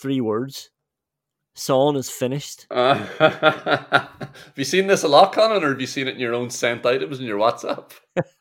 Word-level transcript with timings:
Three 0.00 0.20
words. 0.20 0.70
Son 1.54 1.94
is 1.96 2.08
finished. 2.08 2.66
Uh, 2.70 2.94
have 3.18 4.52
you 4.56 4.64
seen 4.64 4.86
this 4.86 5.02
a 5.02 5.08
lot, 5.08 5.32
Conan, 5.34 5.62
or 5.62 5.70
have 5.70 5.80
you 5.80 5.86
seen 5.86 6.08
it 6.08 6.14
in 6.14 6.20
your 6.20 6.32
own 6.32 6.48
sent 6.48 6.86
items 6.86 7.20
in 7.20 7.26
your 7.26 7.38
WhatsApp? 7.38 7.90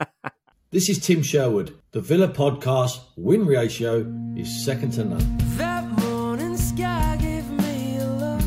This 0.71 0.87
is 0.87 0.99
Tim 0.99 1.23
Sherwood. 1.23 1.73
The 1.93 1.99
Villa 1.99 2.27
podcast 2.27 2.99
win 3.17 3.47
ratio 3.47 4.05
is 4.37 4.63
second 4.63 4.91
to 4.91 5.03
none. 5.03 5.37
That 5.57 5.83
morning 5.99 6.55
sky 6.55 7.17
gave 7.19 7.49
me 7.49 7.97
a 7.97 8.05
look. 8.05 8.41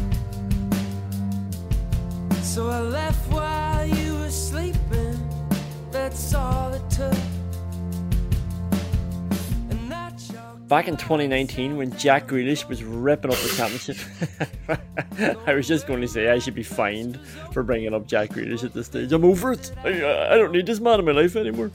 So 2.42 2.68
I 2.68 2.80
left 2.80 3.01
Back 10.72 10.88
in 10.88 10.96
2019, 10.96 11.76
when 11.76 11.94
Jack 11.98 12.28
Grealish 12.28 12.66
was 12.66 12.82
ripping 12.82 13.30
up 13.30 13.36
the 13.36 13.48
championship, 13.50 13.98
I 15.46 15.52
was 15.52 15.68
just 15.68 15.86
going 15.86 16.00
to 16.00 16.08
say 16.08 16.30
I 16.30 16.38
should 16.38 16.54
be 16.54 16.62
fined 16.62 17.20
for 17.52 17.62
bringing 17.62 17.92
up 17.92 18.06
Jack 18.06 18.30
Grealish 18.30 18.64
at 18.64 18.72
this 18.72 18.86
stage. 18.86 19.12
I'm 19.12 19.22
over 19.22 19.52
it. 19.52 19.70
I, 19.84 20.32
I 20.32 20.38
don't 20.38 20.50
need 20.50 20.64
this 20.64 20.80
man 20.80 20.98
in 20.98 21.04
my 21.04 21.12
life 21.12 21.36
anymore. 21.36 21.70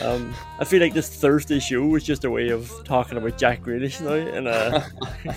Um, 0.00 0.32
I 0.58 0.64
feel 0.64 0.80
like 0.80 0.94
this 0.94 1.14
Thursday 1.14 1.58
show 1.58 1.84
was 1.84 2.04
just 2.04 2.24
a 2.24 2.30
way 2.30 2.48
of 2.48 2.72
talking 2.84 3.18
about 3.18 3.36
Jack 3.36 3.60
Grealish 3.60 4.00
now 4.00 4.14
in 4.14 4.46
a 4.46 5.36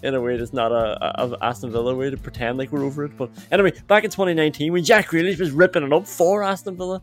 in 0.04 0.14
a 0.14 0.20
way 0.20 0.36
that's 0.36 0.52
not 0.52 0.70
a, 0.70 1.20
a, 1.20 1.38
Aston 1.44 1.72
Villa 1.72 1.92
way 1.92 2.08
to 2.08 2.16
pretend 2.16 2.56
like 2.56 2.70
we're 2.70 2.84
over 2.84 3.04
it. 3.04 3.16
But 3.16 3.30
anyway, 3.50 3.72
back 3.88 4.04
in 4.04 4.10
2019, 4.10 4.72
when 4.72 4.84
Jack 4.84 5.08
Grealish 5.08 5.40
was 5.40 5.50
ripping 5.50 5.82
it 5.82 5.92
up 5.92 6.06
for 6.06 6.44
Aston 6.44 6.76
Villa, 6.76 7.02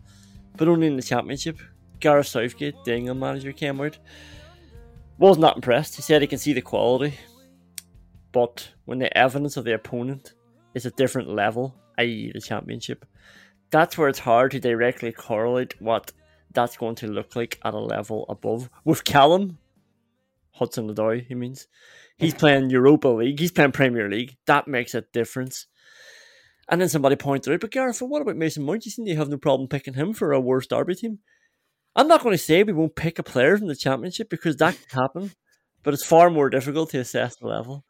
but 0.56 0.70
only 0.70 0.88
in 0.88 0.96
the 0.96 1.04
championship, 1.04 1.60
Gareth 2.00 2.28
Southgate, 2.28 2.76
the 2.86 2.96
England 2.96 3.20
manager, 3.20 3.52
came 3.52 3.82
out 3.82 3.98
was 5.18 5.38
not 5.38 5.56
impressed. 5.56 5.96
He 5.96 6.02
said 6.02 6.22
he 6.22 6.28
can 6.28 6.40
see 6.40 6.54
the 6.54 6.62
quality, 6.62 7.14
but 8.32 8.70
when 8.86 9.00
the 9.00 9.16
evidence 9.18 9.58
of 9.58 9.64
the 9.66 9.74
opponent 9.74 10.34
is 10.74 10.86
a 10.86 10.92
different 10.92 11.30
level, 11.30 11.76
i.e., 11.98 12.32
the 12.34 12.42
championship, 12.42 13.06
that's 13.72 13.98
where 13.98 14.10
it's 14.10 14.20
hard 14.20 14.52
to 14.52 14.60
directly 14.60 15.12
correlate 15.12 15.80
what 15.82 16.12
that's 16.54 16.78
going 16.78 16.96
to 16.96 17.08
look 17.08 17.36
like 17.36 17.60
at 17.64 17.74
a 17.74 17.80
level 17.80 18.26
above. 18.30 18.70
With 18.84 19.04
Callum 19.04 19.58
Hudson 20.52 20.94
Odoi, 20.94 21.26
he 21.26 21.36
means 21.36 21.68
he's 22.18 22.34
playing 22.34 22.70
Europa 22.70 23.10
League, 23.10 23.40
he's 23.40 23.52
playing 23.52 23.72
Premier 23.72 24.10
League. 24.10 24.38
That 24.46 24.68
makes 24.68 24.94
a 24.94 25.02
difference. 25.02 25.68
And 26.68 26.82
then 26.82 26.90
somebody 26.90 27.16
pointed 27.16 27.54
out, 27.54 27.60
but 27.60 27.72
Gareth, 27.72 28.02
what 28.02 28.22
about 28.22 28.38
Mason 28.38 28.64
Mount? 28.64 28.86
You 28.86 28.92
seem 28.92 29.06
to 29.06 29.16
have 29.16 29.30
no 29.30 29.38
problem 29.38 29.68
picking 29.70 29.94
him 29.94 30.14
for 30.14 30.32
a 30.32 30.40
worst 30.40 30.72
derby 30.72 30.96
team. 30.96 31.20
I'm 31.96 32.08
not 32.08 32.22
going 32.22 32.34
to 32.34 32.38
say 32.38 32.64
we 32.64 32.74
won't 32.74 32.96
pick 32.96 33.20
a 33.20 33.24
player 33.24 33.58
from 33.58 33.68
the 33.68 33.76
championship 33.76 34.30
because 34.30 34.58
that 34.58 34.78
could 34.78 34.92
happen, 34.92 35.32
but 35.84 35.94
it's 35.94 36.06
far 36.06 36.30
more 36.30 36.50
difficult 36.50 36.90
to 36.90 37.00
assess 37.00 37.38
the 37.38 37.48
level. 37.48 37.86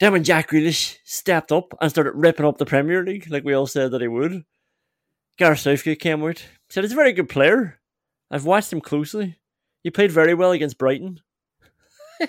Then 0.00 0.12
when 0.12 0.24
Jack 0.24 0.50
Grealish 0.50 0.98
stepped 1.04 1.52
up 1.52 1.72
and 1.80 1.90
started 1.90 2.14
ripping 2.14 2.44
up 2.44 2.58
the 2.58 2.66
Premier 2.66 3.04
League, 3.04 3.30
like 3.30 3.44
we 3.44 3.54
all 3.54 3.66
said 3.66 3.92
that 3.92 4.00
he 4.00 4.08
would, 4.08 4.44
Gareth 5.38 5.60
Southgate 5.60 6.00
came 6.00 6.24
out, 6.24 6.44
said 6.68 6.82
he's 6.84 6.92
a 6.92 6.96
very 6.96 7.12
good 7.12 7.28
player. 7.28 7.80
I've 8.30 8.44
watched 8.44 8.72
him 8.72 8.80
closely. 8.80 9.38
He 9.82 9.90
played 9.90 10.10
very 10.10 10.34
well 10.34 10.50
against 10.50 10.78
Brighton. 10.78 11.20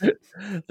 the 0.00 0.18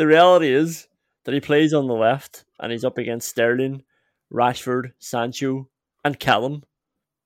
reality 0.07 0.50
is 0.50 0.88
that 1.23 1.34
he 1.34 1.40
plays 1.40 1.73
on 1.73 1.88
the 1.88 1.94
left 1.94 2.46
and 2.59 2.72
he's 2.72 2.85
up 2.85 2.97
against 2.97 3.29
Sterling, 3.29 3.84
Rashford, 4.31 4.91
Sancho, 5.00 5.69
and 6.03 6.19
Callum. 6.19 6.63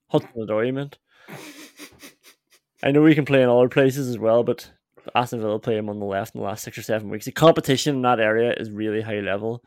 Hudson 0.08 0.31
Odoi, 0.38 0.74
meant. 0.74 0.97
I 2.84 2.91
know 2.91 3.06
he 3.06 3.16
can 3.16 3.25
play 3.25 3.41
in 3.41 3.50
other 3.50 3.69
places 3.69 4.07
as 4.07 4.17
well, 4.17 4.44
but 4.44 4.72
Aston 5.16 5.41
Villa 5.41 5.59
play 5.59 5.78
him 5.78 5.90
on 5.90 6.00
the 6.00 6.06
left 6.06 6.35
in 6.35 6.41
the 6.41 6.47
last 6.47 6.63
six 6.63 6.78
or 6.78 6.81
seven 6.81 7.09
weeks. 7.09 7.25
The 7.25 7.31
competition 7.31 7.97
in 7.97 8.01
that 8.03 8.19
area 8.19 8.53
is 8.57 8.72
really 8.72 9.01
high 9.01 9.19
level. 9.19 9.63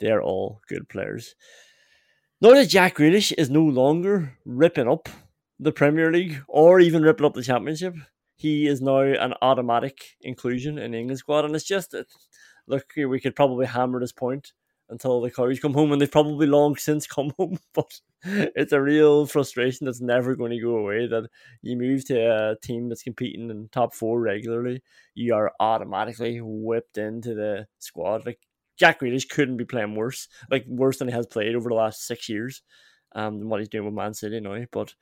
They're 0.00 0.22
all 0.22 0.60
good 0.68 0.88
players. 0.88 1.34
Now 2.40 2.50
that 2.50 2.68
Jack 2.68 2.96
Grealish 2.96 3.32
is 3.38 3.48
no 3.48 3.62
longer 3.62 4.36
ripping 4.44 4.88
up 4.88 5.08
the 5.58 5.72
Premier 5.72 6.12
League 6.12 6.42
or 6.48 6.80
even 6.80 7.02
ripping 7.02 7.24
up 7.24 7.34
the 7.34 7.42
Championship, 7.42 7.94
he 8.34 8.66
is 8.66 8.82
now 8.82 8.98
an 8.98 9.32
automatic 9.40 10.16
inclusion 10.20 10.76
in 10.78 10.92
England 10.92 11.18
squad. 11.18 11.44
And 11.46 11.54
it's 11.54 11.64
just, 11.64 11.92
that- 11.92 12.08
look, 12.66 12.92
we 12.96 13.20
could 13.20 13.36
probably 13.36 13.66
hammer 13.66 14.00
this 14.00 14.12
point 14.12 14.52
until 14.88 15.20
the 15.20 15.30
cows 15.30 15.60
come 15.60 15.74
home, 15.74 15.92
and 15.92 16.00
they've 16.00 16.10
probably 16.10 16.46
long 16.46 16.76
since 16.76 17.06
come 17.06 17.32
home. 17.38 17.58
But 17.74 18.00
it's 18.24 18.72
a 18.72 18.80
real 18.80 19.26
frustration 19.26 19.84
that's 19.84 20.00
never 20.00 20.34
going 20.34 20.50
to 20.50 20.60
go 20.60 20.76
away. 20.76 21.06
That 21.06 21.28
you 21.62 21.76
move 21.76 22.04
to 22.06 22.18
a 22.18 22.56
team 22.62 22.88
that's 22.88 23.02
competing 23.02 23.50
in 23.50 23.68
top 23.70 23.94
four 23.94 24.20
regularly, 24.20 24.82
you 25.14 25.34
are 25.34 25.52
automatically 25.60 26.40
whipped 26.42 26.98
into 26.98 27.34
the 27.34 27.66
squad. 27.78 28.26
Like 28.26 28.40
Jack 28.76 29.00
Grealish 29.00 29.28
couldn't 29.28 29.56
be 29.56 29.64
playing 29.64 29.94
worse, 29.94 30.28
like 30.50 30.64
worse 30.66 30.98
than 30.98 31.08
he 31.08 31.14
has 31.14 31.26
played 31.26 31.54
over 31.54 31.68
the 31.68 31.74
last 31.74 32.06
six 32.06 32.28
years. 32.28 32.62
Um, 33.14 33.38
than 33.38 33.48
what 33.48 33.60
he's 33.60 33.70
doing 33.70 33.86
with 33.86 33.94
Man 33.94 34.12
City 34.12 34.40
now, 34.40 34.62
but 34.72 34.94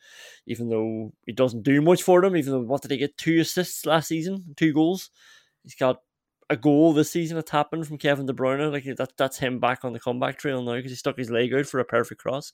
even 0.47 0.69
though 0.69 1.13
he 1.27 1.33
doesn't 1.33 1.65
do 1.65 1.83
much 1.83 2.05
for 2.05 2.21
them, 2.21 2.37
even 2.37 2.53
though 2.53 2.61
what 2.61 2.83
did 2.83 2.93
he 2.93 2.97
get 2.97 3.17
two 3.17 3.41
assists 3.41 3.87
last 3.87 4.07
season, 4.07 4.55
two 4.57 4.73
goals, 4.73 5.11
he's 5.65 5.75
got 5.75 5.97
a 6.51 6.57
goal 6.57 6.93
this 6.93 7.11
season, 7.11 7.39
a 7.39 7.43
tapping 7.43 7.85
from 7.85 7.99
Kevin 7.99 8.27
De 8.27 8.33
Bruyne. 8.33 8.73
Like 8.73 8.85
that, 8.97 9.17
that's 9.17 9.39
him 9.39 9.61
back 9.61 9.85
on 9.85 9.93
the 9.93 10.01
comeback 10.01 10.39
trail 10.39 10.63
now 10.63 10.75
because 10.75 10.93
he 10.93 10.97
stuck 10.97 11.19
his 11.19 11.31
leg 11.31 11.53
out 11.55 11.67
for 11.67 11.81
a 11.81 11.85
perfect 11.85 12.21
cross, 12.21 12.53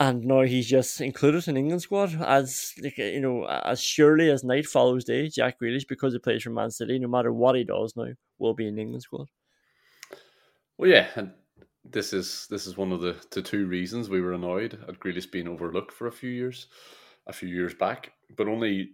and 0.00 0.24
now 0.24 0.42
he's 0.42 0.68
just 0.68 1.00
included 1.00 1.48
in 1.48 1.56
England 1.56 1.82
squad 1.82 2.14
as 2.22 2.72
like 2.82 2.98
you 2.98 3.20
know 3.20 3.44
as 3.46 3.80
surely 3.82 4.30
as 4.30 4.44
night 4.44 4.66
follows 4.66 5.04
day. 5.04 5.28
Jack 5.28 5.60
Grealish, 5.60 5.88
because 5.88 6.12
he 6.12 6.18
plays 6.18 6.42
for 6.42 6.50
Man 6.50 6.70
City, 6.70 6.98
no 6.98 7.08
matter 7.08 7.32
what 7.32 7.56
he 7.56 7.64
does 7.64 7.94
now, 7.96 8.08
will 8.38 8.54
be 8.54 8.68
in 8.68 8.78
England 8.78 9.02
squad. 9.02 9.28
Well, 10.78 10.90
yeah, 10.90 11.08
and 11.16 11.32
this 11.84 12.12
is 12.12 12.46
this 12.50 12.66
is 12.66 12.76
one 12.76 12.92
of 12.92 13.00
the, 13.00 13.16
the 13.30 13.42
two 13.42 13.66
reasons 13.66 14.08
we 14.08 14.20
were 14.20 14.32
annoyed 14.32 14.78
at 14.88 15.00
Grealish 15.00 15.30
being 15.30 15.48
overlooked 15.48 15.92
for 15.92 16.06
a 16.06 16.12
few 16.12 16.30
years, 16.30 16.68
a 17.26 17.32
few 17.32 17.48
years 17.48 17.74
back, 17.74 18.12
but 18.36 18.48
only 18.48 18.92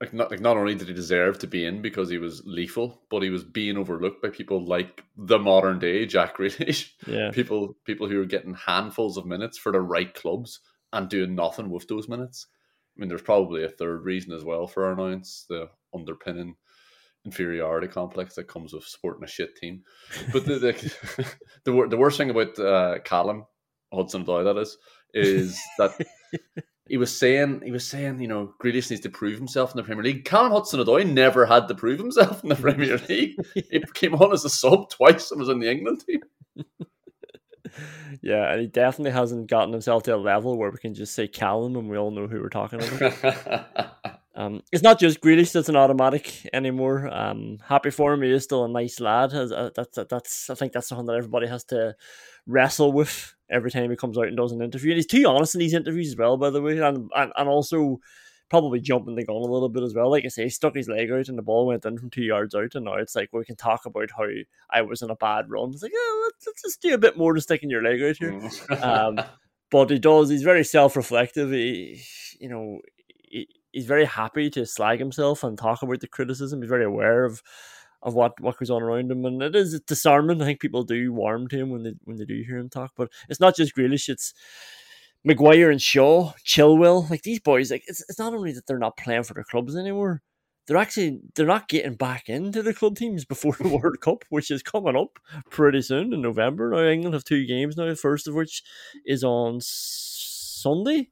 like 0.00 0.12
not 0.12 0.30
like 0.30 0.40
not 0.40 0.56
only 0.56 0.74
did 0.74 0.88
he 0.88 0.94
deserve 0.94 1.38
to 1.38 1.46
be 1.46 1.64
in 1.64 1.80
because 1.80 2.10
he 2.10 2.18
was 2.18 2.42
lethal, 2.44 3.02
but 3.10 3.22
he 3.22 3.30
was 3.30 3.44
being 3.44 3.76
overlooked 3.78 4.22
by 4.22 4.28
people 4.28 4.64
like 4.64 5.02
the 5.16 5.38
modern 5.38 5.78
day 5.78 6.04
Jack 6.06 6.36
Grealish. 6.36 6.90
Yeah. 7.06 7.30
people 7.30 7.76
people 7.84 8.08
who 8.08 8.20
are 8.20 8.26
getting 8.26 8.54
handfuls 8.54 9.16
of 9.16 9.26
minutes 9.26 9.56
for 9.56 9.72
the 9.72 9.80
right 9.80 10.12
clubs 10.12 10.60
and 10.92 11.08
doing 11.08 11.34
nothing 11.34 11.70
with 11.70 11.88
those 11.88 12.08
minutes. 12.08 12.46
I 12.96 13.00
mean, 13.00 13.08
there's 13.08 13.22
probably 13.22 13.64
a 13.64 13.68
third 13.68 14.04
reason 14.04 14.32
as 14.32 14.44
well 14.44 14.66
for 14.66 14.84
our 14.84 14.92
annoyance: 14.92 15.46
the 15.48 15.70
underpinning 15.94 16.56
inferiority 17.24 17.88
complex 17.88 18.34
that 18.36 18.48
comes 18.48 18.72
with 18.72 18.84
supporting 18.84 19.24
a 19.24 19.28
shit 19.28 19.56
team. 19.56 19.82
But 20.32 20.44
the 20.44 20.58
the, 20.58 21.34
the, 21.64 21.86
the 21.88 21.96
worst 21.96 22.18
thing 22.18 22.30
about 22.30 22.58
uh, 22.58 22.98
Callum 23.04 23.46
Hudson 23.92 24.24
Odoi 24.24 24.44
that 24.44 24.60
is 24.60 24.76
is 25.14 25.58
that 25.78 25.98
he 26.88 26.96
was 26.96 27.16
saying 27.16 27.62
he 27.64 27.70
was 27.70 27.86
saying 27.86 28.20
you 28.20 28.28
know 28.28 28.54
Grealish 28.62 28.90
needs 28.90 29.02
to 29.02 29.10
prove 29.10 29.38
himself 29.38 29.72
in 29.72 29.76
the 29.76 29.82
Premier 29.82 30.04
League. 30.04 30.24
Callum 30.24 30.52
Hudson 30.52 30.80
Odoi 30.80 31.06
never 31.10 31.46
had 31.46 31.68
to 31.68 31.74
prove 31.74 31.98
himself 31.98 32.42
in 32.42 32.48
the 32.48 32.54
Premier 32.56 32.98
League. 33.08 33.34
He 33.54 33.82
came 33.94 34.14
on 34.14 34.32
as 34.32 34.44
a 34.44 34.50
sub 34.50 34.90
twice 34.90 35.30
and 35.30 35.40
was 35.40 35.48
in 35.48 35.60
the 35.60 35.70
England 35.70 36.04
team. 36.06 36.20
Yeah, 38.22 38.50
and 38.50 38.60
he 38.60 38.66
definitely 38.68 39.10
hasn't 39.10 39.50
gotten 39.50 39.72
himself 39.72 40.04
to 40.04 40.14
a 40.14 40.16
level 40.16 40.56
where 40.56 40.70
we 40.70 40.78
can 40.78 40.94
just 40.94 41.14
say 41.14 41.28
Callum 41.28 41.76
and 41.76 41.90
we 41.90 41.98
all 41.98 42.10
know 42.10 42.26
who 42.26 42.40
we're 42.40 42.48
talking 42.48 42.80
about. 42.82 43.92
Um, 44.38 44.60
it's 44.70 44.82
not 44.82 45.00
just 45.00 45.22
Grealish 45.22 45.52
that's 45.52 45.70
an 45.70 45.76
automatic 45.76 46.46
anymore. 46.52 47.08
Um, 47.10 47.56
happy 47.64 47.88
for 47.88 48.12
him, 48.12 48.20
he 48.20 48.30
is 48.30 48.44
still 48.44 48.66
a 48.66 48.68
nice 48.68 49.00
lad. 49.00 49.32
As- 49.32 49.50
uh, 49.50 49.70
That's 49.74 49.98
that's 50.10 50.50
I 50.50 50.54
think 50.54 50.72
that's 50.74 50.88
something 50.88 51.06
that 51.06 51.16
everybody 51.16 51.46
has 51.46 51.64
to 51.64 51.94
wrestle 52.46 52.92
with 52.92 53.34
every 53.50 53.70
time 53.70 53.90
he 53.90 53.96
comes 53.96 54.18
out 54.18 54.28
and 54.28 54.36
does 54.36 54.52
an 54.52 54.62
interview. 54.62 54.90
And 54.90 54.96
he's 54.96 55.06
too 55.06 55.24
honest 55.26 55.54
in 55.54 55.60
these 55.60 55.74
interviews 55.74 56.08
as 56.08 56.16
well, 56.16 56.36
by 56.36 56.50
the 56.50 56.62
way, 56.62 56.78
and 56.78 57.10
and, 57.14 57.32
and 57.36 57.48
also 57.48 58.00
probably 58.48 58.80
jumping 58.80 59.16
the 59.16 59.24
gun 59.24 59.36
a 59.36 59.40
little 59.40 59.68
bit 59.68 59.82
as 59.82 59.94
well. 59.94 60.10
Like 60.10 60.24
I 60.24 60.28
say, 60.28 60.44
he 60.44 60.50
stuck 60.50 60.76
his 60.76 60.88
leg 60.88 61.10
out 61.10 61.28
and 61.28 61.36
the 61.36 61.42
ball 61.42 61.66
went 61.66 61.84
in 61.84 61.98
from 61.98 62.10
two 62.10 62.22
yards 62.22 62.54
out, 62.54 62.74
and 62.74 62.84
now 62.84 62.94
it's 62.94 63.16
like 63.16 63.30
we 63.32 63.44
can 63.44 63.56
talk 63.56 63.86
about 63.86 64.10
how 64.16 64.26
I 64.70 64.82
was 64.82 65.02
in 65.02 65.10
a 65.10 65.16
bad 65.16 65.50
run. 65.50 65.70
It's 65.72 65.82
like, 65.82 65.92
yeah, 65.92 66.22
let's, 66.24 66.46
let's 66.46 66.62
just 66.62 66.82
do 66.82 66.94
a 66.94 66.98
bit 66.98 67.16
more 67.16 67.34
to 67.34 67.40
sticking 67.40 67.70
your 67.70 67.82
leg 67.82 68.02
out 68.02 68.16
here. 68.16 68.80
Um, 68.82 69.20
but 69.70 69.90
he 69.90 69.98
does. 69.98 70.28
He's 70.28 70.42
very 70.42 70.64
self-reflective. 70.64 71.50
He, 71.50 72.00
you 72.40 72.48
know, 72.48 72.80
he, 73.08 73.48
he's 73.72 73.86
very 73.86 74.04
happy 74.04 74.48
to 74.50 74.64
slag 74.64 74.98
himself 74.98 75.42
and 75.42 75.58
talk 75.58 75.82
about 75.82 76.00
the 76.00 76.08
criticism. 76.08 76.62
He's 76.62 76.68
very 76.68 76.84
aware 76.84 77.24
of 77.24 77.42
of 78.06 78.14
what 78.14 78.40
what 78.40 78.56
goes 78.56 78.70
on 78.70 78.82
around 78.82 79.10
him, 79.10 79.24
and 79.26 79.42
it 79.42 79.56
is 79.56 79.78
disarming. 79.80 80.40
I 80.40 80.46
think 80.46 80.60
people 80.60 80.84
do 80.84 81.12
warm 81.12 81.48
to 81.48 81.58
him 81.58 81.70
when 81.70 81.82
they 81.82 81.94
when 82.04 82.16
they 82.16 82.24
do 82.24 82.42
hear 82.46 82.56
him 82.56 82.70
talk. 82.70 82.92
But 82.96 83.10
it's 83.28 83.40
not 83.40 83.56
just 83.56 83.76
Grealish. 83.76 84.08
It's 84.08 84.32
Maguire 85.24 85.70
and 85.70 85.82
Shaw, 85.82 86.32
Chilwell. 86.44 87.10
Like 87.10 87.22
these 87.22 87.40
boys. 87.40 87.72
Like 87.72 87.82
it's 87.88 88.02
it's 88.08 88.18
not 88.18 88.32
only 88.32 88.52
that 88.52 88.66
they're 88.66 88.78
not 88.78 88.96
playing 88.96 89.24
for 89.24 89.34
their 89.34 89.44
clubs 89.44 89.76
anymore. 89.76 90.22
They're 90.66 90.76
actually 90.76 91.18
they're 91.34 91.46
not 91.46 91.68
getting 91.68 91.94
back 91.94 92.28
into 92.28 92.62
the 92.62 92.72
club 92.72 92.96
teams 92.96 93.24
before 93.24 93.56
the 93.58 93.68
World 93.76 94.00
Cup, 94.00 94.24
which 94.28 94.52
is 94.52 94.62
coming 94.62 94.96
up 94.96 95.18
pretty 95.50 95.82
soon 95.82 96.14
in 96.14 96.22
November. 96.22 96.70
Now 96.70 96.88
England 96.88 97.14
have 97.14 97.24
two 97.24 97.44
games 97.44 97.76
now. 97.76 97.86
The 97.86 97.96
first 97.96 98.28
of 98.28 98.34
which 98.34 98.62
is 99.04 99.24
on 99.24 99.58
Sunday, 99.60 101.10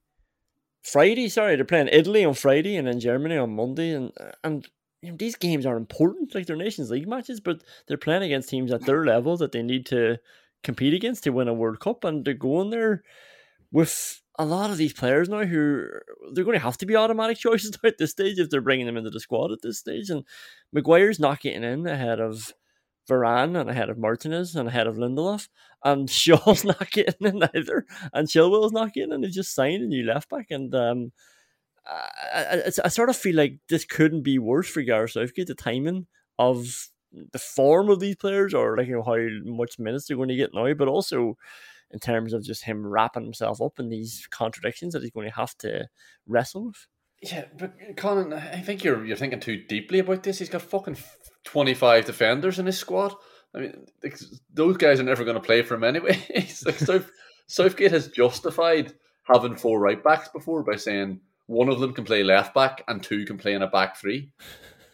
Friday. 0.81 1.27
Sorry, 1.27 1.57
they're 1.57 1.65
playing 1.65 1.89
Italy 1.91 2.23
on 2.23 2.35
Friday 2.35 2.77
and 2.77 2.87
then 2.87 3.01
Germany 3.01 3.35
on 3.35 3.53
Monday, 3.53 3.91
and 3.91 4.13
and 4.45 4.65
you 5.05 5.11
know, 5.11 5.17
these 5.17 5.35
games 5.35 5.65
are 5.65 5.77
important, 5.77 6.33
like 6.35 6.45
they're 6.45 6.55
Nations 6.55 6.89
League 6.89 7.07
matches, 7.07 7.39
but 7.39 7.63
they're 7.87 7.97
playing 7.97 8.23
against 8.23 8.49
teams 8.49 8.71
at 8.71 8.85
their 8.85 9.05
level 9.05 9.37
that 9.37 9.51
they 9.51 9.61
need 9.61 9.85
to 9.87 10.17
compete 10.63 10.93
against 10.93 11.23
to 11.23 11.31
win 11.31 11.47
a 11.47 11.53
World 11.53 11.79
Cup, 11.79 12.03
and 12.03 12.25
they're 12.25 12.33
going 12.33 12.69
there 12.69 13.03
with 13.71 14.21
a 14.37 14.45
lot 14.45 14.69
of 14.69 14.77
these 14.77 14.93
players 14.93 15.29
now 15.29 15.45
who 15.45 15.85
they're 16.33 16.43
going 16.43 16.57
to 16.57 16.63
have 16.63 16.77
to 16.77 16.85
be 16.85 16.95
automatic 16.95 17.37
choices 17.39 17.77
at 17.83 17.97
this 17.97 18.11
stage 18.11 18.39
if 18.39 18.49
they're 18.49 18.61
bringing 18.61 18.85
them 18.85 18.97
into 18.97 19.09
the 19.09 19.19
squad 19.19 19.51
at 19.51 19.61
this 19.61 19.79
stage. 19.79 20.09
And 20.09 20.23
Maguire's 20.73 21.19
not 21.19 21.39
getting 21.39 21.63
in 21.63 21.87
ahead 21.87 22.19
of 22.19 22.53
Varane 23.09 23.59
and 23.59 23.69
ahead 23.69 23.89
of 23.89 23.97
Martinez 23.97 24.55
and 24.55 24.67
ahead 24.67 24.87
of 24.87 24.95
Lindelof, 24.95 25.47
and 25.83 26.09
Shaw's 26.09 26.65
not 26.65 26.91
getting 26.91 27.27
in 27.27 27.43
either, 27.55 27.85
and 28.13 28.27
Chilwell's 28.27 28.73
not 28.73 28.93
getting 28.93 29.11
in. 29.11 29.21
They've 29.21 29.31
just 29.31 29.53
signed 29.53 29.83
a 29.83 29.87
new 29.87 30.03
left 30.03 30.29
back, 30.29 30.47
and 30.49 30.73
um, 30.73 31.11
I, 31.87 32.61
I, 32.65 32.71
I- 32.85 32.89
sort 32.89 33.09
of 33.09 33.15
feel 33.15 33.35
like 33.35 33.59
this 33.69 33.85
couldn't 33.85 34.23
be 34.23 34.39
worse 34.39 34.67
for 34.69 34.81
Gareth 34.81 35.11
Southgate. 35.11 35.47
The 35.47 35.55
timing 35.55 36.07
of 36.39 36.89
the 37.31 37.39
form 37.39 37.89
of 37.89 37.99
these 37.99 38.15
players, 38.15 38.53
or 38.53 38.77
like 38.77 38.87
you 38.87 38.95
know 38.95 39.03
how 39.03 39.17
much 39.45 39.79
minutes 39.79 40.07
they're 40.07 40.17
going 40.17 40.29
to 40.29 40.35
get 40.35 40.53
now, 40.53 40.73
but 40.73 40.87
also 40.87 41.37
in 41.91 41.99
terms 41.99 42.33
of 42.33 42.43
just 42.43 42.63
him 42.63 42.85
wrapping 42.85 43.23
himself 43.23 43.61
up 43.61 43.79
in 43.79 43.89
these 43.89 44.27
contradictions 44.31 44.93
that 44.93 45.01
he's 45.01 45.11
going 45.11 45.29
to 45.29 45.35
have 45.35 45.55
to 45.59 45.87
wrestle 46.27 46.67
with. 46.67 46.87
Yeah, 47.21 47.45
but 47.57 47.73
Colin, 47.95 48.33
I 48.33 48.59
think 48.61 48.83
you're 48.83 49.05
you're 49.05 49.15
thinking 49.15 49.39
too 49.39 49.63
deeply 49.63 49.99
about 49.99 50.23
this. 50.23 50.39
He's 50.39 50.49
got 50.49 50.61
fucking 50.61 50.97
twenty 51.43 51.73
five 51.73 52.05
defenders 52.05 52.59
in 52.59 52.65
his 52.65 52.77
squad. 52.77 53.13
I 53.55 53.59
mean, 53.59 53.85
those 54.53 54.75
guys 54.75 54.99
are 54.99 55.03
never 55.03 55.23
going 55.23 55.35
to 55.35 55.41
play 55.41 55.61
for 55.61 55.75
him 55.75 55.83
anyway. 55.85 56.21
Like 56.65 56.75
South, 56.75 57.09
Southgate 57.47 57.91
has 57.91 58.09
justified 58.09 58.93
having 59.23 59.55
four 59.55 59.79
right 59.79 60.03
backs 60.03 60.27
before 60.27 60.63
by 60.63 60.75
saying 60.75 61.21
one 61.47 61.69
of 61.69 61.79
them 61.79 61.93
can 61.93 62.03
play 62.05 62.23
left 62.23 62.53
back 62.53 62.83
and 62.87 63.01
two 63.03 63.25
can 63.25 63.37
play 63.37 63.53
in 63.53 63.61
a 63.61 63.67
back 63.67 63.97
three. 63.97 64.31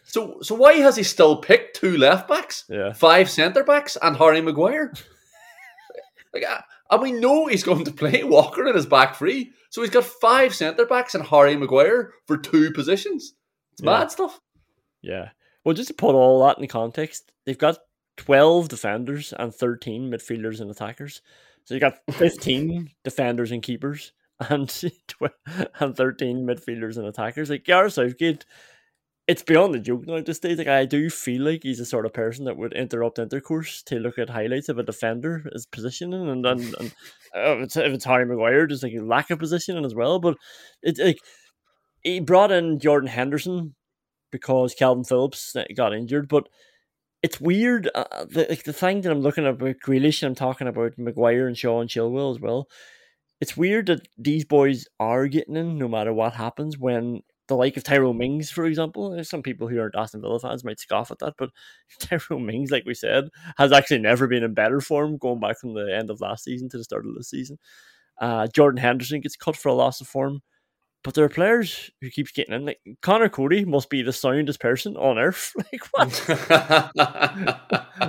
So, 0.04 0.38
so 0.42 0.54
why 0.54 0.74
has 0.74 0.96
he 0.96 1.02
still 1.02 1.36
picked 1.36 1.76
two 1.76 1.96
left 1.96 2.28
backs, 2.28 2.64
Yeah. 2.68 2.92
five 2.92 3.30
centre 3.30 3.64
backs, 3.64 3.96
and 4.02 4.16
Harry 4.16 4.40
Maguire? 4.42 4.92
like, 6.34 6.44
uh, 6.44 6.60
and 6.90 7.02
we 7.02 7.12
know 7.12 7.46
he's 7.46 7.62
going 7.64 7.84
to 7.84 7.92
play 7.92 8.22
Walker 8.24 8.66
in 8.66 8.74
his 8.74 8.86
back 8.86 9.16
three, 9.16 9.52
so 9.70 9.80
he's 9.80 9.90
got 9.90 10.04
five 10.04 10.54
centre 10.54 10.86
backs 10.86 11.14
and 11.14 11.24
Harry 11.26 11.56
Maguire 11.56 12.12
for 12.26 12.36
two 12.36 12.70
positions. 12.72 13.34
It's 13.72 13.82
Yeah. 13.82 13.90
mad 13.98 14.10
stuff. 14.10 14.40
Yeah. 15.00 15.30
Well, 15.64 15.74
just 15.74 15.88
to 15.88 15.94
put 15.94 16.14
all 16.14 16.44
that 16.46 16.58
in 16.58 16.66
context, 16.68 17.32
they've 17.46 17.56
got 17.58 17.78
12 18.18 18.68
defenders 18.68 19.32
and 19.38 19.54
13 19.54 20.10
midfielders 20.10 20.60
and 20.60 20.70
attackers. 20.70 21.22
So 21.64 21.74
you 21.74 21.80
got 21.80 21.98
15 22.10 22.90
defenders 23.04 23.50
and 23.52 23.62
keepers 23.62 24.12
and 24.50 24.68
and 25.80 25.96
13 25.96 26.46
midfielders 26.46 26.96
and 26.96 27.06
attackers. 27.06 27.50
Like 27.50 27.64
Gareth 27.64 27.94
Southgate, 27.94 28.44
it's 29.26 29.42
beyond 29.42 29.74
the 29.74 29.78
joke 29.78 30.06
now 30.06 30.16
at 30.16 30.26
this 30.26 30.38
stage. 30.38 30.58
Like 30.58 30.68
I 30.68 30.84
do 30.84 31.08
feel 31.10 31.42
like 31.42 31.62
he's 31.62 31.78
the 31.78 31.84
sort 31.84 32.06
of 32.06 32.12
person 32.12 32.44
that 32.46 32.56
would 32.56 32.72
interrupt 32.72 33.18
intercourse 33.18 33.82
to 33.84 33.98
look 33.98 34.18
at 34.18 34.30
highlights 34.30 34.68
of 34.68 34.78
a 34.78 34.82
defender, 34.82 35.44
his 35.52 35.66
positioning, 35.66 36.28
and 36.28 36.44
and, 36.44 36.74
and 36.80 36.94
uh, 37.34 37.56
if, 37.56 37.62
it's, 37.64 37.76
if 37.76 37.92
it's 37.92 38.04
Harry 38.04 38.26
Maguire, 38.26 38.66
just 38.66 38.82
like 38.82 38.94
a 38.94 39.02
lack 39.02 39.30
of 39.30 39.38
positioning 39.38 39.84
as 39.84 39.94
well. 39.94 40.18
But 40.18 40.36
it's 40.82 41.00
like 41.00 41.18
he 42.02 42.20
brought 42.20 42.52
in 42.52 42.78
Jordan 42.78 43.08
Henderson 43.08 43.74
because 44.30 44.74
Calvin 44.74 45.04
Phillips 45.04 45.54
uh, 45.54 45.64
got 45.76 45.94
injured. 45.94 46.28
But 46.28 46.48
it's 47.22 47.40
weird. 47.40 47.88
Uh, 47.94 48.24
the, 48.28 48.46
like 48.48 48.64
the 48.64 48.72
thing 48.72 49.02
that 49.02 49.12
I'm 49.12 49.20
looking 49.20 49.44
at 49.44 49.54
about 49.54 49.76
Grealish 49.86 50.22
and 50.22 50.30
I'm 50.30 50.34
talking 50.34 50.66
about 50.66 50.98
Maguire 50.98 51.46
and 51.46 51.56
Shaw 51.56 51.80
and 51.80 51.88
Chilwell 51.88 52.34
as 52.34 52.40
well. 52.40 52.68
It's 53.42 53.56
weird 53.56 53.86
that 53.86 54.06
these 54.16 54.44
boys 54.44 54.86
are 55.00 55.26
getting 55.26 55.56
in 55.56 55.76
no 55.76 55.88
matter 55.88 56.12
what 56.12 56.32
happens 56.32 56.78
when 56.78 57.22
the 57.48 57.56
like 57.56 57.76
of 57.76 57.82
Tyrone 57.82 58.16
Mings, 58.16 58.52
for 58.52 58.66
example, 58.66 59.10
there's 59.10 59.28
some 59.28 59.42
people 59.42 59.66
who 59.66 59.80
aren't 59.80 59.96
Aston 59.96 60.20
Villa 60.20 60.38
fans 60.38 60.62
might 60.62 60.78
scoff 60.78 61.10
at 61.10 61.18
that, 61.18 61.34
but 61.36 61.50
Tyrone 61.98 62.46
Mings, 62.46 62.70
like 62.70 62.84
we 62.86 62.94
said, 62.94 63.30
has 63.58 63.72
actually 63.72 63.98
never 63.98 64.28
been 64.28 64.44
in 64.44 64.54
better 64.54 64.80
form 64.80 65.18
going 65.18 65.40
back 65.40 65.58
from 65.58 65.74
the 65.74 65.92
end 65.92 66.08
of 66.08 66.20
last 66.20 66.44
season 66.44 66.68
to 66.68 66.78
the 66.78 66.84
start 66.84 67.04
of 67.04 67.16
this 67.16 67.30
season. 67.30 67.58
Uh, 68.20 68.46
Jordan 68.46 68.78
Henderson 68.78 69.20
gets 69.20 69.34
cut 69.34 69.56
for 69.56 69.70
a 69.70 69.74
loss 69.74 70.00
of 70.00 70.06
form. 70.06 70.42
But 71.02 71.14
there 71.14 71.24
are 71.24 71.28
players 71.28 71.90
who 72.00 72.10
keeps 72.10 72.30
getting 72.30 72.54
in. 72.54 72.64
Like 72.64 72.78
Conor 73.00 73.28
Coady 73.28 73.64
must 73.64 73.90
be 73.90 74.02
the 74.02 74.12
soundest 74.12 74.60
person 74.60 74.96
on 74.96 75.18
earth. 75.18 75.52
Like 75.72 75.82
what? 75.90 76.12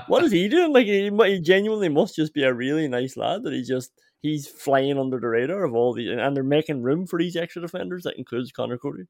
what 0.07 0.23
is 0.23 0.31
he 0.31 0.47
doing? 0.47 0.71
Like 0.71 0.85
he, 0.85 1.09
he 1.09 1.39
genuinely 1.39 1.89
must 1.89 2.15
just 2.15 2.35
be 2.35 2.43
a 2.43 2.53
really 2.53 2.87
nice 2.87 3.17
lad 3.17 3.41
that 3.45 3.53
he 3.53 3.63
just 3.63 3.91
he's 4.23 4.47
flying 4.47 4.97
under 4.97 5.19
the 5.19 5.27
radar 5.27 5.63
of 5.63 5.75
all 5.75 5.93
the 5.93 6.09
and 6.09 6.35
they're 6.35 6.43
making 6.43 6.81
room 6.81 7.05
for 7.05 7.19
these 7.19 7.35
extra 7.35 7.61
defenders. 7.61 8.03
That 8.03 8.17
includes 8.17 8.51
Conor 8.51 8.79
Coady. 8.79 9.03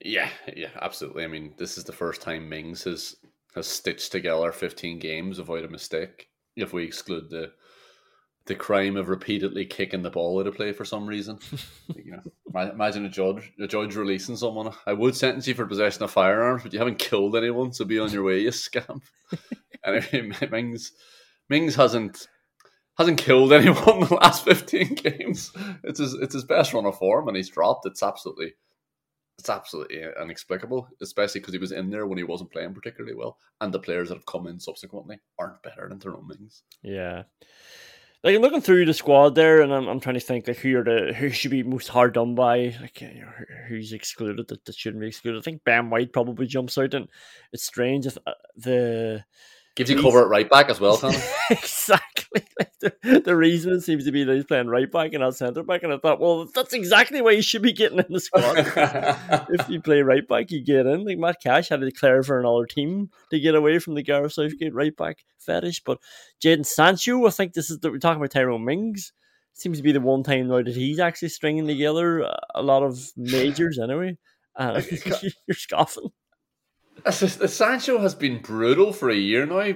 Yeah, 0.00 0.30
yeah, 0.56 0.70
absolutely. 0.80 1.24
I 1.24 1.26
mean, 1.26 1.52
this 1.58 1.76
is 1.76 1.84
the 1.84 1.92
first 1.92 2.22
time 2.22 2.48
Mings 2.48 2.84
has 2.84 3.16
has 3.54 3.66
stitched 3.66 4.12
together 4.12 4.52
15 4.52 4.98
games 5.00 5.38
avoid 5.38 5.64
a 5.64 5.68
mistake. 5.68 6.28
If 6.56 6.72
we 6.72 6.84
exclude 6.84 7.28
the 7.28 7.52
the 8.46 8.54
crime 8.54 8.96
of 8.96 9.10
repeatedly 9.10 9.66
kicking 9.66 10.00
the 10.00 10.08
ball 10.08 10.40
out 10.40 10.46
of 10.46 10.54
play 10.54 10.72
for 10.72 10.86
some 10.86 11.06
reason, 11.06 11.38
you 11.96 12.12
know, 12.12 12.60
imagine 12.62 13.04
a 13.04 13.10
judge 13.10 13.52
a 13.60 13.66
judge 13.66 13.96
releasing 13.96 14.36
someone. 14.36 14.72
I 14.86 14.92
would 14.92 15.16
sentence 15.16 15.48
you 15.48 15.54
for 15.54 15.66
possession 15.66 16.04
of 16.04 16.12
firearms, 16.12 16.62
but 16.62 16.72
you 16.72 16.78
haven't 16.78 17.00
killed 17.00 17.36
anyone, 17.36 17.72
so 17.72 17.84
be 17.84 17.98
on 17.98 18.12
your 18.12 18.22
way, 18.22 18.40
you 18.40 18.52
scamp. 18.52 19.02
anyway, 19.84 20.30
Mings 20.50 20.92
Mings 21.48 21.74
hasn't 21.74 22.28
hasn't 22.98 23.18
killed 23.18 23.52
anyone 23.54 24.02
in 24.02 24.08
the 24.08 24.18
last 24.20 24.44
15 24.44 24.94
games. 24.94 25.52
It's 25.84 26.00
his 26.00 26.14
it's 26.14 26.34
his 26.34 26.44
best 26.44 26.74
run 26.74 26.86
of 26.86 26.98
form, 26.98 27.28
and 27.28 27.36
he's 27.36 27.48
dropped. 27.48 27.86
It's 27.86 28.02
absolutely 28.02 28.54
it's 29.38 29.48
absolutely 29.48 30.02
inexplicable, 30.20 30.88
especially 31.00 31.40
because 31.40 31.54
he 31.54 31.60
was 31.60 31.72
in 31.72 31.90
there 31.90 32.06
when 32.06 32.18
he 32.18 32.24
wasn't 32.24 32.50
playing 32.50 32.74
particularly 32.74 33.14
well, 33.14 33.38
and 33.60 33.72
the 33.72 33.78
players 33.78 34.08
that 34.08 34.16
have 34.16 34.26
come 34.26 34.48
in 34.48 34.58
subsequently 34.58 35.20
aren't 35.38 35.62
better 35.62 35.88
than 35.88 36.00
Tyrone 36.00 36.26
Mings. 36.26 36.64
Yeah. 36.82 37.22
like 38.24 38.34
I'm 38.34 38.42
looking 38.42 38.60
through 38.60 38.84
the 38.86 38.94
squad 38.94 39.36
there, 39.36 39.60
and 39.62 39.72
I'm, 39.72 39.86
I'm 39.86 40.00
trying 40.00 40.16
to 40.16 40.20
think 40.20 40.48
like 40.48 40.56
who 40.56 40.76
are 40.78 40.82
the 40.82 41.14
who 41.14 41.30
should 41.30 41.52
be 41.52 41.62
most 41.62 41.86
hard 41.86 42.14
done 42.14 42.34
by, 42.34 42.76
like 42.80 43.00
who's 43.68 43.92
excluded 43.92 44.48
that, 44.48 44.64
that 44.64 44.74
shouldn't 44.74 45.00
be 45.00 45.06
excluded. 45.06 45.38
I 45.38 45.42
think 45.42 45.62
Ben 45.62 45.88
White 45.88 46.12
probably 46.12 46.48
jumps 46.48 46.76
out, 46.76 46.94
and 46.94 47.06
it's 47.52 47.64
strange 47.64 48.06
if 48.06 48.18
uh, 48.26 48.32
the 48.56 49.24
Gives 49.78 49.90
you 49.90 50.02
cover 50.02 50.22
at 50.22 50.28
right 50.28 50.50
back 50.50 50.68
as 50.68 50.80
well, 50.80 51.00
exactly 51.50 52.42
the, 52.80 53.22
the 53.24 53.36
reason 53.36 53.80
seems 53.80 54.04
to 54.04 54.12
be 54.12 54.24
that 54.24 54.34
he's 54.34 54.44
playing 54.44 54.66
right 54.66 54.90
back 54.90 55.12
and 55.12 55.20
not 55.20 55.36
centre 55.36 55.62
back, 55.62 55.82
and 55.82 55.92
I 55.92 55.98
thought, 55.98 56.20
well, 56.20 56.46
that's 56.52 56.72
exactly 56.72 57.22
why 57.22 57.30
you 57.30 57.42
should 57.42 57.62
be 57.62 57.72
getting 57.72 57.98
in 57.98 58.06
the 58.08 58.20
squad. 58.20 58.56
if 59.50 59.68
you 59.68 59.80
play 59.80 60.02
right 60.02 60.26
back, 60.26 60.50
you 60.50 60.62
get 60.64 60.86
in. 60.86 61.04
Like 61.04 61.18
Matt 61.18 61.36
Cash 61.42 61.68
had 61.68 61.80
to 61.80 61.86
declare 61.86 62.22
for 62.22 62.40
another 62.40 62.66
team 62.66 63.10
to 63.30 63.38
get 63.38 63.54
away 63.54 63.78
from 63.78 63.94
the 63.94 64.02
Gareth 64.02 64.32
Southgate 64.32 64.74
right 64.74 64.96
back 64.96 65.18
fetish. 65.38 65.82
But 65.84 65.98
Jadon 66.42 66.66
Sancho, 66.66 67.26
I 67.26 67.30
think 67.30 67.52
this 67.52 67.70
is 67.70 67.78
the, 67.78 67.90
we're 67.90 67.98
talking 67.98 68.20
about 68.20 68.32
Tyrone 68.32 68.64
Mings. 68.64 69.12
Seems 69.54 69.78
to 69.78 69.82
be 69.82 69.92
the 69.92 70.00
one 70.00 70.22
time 70.22 70.48
now 70.48 70.62
that 70.62 70.74
he's 70.74 71.00
actually 71.00 71.30
stringing 71.30 71.66
together 71.66 72.20
a- 72.20 72.40
a 72.56 72.62
lot 72.62 72.82
of 72.82 72.98
majors. 73.16 73.78
Anyway, 73.78 74.18
uh, 74.56 74.82
you're 75.46 75.54
scoffing. 75.54 76.10
Sancho 77.10 77.98
has 77.98 78.14
been 78.14 78.40
brutal 78.40 78.92
for 78.92 79.10
a 79.10 79.16
year 79.16 79.46
now, 79.46 79.74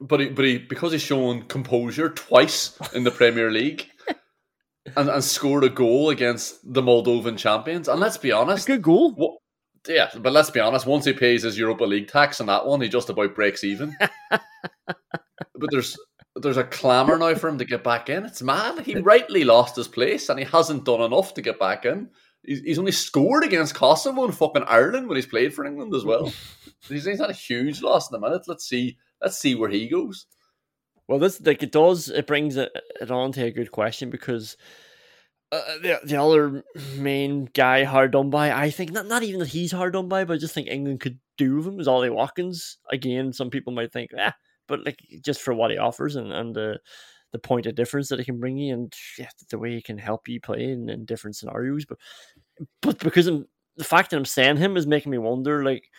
but 0.00 0.20
he, 0.20 0.28
but 0.28 0.44
he 0.44 0.58
because 0.58 0.92
he's 0.92 1.02
shown 1.02 1.42
composure 1.42 2.10
twice 2.10 2.78
in 2.94 3.04
the 3.04 3.10
Premier 3.10 3.50
League, 3.50 3.88
and, 4.96 5.08
and 5.08 5.24
scored 5.24 5.64
a 5.64 5.70
goal 5.70 6.10
against 6.10 6.60
the 6.72 6.82
Moldovan 6.82 7.38
champions. 7.38 7.88
And 7.88 8.00
let's 8.00 8.18
be 8.18 8.32
honest, 8.32 8.66
Good 8.66 8.82
goal. 8.82 9.12
what, 9.12 9.38
yeah, 9.88 10.10
but 10.16 10.32
let's 10.32 10.50
be 10.50 10.60
honest. 10.60 10.86
Once 10.86 11.04
he 11.04 11.12
pays 11.12 11.42
his 11.42 11.58
Europa 11.58 11.84
League 11.84 12.08
tax 12.08 12.40
on 12.40 12.46
that 12.46 12.66
one, 12.66 12.80
he 12.80 12.88
just 12.88 13.10
about 13.10 13.34
breaks 13.34 13.64
even. 13.64 13.96
but 14.30 15.70
there's 15.70 15.96
there's 16.36 16.56
a 16.56 16.64
clamour 16.64 17.18
now 17.18 17.34
for 17.34 17.48
him 17.48 17.58
to 17.58 17.64
get 17.64 17.82
back 17.82 18.08
in. 18.08 18.24
It's 18.24 18.42
mad. 18.42 18.80
He 18.80 18.96
rightly 19.00 19.44
lost 19.44 19.76
his 19.76 19.88
place, 19.88 20.28
and 20.28 20.38
he 20.38 20.44
hasn't 20.44 20.84
done 20.84 21.00
enough 21.00 21.34
to 21.34 21.42
get 21.42 21.58
back 21.58 21.84
in. 21.84 22.10
He's, 22.46 22.60
he's 22.60 22.78
only 22.78 22.92
scored 22.92 23.44
against 23.44 23.74
Kosovo 23.74 24.24
and 24.24 24.36
fucking 24.36 24.64
Ireland 24.66 25.08
when 25.08 25.16
he's 25.16 25.26
played 25.26 25.52
for 25.52 25.64
England 25.64 25.94
as 25.94 26.04
well. 26.04 26.32
he's, 26.88 27.04
he's 27.04 27.20
had 27.20 27.30
a 27.30 27.34
huge 27.34 27.82
loss 27.82 28.10
in 28.10 28.18
the 28.18 28.26
minute. 28.26 28.46
Let's 28.46 28.66
see. 28.66 28.98
Let's 29.20 29.38
see 29.38 29.54
where 29.54 29.70
he 29.70 29.88
goes. 29.88 30.26
Well, 31.08 31.18
this 31.18 31.40
like 31.40 31.62
it 31.62 31.72
does. 31.72 32.08
It 32.08 32.26
brings 32.26 32.56
it, 32.56 32.70
it 33.00 33.10
on 33.10 33.32
to 33.32 33.44
a 33.44 33.50
good 33.50 33.70
question 33.70 34.10
because 34.10 34.56
uh, 35.52 35.78
the 35.80 36.00
the 36.04 36.20
other 36.20 36.64
main 36.98 37.48
guy 37.54 37.84
hard 37.84 38.10
done 38.10 38.30
by, 38.30 38.52
I 38.52 38.70
think 38.70 38.90
not 38.90 39.06
not 39.06 39.22
even 39.22 39.40
that 39.40 39.48
he's 39.48 39.70
hard 39.70 39.92
done 39.92 40.08
by, 40.08 40.24
but 40.24 40.34
I 40.34 40.38
just 40.38 40.54
think 40.54 40.66
England 40.66 41.00
could 41.00 41.20
do 41.38 41.56
with 41.56 41.66
him 41.66 41.78
is 41.78 41.86
Ollie 41.86 42.10
Watkins. 42.10 42.78
Again, 42.90 43.32
some 43.32 43.50
people 43.50 43.72
might 43.72 43.92
think, 43.92 44.10
ah, 44.18 44.34
but 44.66 44.84
like 44.84 44.98
just 45.24 45.40
for 45.40 45.54
what 45.54 45.70
he 45.70 45.78
offers 45.78 46.16
and 46.16 46.32
and 46.32 46.54
the 46.54 46.80
the 47.32 47.38
point 47.38 47.66
of 47.66 47.74
difference 47.74 48.08
that 48.08 48.18
he 48.18 48.24
can 48.24 48.38
bring 48.40 48.56
you 48.56 48.72
and 48.74 48.94
yeah, 49.18 49.28
the 49.50 49.58
way 49.58 49.74
he 49.74 49.82
can 49.82 49.98
help 49.98 50.28
you 50.28 50.40
play 50.40 50.64
in, 50.64 50.88
in 50.88 51.04
different 51.04 51.36
scenarios. 51.36 51.84
But 51.84 51.98
but 52.80 52.98
because 52.98 53.26
I'm, 53.26 53.46
the 53.76 53.84
fact 53.84 54.10
that 54.10 54.16
I'm 54.16 54.24
saying 54.24 54.56
him 54.56 54.76
is 54.76 54.86
making 54.86 55.12
me 55.12 55.18
wonder, 55.18 55.62
like, 55.62 55.90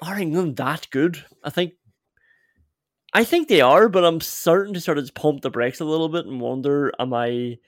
are 0.00 0.18
England 0.18 0.56
that 0.56 0.88
good? 0.90 1.22
I 1.42 1.50
think 1.50 1.74
I 3.12 3.24
think 3.24 3.48
they 3.48 3.60
are, 3.60 3.88
but 3.88 4.04
I'm 4.04 4.20
starting 4.20 4.74
to 4.74 4.80
sort 4.80 4.98
of 4.98 5.14
pump 5.14 5.42
the 5.42 5.50
brakes 5.50 5.80
a 5.80 5.84
little 5.84 6.08
bit 6.08 6.26
and 6.26 6.40
wonder, 6.40 6.92
am 6.98 7.14
I 7.14 7.58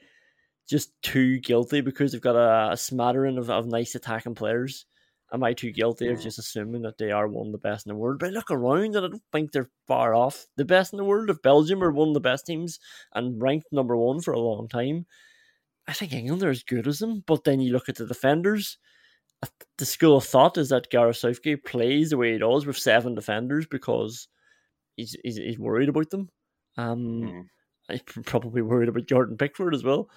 just 0.67 0.91
too 1.01 1.39
guilty 1.39 1.79
because 1.79 2.11
they've 2.11 2.21
got 2.21 2.35
a, 2.35 2.73
a 2.73 2.77
smattering 2.77 3.37
of, 3.37 3.49
of 3.49 3.65
nice 3.65 3.95
attacking 3.95 4.35
players? 4.35 4.85
Am 5.33 5.43
I 5.43 5.53
too 5.53 5.71
guilty 5.71 6.07
of 6.07 6.21
just 6.21 6.39
assuming 6.39 6.83
that 6.83 6.97
they 6.97 7.11
are 7.11 7.27
one 7.27 7.47
of 7.47 7.51
the 7.51 7.57
best 7.57 7.85
in 7.85 7.89
the 7.91 7.97
world? 7.97 8.19
But 8.19 8.29
I 8.29 8.31
look 8.31 8.49
around 8.49 8.95
and 8.95 8.97
I 8.97 9.09
don't 9.09 9.21
think 9.31 9.51
they're 9.51 9.69
far 9.85 10.13
off 10.15 10.47
the 10.55 10.63
best 10.65 10.93
in 10.93 10.97
the 10.97 11.03
world. 11.03 11.29
If 11.29 11.41
Belgium 11.41 11.83
are 11.83 11.91
one 11.91 12.09
of 12.09 12.13
the 12.13 12.21
best 12.21 12.45
teams 12.45 12.79
and 13.13 13.41
ranked 13.41 13.67
number 13.71 13.97
one 13.97 14.21
for 14.21 14.33
a 14.33 14.39
long 14.39 14.69
time, 14.69 15.05
I 15.87 15.93
think 15.93 16.13
England 16.13 16.43
are 16.43 16.49
as 16.49 16.63
good 16.63 16.87
as 16.87 16.99
them. 16.99 17.23
But 17.27 17.43
then 17.43 17.59
you 17.59 17.73
look 17.73 17.89
at 17.89 17.95
the 17.95 18.05
defenders. 18.05 18.77
The 19.77 19.85
school 19.85 20.17
of 20.17 20.23
thought 20.23 20.57
is 20.57 20.69
that 20.69 20.89
Gareth 20.89 21.17
Southgate 21.17 21.63
plays 21.65 22.09
the 22.09 22.17
way 22.17 22.33
he 22.33 22.39
does 22.39 22.65
with 22.65 22.77
seven 22.77 23.13
defenders 23.13 23.67
because 23.67 24.27
he's 24.95 25.15
he's, 25.23 25.37
he's 25.37 25.59
worried 25.59 25.89
about 25.89 26.09
them. 26.09 26.29
Um, 26.77 27.49
he's 27.89 28.01
probably 28.25 28.61
worried 28.61 28.89
about 28.89 29.05
Jordan 29.07 29.37
Pickford 29.37 29.75
as 29.75 29.83
well. 29.83 30.09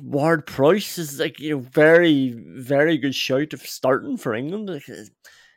Ward-Prowse 0.00 0.98
is 0.98 1.18
like 1.18 1.38
you 1.38 1.56
know 1.56 1.60
very 1.60 2.34
very 2.36 2.98
good 2.98 3.14
shout 3.14 3.52
of 3.52 3.62
starting 3.62 4.16
for 4.16 4.34
England. 4.34 4.68
Like, 4.68 4.88
is 4.88 5.10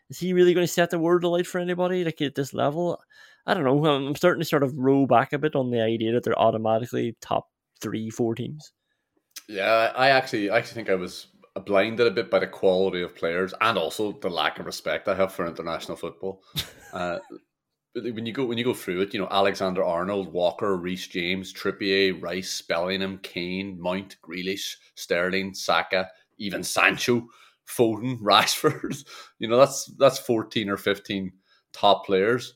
is 0.10 0.20
he 0.20 0.34
really 0.34 0.54
going 0.54 0.68
to 0.68 0.72
set 0.72 0.89
the 0.89 1.00
world 1.00 1.24
alight 1.24 1.48
for 1.48 1.60
anybody 1.60 2.04
like 2.04 2.22
at 2.22 2.36
this 2.36 2.54
level? 2.54 3.01
I 3.46 3.54
don't 3.54 3.63
know. 3.63 3.86
I'm 3.86 4.08
I'm 4.08 4.15
starting 4.15 4.42
to 4.42 4.46
sort 4.46 4.63
of 4.63 4.77
roll 4.77 5.08
back 5.08 5.34
a 5.34 5.39
bit 5.39 5.56
on 5.56 5.72
the 5.72 5.82
idea 5.82 6.13
that 6.13 6.24
they're 6.24 6.39
automatically 6.39 7.15
top 7.22 7.50
three, 7.82 8.10
four 8.10 8.36
teams. 8.36 8.72
Yeah, 9.48 9.92
I 9.96 10.10
actually, 10.10 10.50
I 10.50 10.58
actually 10.58 10.75
think 10.75 10.89
I 10.89 10.96
was 10.96 11.27
blinded 11.65 12.08
a 12.08 12.12
bit 12.12 12.30
by 12.30 12.39
the 12.39 12.48
quality 12.48 13.01
of 13.01 13.15
players 13.15 13.54
and 13.62 13.77
also 13.77 14.13
the 14.13 14.30
lack 14.30 14.60
of 14.60 14.65
respect 14.65 15.08
I 15.08 15.15
have 15.15 15.34
for 15.34 15.48
international 15.48 15.98
football. 15.98 16.42
uh, 16.94 17.20
when 17.96 18.25
you 18.25 18.34
go 18.34 18.46
when 18.46 18.58
you 18.58 18.64
go 18.64 18.74
through 18.74 19.02
it, 19.02 19.14
you 19.14 19.20
know 19.20 19.28
Alexander 19.32 19.84
Arnold, 19.84 20.32
Walker, 20.32 20.75
Reece 20.75 21.08
James, 21.08 21.54
Trippier, 21.54 22.22
Rice, 22.22 22.62
Bellingham, 22.62 23.20
Kane, 23.20 23.80
Mount, 23.80 24.18
Grealish, 24.22 24.75
Sterling, 24.96 25.54
Saka, 25.54 26.10
even 26.38 26.64
Sancho, 26.64 27.28
Foden, 27.68 28.20
Rashford. 28.22 29.04
You 29.40 29.48
know 29.48 29.58
that's 29.58 29.86
that's 29.98 30.20
fourteen 30.20 30.70
or 30.70 30.78
fifteen 30.78 31.32
top 31.72 32.06
players. 32.06 32.56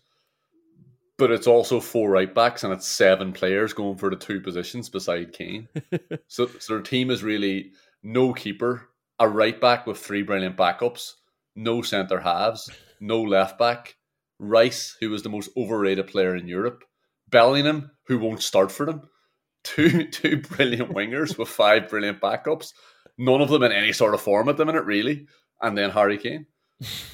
But 1.17 1.31
it's 1.31 1.47
also 1.47 1.81
four 1.81 2.09
right 2.09 2.33
backs 2.33 2.63
and 2.63 2.71
it's 2.71 2.87
seven 2.87 3.33
players 3.33 3.73
going 3.73 3.97
for 3.97 4.09
the 4.09 4.15
two 4.15 4.39
positions 4.39 4.87
beside 4.87 5.33
Kane. 5.33 5.67
so, 6.27 6.47
so 6.59 6.75
their 6.75 6.81
team 6.81 7.11
is 7.11 7.23
really 7.23 7.73
no 8.03 8.33
keeper, 8.33 8.87
a 9.19 9.27
right 9.27 9.59
back 9.59 9.85
with 9.85 9.97
three 9.97 10.21
brilliant 10.21 10.55
backups, 10.55 11.15
no 11.57 11.81
centre 11.81 12.21
halves, 12.21 12.69
no 13.01 13.21
left 13.21 13.59
back, 13.59 13.97
Rice, 14.39 14.95
who 14.99 15.09
was 15.09 15.23
the 15.23 15.29
most 15.29 15.49
overrated 15.57 16.07
player 16.07 16.35
in 16.35 16.47
Europe, 16.47 16.83
Bellingham, 17.29 17.91
who 18.07 18.17
won't 18.17 18.41
start 18.41 18.71
for 18.71 18.85
them, 18.85 19.09
two 19.63 20.07
two 20.11 20.37
brilliant 20.41 20.91
wingers 20.91 21.37
with 21.37 21.49
five 21.49 21.89
brilliant 21.89 22.21
backups, 22.21 22.73
none 23.17 23.41
of 23.41 23.49
them 23.49 23.63
in 23.63 23.71
any 23.71 23.91
sort 23.91 24.13
of 24.13 24.21
form 24.21 24.49
at 24.49 24.57
the 24.57 24.65
minute, 24.65 24.85
really, 24.85 25.27
and 25.61 25.77
then 25.77 25.91
Harry 25.91 26.17
Kane. 26.17 26.47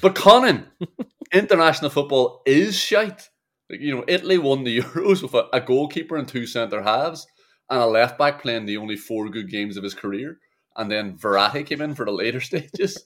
But 0.00 0.14
Conan, 0.14 0.66
international 1.32 1.90
football 1.90 2.42
is 2.46 2.76
shite. 2.76 3.28
Like, 3.68 3.80
you 3.80 3.96
know, 3.96 4.04
Italy 4.06 4.38
won 4.38 4.62
the 4.62 4.78
Euros 4.80 5.22
with 5.22 5.34
a, 5.34 5.48
a 5.52 5.60
goalkeeper 5.60 6.16
and 6.16 6.28
two 6.28 6.46
centre 6.46 6.82
halves, 6.82 7.26
and 7.68 7.80
a 7.80 7.86
left 7.86 8.18
back 8.18 8.40
playing 8.40 8.66
the 8.66 8.76
only 8.76 8.96
four 8.96 9.28
good 9.28 9.50
games 9.50 9.76
of 9.76 9.82
his 9.82 9.94
career. 9.94 10.38
And 10.76 10.90
then 10.90 11.16
Verratti 11.18 11.66
came 11.66 11.80
in 11.80 11.94
for 11.94 12.04
the 12.04 12.12
later 12.12 12.40
stages. 12.42 13.04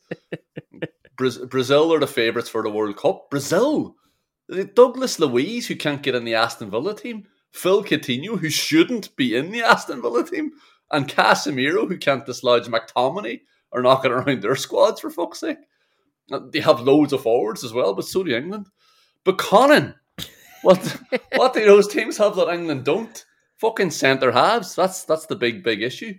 Braz- 1.17 1.49
Brazil 1.49 1.93
are 1.95 2.00
the 2.00 2.07
favourites 2.07 2.49
for 2.50 2.62
the 2.62 2.71
World 2.71 2.97
Cup. 2.97 3.31
Brazil, 3.31 3.95
Douglas 4.75 5.19
Luiz, 5.19 5.69
who 5.69 5.76
can't 5.76 6.02
get 6.02 6.14
in 6.14 6.25
the 6.25 6.35
Aston 6.35 6.71
Villa 6.71 6.95
team, 6.95 7.26
Phil 7.52 7.85
Coutinho, 7.85 8.38
who 8.38 8.50
shouldn't 8.50 9.14
be 9.16 9.37
in 9.37 9.50
the 9.52 9.62
Aston 9.62 10.02
Villa 10.02 10.25
team, 10.25 10.52
and 10.90 11.09
Casemiro, 11.09 11.87
who 11.88 11.99
can't 11.99 12.26
dislodge 12.26 12.66
McTominay, 12.66 13.40
are 13.73 13.83
knocking 13.83 14.11
around 14.11 14.42
their 14.42 14.57
squads 14.57 15.00
for 15.00 15.11
fuck's 15.11 15.40
sake. 15.40 15.59
Uh, 16.33 16.40
They 16.52 16.61
have 16.61 16.80
loads 16.80 17.12
of 17.12 17.23
forwards 17.23 17.64
as 17.64 17.73
well, 17.73 17.95
but 17.95 18.04
so 18.04 18.23
do 18.25 18.35
England. 18.35 18.66
But 19.25 19.38
Conan, 19.38 19.95
what 20.62 20.78
what 21.37 21.54
do 21.54 21.64
those 21.64 21.88
teams 21.88 22.16
have 22.19 22.37
that 22.37 22.49
England 22.52 22.85
don't? 22.85 23.25
Fucking 23.59 23.90
centre 23.90 24.33
halves. 24.33 24.75
That's 24.75 25.04
that's 25.04 25.26
the 25.26 25.37
big 25.37 25.62
big 25.62 25.83
issue. 25.83 26.14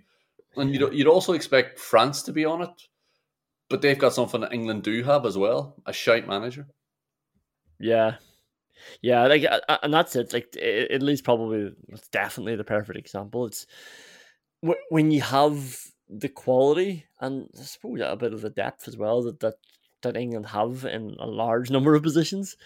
And 0.56 0.72
you'd 0.72 0.92
you'd 0.94 1.06
also 1.08 1.32
expect 1.32 1.78
France 1.78 2.22
to 2.22 2.32
be 2.32 2.44
on 2.44 2.62
it, 2.62 2.82
but 3.68 3.82
they've 3.82 3.98
got 3.98 4.14
something 4.14 4.42
that 4.42 4.52
England 4.52 4.84
do 4.84 5.02
have 5.02 5.26
as 5.26 5.36
well: 5.36 5.76
a 5.86 5.92
shite 5.92 6.28
manager. 6.28 6.68
Yeah, 7.82 8.16
yeah, 9.02 9.26
like, 9.26 9.44
uh, 9.44 9.60
uh, 9.68 9.78
and 9.82 9.94
that's 9.94 10.16
it. 10.16 10.32
Like, 10.32 10.56
Italy's 10.56 11.22
probably 11.22 11.72
it's 11.88 12.08
definitely 12.08 12.56
the 12.56 12.64
perfect 12.64 12.98
example. 12.98 13.46
It's 13.46 13.66
when 14.90 15.10
you 15.10 15.20
have 15.20 15.78
the 16.08 16.28
quality 16.28 17.06
and 17.20 17.48
I 17.58 17.62
suppose 17.62 18.00
a 18.02 18.16
bit 18.16 18.32
of 18.34 18.42
the 18.42 18.50
depth 18.50 18.86
as 18.86 18.96
well 18.96 19.22
that 19.22 19.40
that, 19.40 19.54
that 20.02 20.16
England 20.16 20.46
have 20.46 20.84
in 20.84 21.16
a 21.18 21.26
large 21.26 21.70
number 21.70 21.94
of 21.94 22.02
positions. 22.02 22.56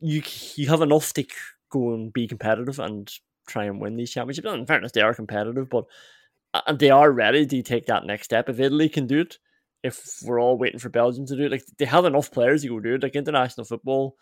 You 0.00 0.22
you 0.56 0.68
have 0.68 0.82
enough 0.82 1.12
to 1.14 1.24
go 1.70 1.94
and 1.94 2.12
be 2.12 2.28
competitive 2.28 2.78
and 2.78 3.10
try 3.48 3.64
and 3.64 3.80
win 3.80 3.96
these 3.96 4.12
championships. 4.12 4.46
And 4.46 4.60
in 4.60 4.66
fairness, 4.66 4.92
they 4.92 5.02
are 5.02 5.14
competitive, 5.14 5.70
but 5.70 5.86
and 6.66 6.78
they 6.78 6.90
are 6.90 7.10
ready 7.12 7.46
to 7.46 7.62
take 7.62 7.86
that 7.86 8.06
next 8.06 8.26
step. 8.26 8.48
If 8.48 8.60
Italy 8.60 8.88
can 8.88 9.06
do 9.06 9.20
it, 9.20 9.38
if 9.82 10.18
we're 10.24 10.40
all 10.40 10.58
waiting 10.58 10.80
for 10.80 10.90
Belgium 10.90 11.26
to 11.26 11.36
do 11.36 11.44
it, 11.46 11.52
like 11.52 11.64
they 11.78 11.86
have 11.86 12.04
enough 12.04 12.32
players 12.32 12.62
to 12.62 12.68
go 12.68 12.80
do 12.80 12.94
it. 12.94 13.02
Like 13.02 13.16
international 13.16 13.66
football 13.66 14.16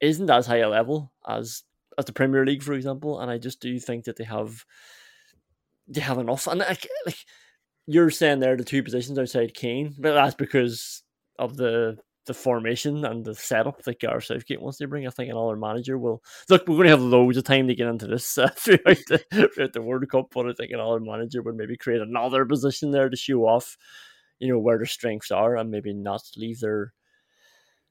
isn't 0.00 0.30
as 0.30 0.46
high 0.46 0.58
a 0.58 0.68
level 0.68 1.12
as 1.26 1.62
as 1.98 2.04
the 2.04 2.12
Premier 2.12 2.46
League, 2.46 2.62
for 2.62 2.74
example. 2.74 3.20
And 3.20 3.30
I 3.30 3.38
just 3.38 3.60
do 3.60 3.78
think 3.78 4.04
that 4.04 4.16
they 4.16 4.24
have 4.24 4.64
they 5.88 6.00
have 6.00 6.18
enough. 6.18 6.46
And 6.46 6.60
like, 6.60 6.86
like 7.06 7.16
you're 7.86 8.10
saying 8.10 8.40
there, 8.40 8.56
the 8.56 8.64
two 8.64 8.82
positions 8.82 9.18
outside 9.18 9.54
Kane, 9.54 9.94
but 9.98 10.14
that's 10.14 10.34
because 10.34 11.02
of 11.38 11.56
the 11.56 11.96
the 12.26 12.34
formation 12.34 13.04
and 13.06 13.24
the 13.24 13.34
setup 13.34 13.82
that 13.82 13.98
Gareth 14.00 14.24
Southgate 14.24 14.60
wants 14.60 14.78
to 14.78 14.86
bring. 14.86 15.06
I 15.06 15.10
think 15.10 15.30
another 15.30 15.56
manager 15.56 15.98
will 15.98 16.22
look. 16.50 16.68
We're 16.68 16.76
going 16.76 16.88
to 16.88 16.90
have 16.90 17.00
loads 17.00 17.38
of 17.38 17.44
time 17.44 17.66
to 17.66 17.74
get 17.74 17.88
into 17.88 18.06
this 18.06 18.36
uh, 18.38 18.48
throughout, 18.50 18.98
the, 19.08 19.24
throughout 19.32 19.72
the 19.72 19.82
World 19.82 20.08
Cup, 20.10 20.26
but 20.32 20.46
I 20.46 20.52
think 20.52 20.70
another 20.70 21.00
manager 21.00 21.42
would 21.42 21.56
maybe 21.56 21.76
create 21.76 22.02
another 22.02 22.44
position 22.44 22.90
there 22.90 23.08
to 23.08 23.16
show 23.16 23.46
off, 23.46 23.76
you 24.38 24.52
know, 24.52 24.58
where 24.58 24.76
their 24.76 24.86
strengths 24.86 25.30
are 25.30 25.56
and 25.56 25.70
maybe 25.70 25.94
not 25.94 26.20
leave 26.36 26.60
their 26.60 26.92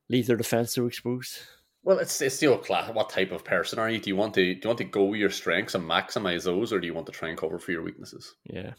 leave 0.09 0.27
their 0.27 0.37
defense 0.37 0.75
so 0.75 0.85
exposed. 0.85 1.39
Well, 1.87 1.99
it's 1.99 2.21
it's 2.21 2.43
old 2.43 2.65
class. 2.65 2.93
What 2.93 3.09
type 3.09 3.31
of 3.31 3.45
person 3.45 3.79
are 3.79 3.89
you? 3.89 3.97
Do 3.97 4.09
you 4.09 4.17
want 4.17 4.33
to 4.33 4.53
do 4.53 4.59
you 4.61 4.67
want 4.67 4.79
to 4.79 4.83
go 4.83 5.13
your 5.13 5.29
strengths 5.29 5.73
and 5.73 5.89
maximize 5.89 6.43
those, 6.43 6.73
or 6.73 6.81
do 6.81 6.85
you 6.85 6.93
want 6.93 7.05
to 7.05 7.13
try 7.13 7.29
and 7.29 7.37
cover 7.37 7.57
for 7.59 7.71
your 7.71 7.81
weaknesses? 7.81 8.35
Yeah. 8.43 8.73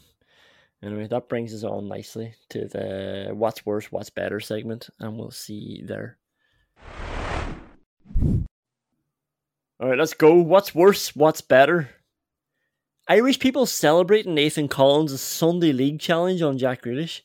Anyway, 0.83 1.07
that 1.07 1.27
brings 1.27 1.51
us 1.55 1.63
on 1.63 1.87
nicely 1.87 2.35
to 2.49 2.67
the 2.67 3.31
what's 3.33 3.65
worse, 3.65 3.91
what's 3.91 4.11
better 4.11 4.39
segment, 4.39 4.91
and 4.99 5.17
we'll 5.17 5.31
see 5.31 5.81
there. 5.83 6.19
All 9.79 9.89
right, 9.89 9.97
let's 9.97 10.13
go. 10.13 10.35
What's 10.35 10.75
worse, 10.75 11.15
what's 11.15 11.41
better? 11.41 11.89
Irish 13.07 13.39
people 13.39 13.65
celebrating 13.65 14.35
Nathan 14.35 14.67
Collins' 14.67 15.19
Sunday 15.19 15.71
League 15.71 15.99
challenge 15.99 16.43
on 16.43 16.59
Jack 16.59 16.83
Grealish. 16.83 17.21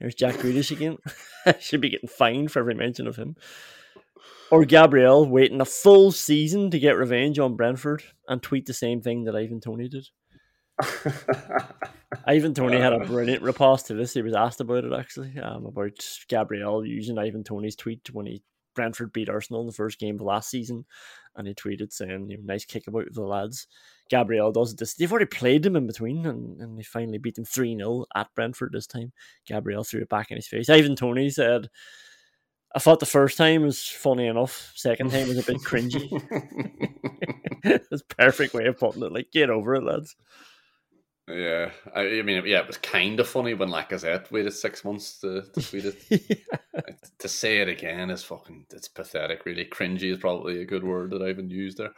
There's 0.00 0.16
Jack 0.16 0.34
Grealish 0.34 0.72
again. 0.72 0.98
Should 1.60 1.80
be 1.80 1.90
getting 1.90 2.08
fined 2.08 2.50
for 2.50 2.58
every 2.58 2.74
mention 2.74 3.06
of 3.06 3.14
him. 3.14 3.36
Or 4.50 4.64
Gabriel 4.64 5.28
waiting 5.28 5.60
a 5.60 5.66
full 5.66 6.10
season 6.10 6.70
to 6.70 6.78
get 6.78 6.96
revenge 6.96 7.38
on 7.38 7.56
Brentford 7.56 8.02
and 8.28 8.42
tweet 8.42 8.66
the 8.66 8.72
same 8.72 9.02
thing 9.02 9.24
that 9.24 9.36
Ivan 9.36 9.60
Toney 9.60 9.88
did. 9.88 10.08
Ivan 12.26 12.54
Toney 12.54 12.78
had 12.78 12.92
a 12.92 13.04
brilliant 13.04 13.42
riposte 13.42 13.86
to 13.86 13.94
this. 13.94 14.14
He 14.14 14.22
was 14.22 14.34
asked 14.34 14.60
about 14.60 14.84
it 14.84 14.92
actually, 14.92 15.38
um, 15.38 15.66
about 15.66 15.98
Gabriel 16.28 16.84
using 16.84 17.18
Ivan 17.18 17.44
Toney's 17.44 17.76
tweet 17.76 18.08
when 18.12 18.26
he 18.26 18.42
Brentford 18.74 19.12
beat 19.12 19.28
Arsenal 19.28 19.62
in 19.62 19.66
the 19.66 19.72
first 19.72 19.98
game 19.98 20.14
of 20.14 20.20
last 20.20 20.48
season, 20.48 20.86
and 21.34 21.48
he 21.48 21.54
tweeted 21.54 21.92
saying, 21.92 22.30
you 22.30 22.36
know, 22.36 22.44
"Nice 22.44 22.64
kick 22.64 22.86
about 22.86 23.12
the 23.12 23.22
lads." 23.22 23.66
Gabriel 24.08 24.52
does 24.52 24.76
this. 24.76 24.94
They've 24.94 25.10
already 25.10 25.26
played 25.26 25.64
them 25.64 25.74
in 25.74 25.88
between, 25.88 26.24
and, 26.24 26.60
and 26.60 26.78
they 26.78 26.84
finally 26.84 27.18
beat 27.18 27.34
them 27.34 27.44
three 27.44 27.76
0 27.76 28.06
at 28.14 28.32
Brentford 28.36 28.70
this 28.72 28.86
time. 28.86 29.12
Gabriel 29.46 29.82
threw 29.82 30.02
it 30.02 30.08
back 30.08 30.30
in 30.30 30.36
his 30.36 30.46
face. 30.46 30.70
Ivan 30.70 30.94
Toney 30.94 31.28
said. 31.28 31.68
I 32.74 32.78
thought 32.78 33.00
the 33.00 33.06
first 33.06 33.38
time 33.38 33.62
was 33.62 33.84
funny 33.84 34.26
enough. 34.26 34.72
Second 34.74 35.10
time 35.10 35.28
was 35.28 35.38
a 35.38 35.42
bit 35.42 35.62
cringy. 35.62 36.08
That's 37.62 38.02
perfect 38.02 38.54
way 38.54 38.66
of 38.66 38.78
putting 38.78 39.02
it. 39.02 39.12
Like, 39.12 39.32
get 39.32 39.50
over 39.50 39.74
it, 39.74 39.84
lads. 39.84 40.16
Yeah, 41.28 41.72
I, 41.94 42.00
I, 42.00 42.22
mean, 42.22 42.42
yeah, 42.46 42.60
it 42.60 42.66
was 42.66 42.78
kind 42.78 43.20
of 43.20 43.28
funny 43.28 43.52
when 43.52 43.68
Lacazette 43.68 44.30
waited 44.30 44.52
six 44.52 44.82
months 44.84 45.20
to, 45.20 45.42
to 45.42 45.60
tweet 45.60 45.84
it. 45.84 45.96
yeah. 46.10 46.80
To 47.18 47.28
say 47.28 47.58
it 47.58 47.68
again 47.68 48.10
is 48.10 48.22
fucking, 48.22 48.66
it's 48.70 48.88
pathetic, 48.88 49.44
really. 49.44 49.66
Cringy 49.66 50.10
is 50.12 50.18
probably 50.18 50.62
a 50.62 50.66
good 50.66 50.84
word 50.84 51.10
that 51.10 51.22
I 51.22 51.28
haven't 51.28 51.50
used 51.50 51.78
there 51.78 51.92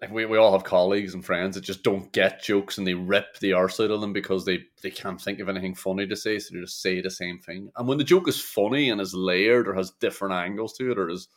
like 0.00 0.10
we, 0.10 0.24
we 0.24 0.38
all 0.38 0.52
have 0.52 0.64
colleagues 0.64 1.12
and 1.12 1.24
friends 1.24 1.54
that 1.54 1.64
just 1.64 1.82
don't 1.82 2.10
get 2.12 2.42
jokes 2.42 2.78
and 2.78 2.86
they 2.86 2.94
rip 2.94 3.38
the 3.38 3.52
arse 3.52 3.80
out 3.80 3.90
of 3.90 4.00
them 4.00 4.12
because 4.12 4.44
they, 4.44 4.60
they 4.82 4.90
can't 4.90 5.20
think 5.20 5.40
of 5.40 5.48
anything 5.48 5.74
funny 5.74 6.06
to 6.06 6.16
say, 6.16 6.38
so 6.38 6.54
they 6.54 6.60
just 6.60 6.80
say 6.80 7.00
the 7.00 7.10
same 7.10 7.38
thing. 7.38 7.70
And 7.76 7.86
when 7.86 7.98
the 7.98 8.04
joke 8.04 8.26
is 8.26 8.40
funny 8.40 8.88
and 8.88 9.00
is 9.00 9.12
layered 9.12 9.68
or 9.68 9.74
has 9.74 9.90
different 9.90 10.34
angles 10.34 10.72
to 10.74 10.90
it 10.90 10.98
or 10.98 11.10
is 11.10 11.28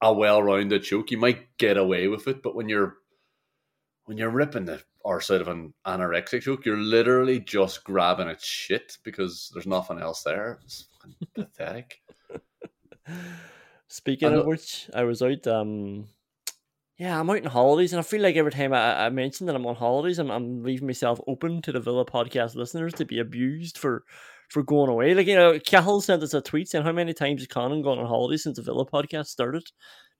a 0.00 0.12
well 0.12 0.42
rounded 0.42 0.82
joke, 0.82 1.10
you 1.10 1.18
might 1.18 1.56
get 1.58 1.76
away 1.76 2.08
with 2.08 2.26
it. 2.28 2.42
But 2.42 2.54
when 2.54 2.68
you're 2.68 2.96
when 4.04 4.16
you're 4.16 4.30
ripping 4.30 4.64
the 4.64 4.82
arse 5.04 5.30
out 5.30 5.42
of 5.42 5.48
an 5.48 5.74
anorexic 5.86 6.42
joke, 6.42 6.64
you're 6.64 6.76
literally 6.76 7.40
just 7.40 7.84
grabbing 7.84 8.28
at 8.28 8.40
shit 8.40 8.98
because 9.04 9.50
there's 9.52 9.66
nothing 9.66 10.00
else 10.00 10.22
there. 10.22 10.58
It's 10.64 10.86
pathetic. 11.34 12.00
Speaking 13.88 14.28
and 14.28 14.38
of 14.38 14.46
which, 14.46 14.88
I 14.94 15.04
was 15.04 15.20
out 15.20 15.46
um 15.46 16.06
yeah, 17.02 17.18
I'm 17.18 17.28
out 17.30 17.44
on 17.44 17.50
holidays, 17.50 17.92
and 17.92 17.98
I 17.98 18.04
feel 18.04 18.22
like 18.22 18.36
every 18.36 18.52
time 18.52 18.72
I, 18.72 19.06
I 19.06 19.10
mention 19.10 19.48
that 19.48 19.56
I'm 19.56 19.66
on 19.66 19.74
holidays, 19.74 20.20
I'm, 20.20 20.30
I'm 20.30 20.62
leaving 20.62 20.86
myself 20.86 21.20
open 21.26 21.60
to 21.62 21.72
the 21.72 21.80
Villa 21.80 22.04
podcast 22.06 22.54
listeners 22.54 22.92
to 22.94 23.04
be 23.04 23.18
abused 23.18 23.76
for 23.76 24.04
for 24.48 24.62
going 24.62 24.88
away. 24.88 25.12
Like, 25.12 25.26
you 25.26 25.34
know, 25.34 25.58
Cahill 25.58 26.00
sent 26.00 26.22
us 26.22 26.32
a 26.32 26.40
tweet 26.40 26.68
saying 26.68 26.84
how 26.84 26.92
many 26.92 27.12
times 27.12 27.40
has 27.40 27.48
Conan 27.48 27.82
gone 27.82 27.98
on 27.98 28.06
holiday 28.06 28.36
since 28.36 28.54
the 28.54 28.62
Villa 28.62 28.86
podcast 28.86 29.26
started. 29.26 29.64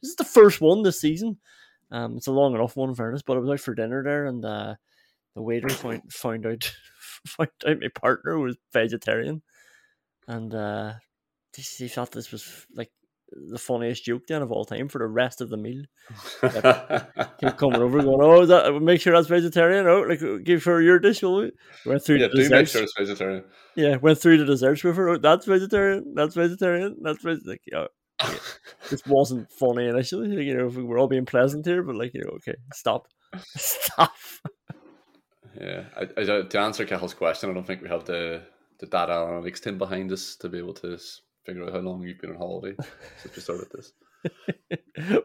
This 0.03 0.11
is 0.11 0.17
the 0.17 0.25
first 0.25 0.61
one 0.61 0.83
this 0.83 1.01
season. 1.01 1.39
Um, 1.93 2.17
it's 2.17 2.27
a 2.27 2.33
long 2.33 2.53
enough 2.53 2.77
one, 2.77 2.89
in 2.89 2.97
fairness, 2.97 3.23
but 3.23 3.37
I 3.37 3.41
was 3.41 3.51
out 3.51 3.61
for 3.61 3.77
dinner 3.77 4.03
there, 4.03 4.27
and 4.27 4.45
uh, 4.45 4.75
the 5.37 5.43
waiter 5.43 5.69
found, 5.69 6.03
found 6.13 6.47
out 6.47 6.75
found 7.29 7.51
out 7.65 7.81
my 7.81 7.89
partner 7.95 8.41
was 8.41 8.57
vegetarian, 8.73 9.41
and 10.27 10.53
uh, 10.53 10.95
he 11.55 11.87
thought 11.87 12.11
this 12.11 12.33
was 12.33 12.67
like 12.75 12.91
the 13.49 13.59
funniest 13.59 14.05
joke 14.05 14.27
then 14.27 14.43
of 14.43 14.53
all 14.53 14.65
time 14.65 14.89
for 14.89 14.99
the 14.99 15.07
rest 15.07 15.41
of 15.41 15.49
the 15.51 15.57
meal. 15.57 15.85
Keep 17.41 17.57
coming 17.57 17.81
over 17.81 18.03
going, 18.03 18.21
oh, 18.21 18.47
that 18.47 18.81
make 18.83 19.01
sure 19.01 19.13
that's 19.13 19.29
vegetarian. 19.29 19.87
Oh, 19.87 20.03
like 20.03 20.23
uh, 20.23 20.39
give 20.43 20.65
her 20.65 20.81
your 20.81 20.99
dish, 20.99 21.23
will 21.23 21.43
we? 21.43 21.53
Went 21.87 22.05
through 22.05 22.17
yeah, 22.17 22.29
the 22.29 22.35
do 22.35 22.43
desserts. 22.43 22.53
make 22.53 22.69
sure 22.69 22.83
it's 22.83 22.95
vegetarian. 22.99 23.45
Yeah, 23.77 23.97
went 23.97 24.19
through 24.19 24.39
the 24.39 24.45
desserts 24.45 24.85
with 24.85 24.97
her. 24.97 25.09
Oh, 25.09 25.19
that's 25.19 25.47
vegetarian. 25.47 26.15
That's 26.15 26.35
vegetarian. 26.35 26.97
That's 27.03 27.23
vegetarian. 27.23 27.43
Like, 27.47 27.63
yeah, 27.67 27.87
yeah. 28.23 28.35
this 28.91 29.05
wasn't 29.07 29.51
funny 29.51 29.87
initially. 29.87 30.29
Like, 30.29 30.47
you 30.47 30.57
know, 30.57 30.67
if 30.67 30.77
we 30.77 30.85
were 30.85 30.99
all 30.99 31.09
being 31.09 31.27
pleasant 31.27 31.67
here, 31.67 31.83
but 31.83 31.97
like, 31.97 32.15
you 32.15 32.23
know, 32.23 32.37
okay, 32.37 32.55
stop, 32.73 33.09
stop. 33.57 34.13
Yeah, 35.61 35.85
I, 35.97 36.09
I, 36.21 36.43
to 36.43 36.59
answer 36.59 36.85
Cahill's 36.85 37.15
question, 37.15 37.51
I 37.51 37.55
don't 37.55 37.67
think 37.67 37.83
we 37.83 37.89
have 37.89 38.05
the 38.05 38.43
the 38.79 38.87
data 38.87 39.13
analytics 39.13 39.63
team 39.63 39.79
behind 39.79 40.11
us 40.11 40.35
to 40.37 40.49
be 40.49 40.59
able 40.59 40.75
to 40.75 40.99
figure 41.45 41.65
out 41.65 41.73
how 41.73 41.79
long 41.79 42.03
you've 42.03 42.21
been 42.21 42.31
on 42.31 42.37
holiday 42.37 42.75
since 43.21 43.37
we 43.37 43.43
started 43.43 43.69
this. 43.73 43.93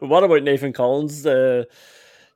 what 0.00 0.24
about 0.24 0.42
Nathan 0.42 0.72
Collins? 0.72 1.22
The 1.22 1.68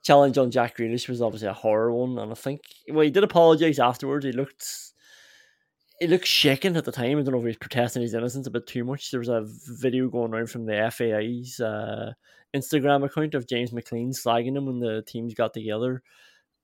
challenge 0.02 0.38
on 0.38 0.50
Jack 0.50 0.76
Grealish 0.76 1.08
was 1.08 1.22
obviously 1.22 1.48
a 1.48 1.52
horror 1.52 1.92
one, 1.92 2.18
and 2.18 2.30
I 2.30 2.34
think 2.34 2.62
well 2.88 3.04
he 3.04 3.10
did 3.10 3.24
apologise 3.24 3.78
afterwards. 3.78 4.24
He 4.24 4.32
looked 4.32 4.92
he 6.00 6.06
looked 6.08 6.26
shaken 6.26 6.76
at 6.76 6.84
the 6.84 6.92
time. 6.92 7.18
I 7.18 7.22
don't 7.22 7.32
know 7.32 7.38
if 7.38 7.44
he 7.44 7.48
was 7.48 7.56
protesting 7.56 8.02
his 8.02 8.14
innocence 8.14 8.46
a 8.46 8.50
bit 8.50 8.66
too 8.66 8.84
much. 8.84 9.10
There 9.10 9.20
was 9.20 9.28
a 9.28 9.44
video 9.46 10.08
going 10.08 10.32
around 10.32 10.50
from 10.50 10.66
the 10.66 10.90
FAI's 10.92 11.60
uh, 11.60 12.12
Instagram 12.54 13.04
account 13.04 13.34
of 13.34 13.46
James 13.46 13.72
McLean 13.72 14.10
slagging 14.10 14.56
him 14.56 14.66
when 14.66 14.80
the 14.80 15.02
teams 15.06 15.34
got 15.34 15.54
together. 15.54 16.02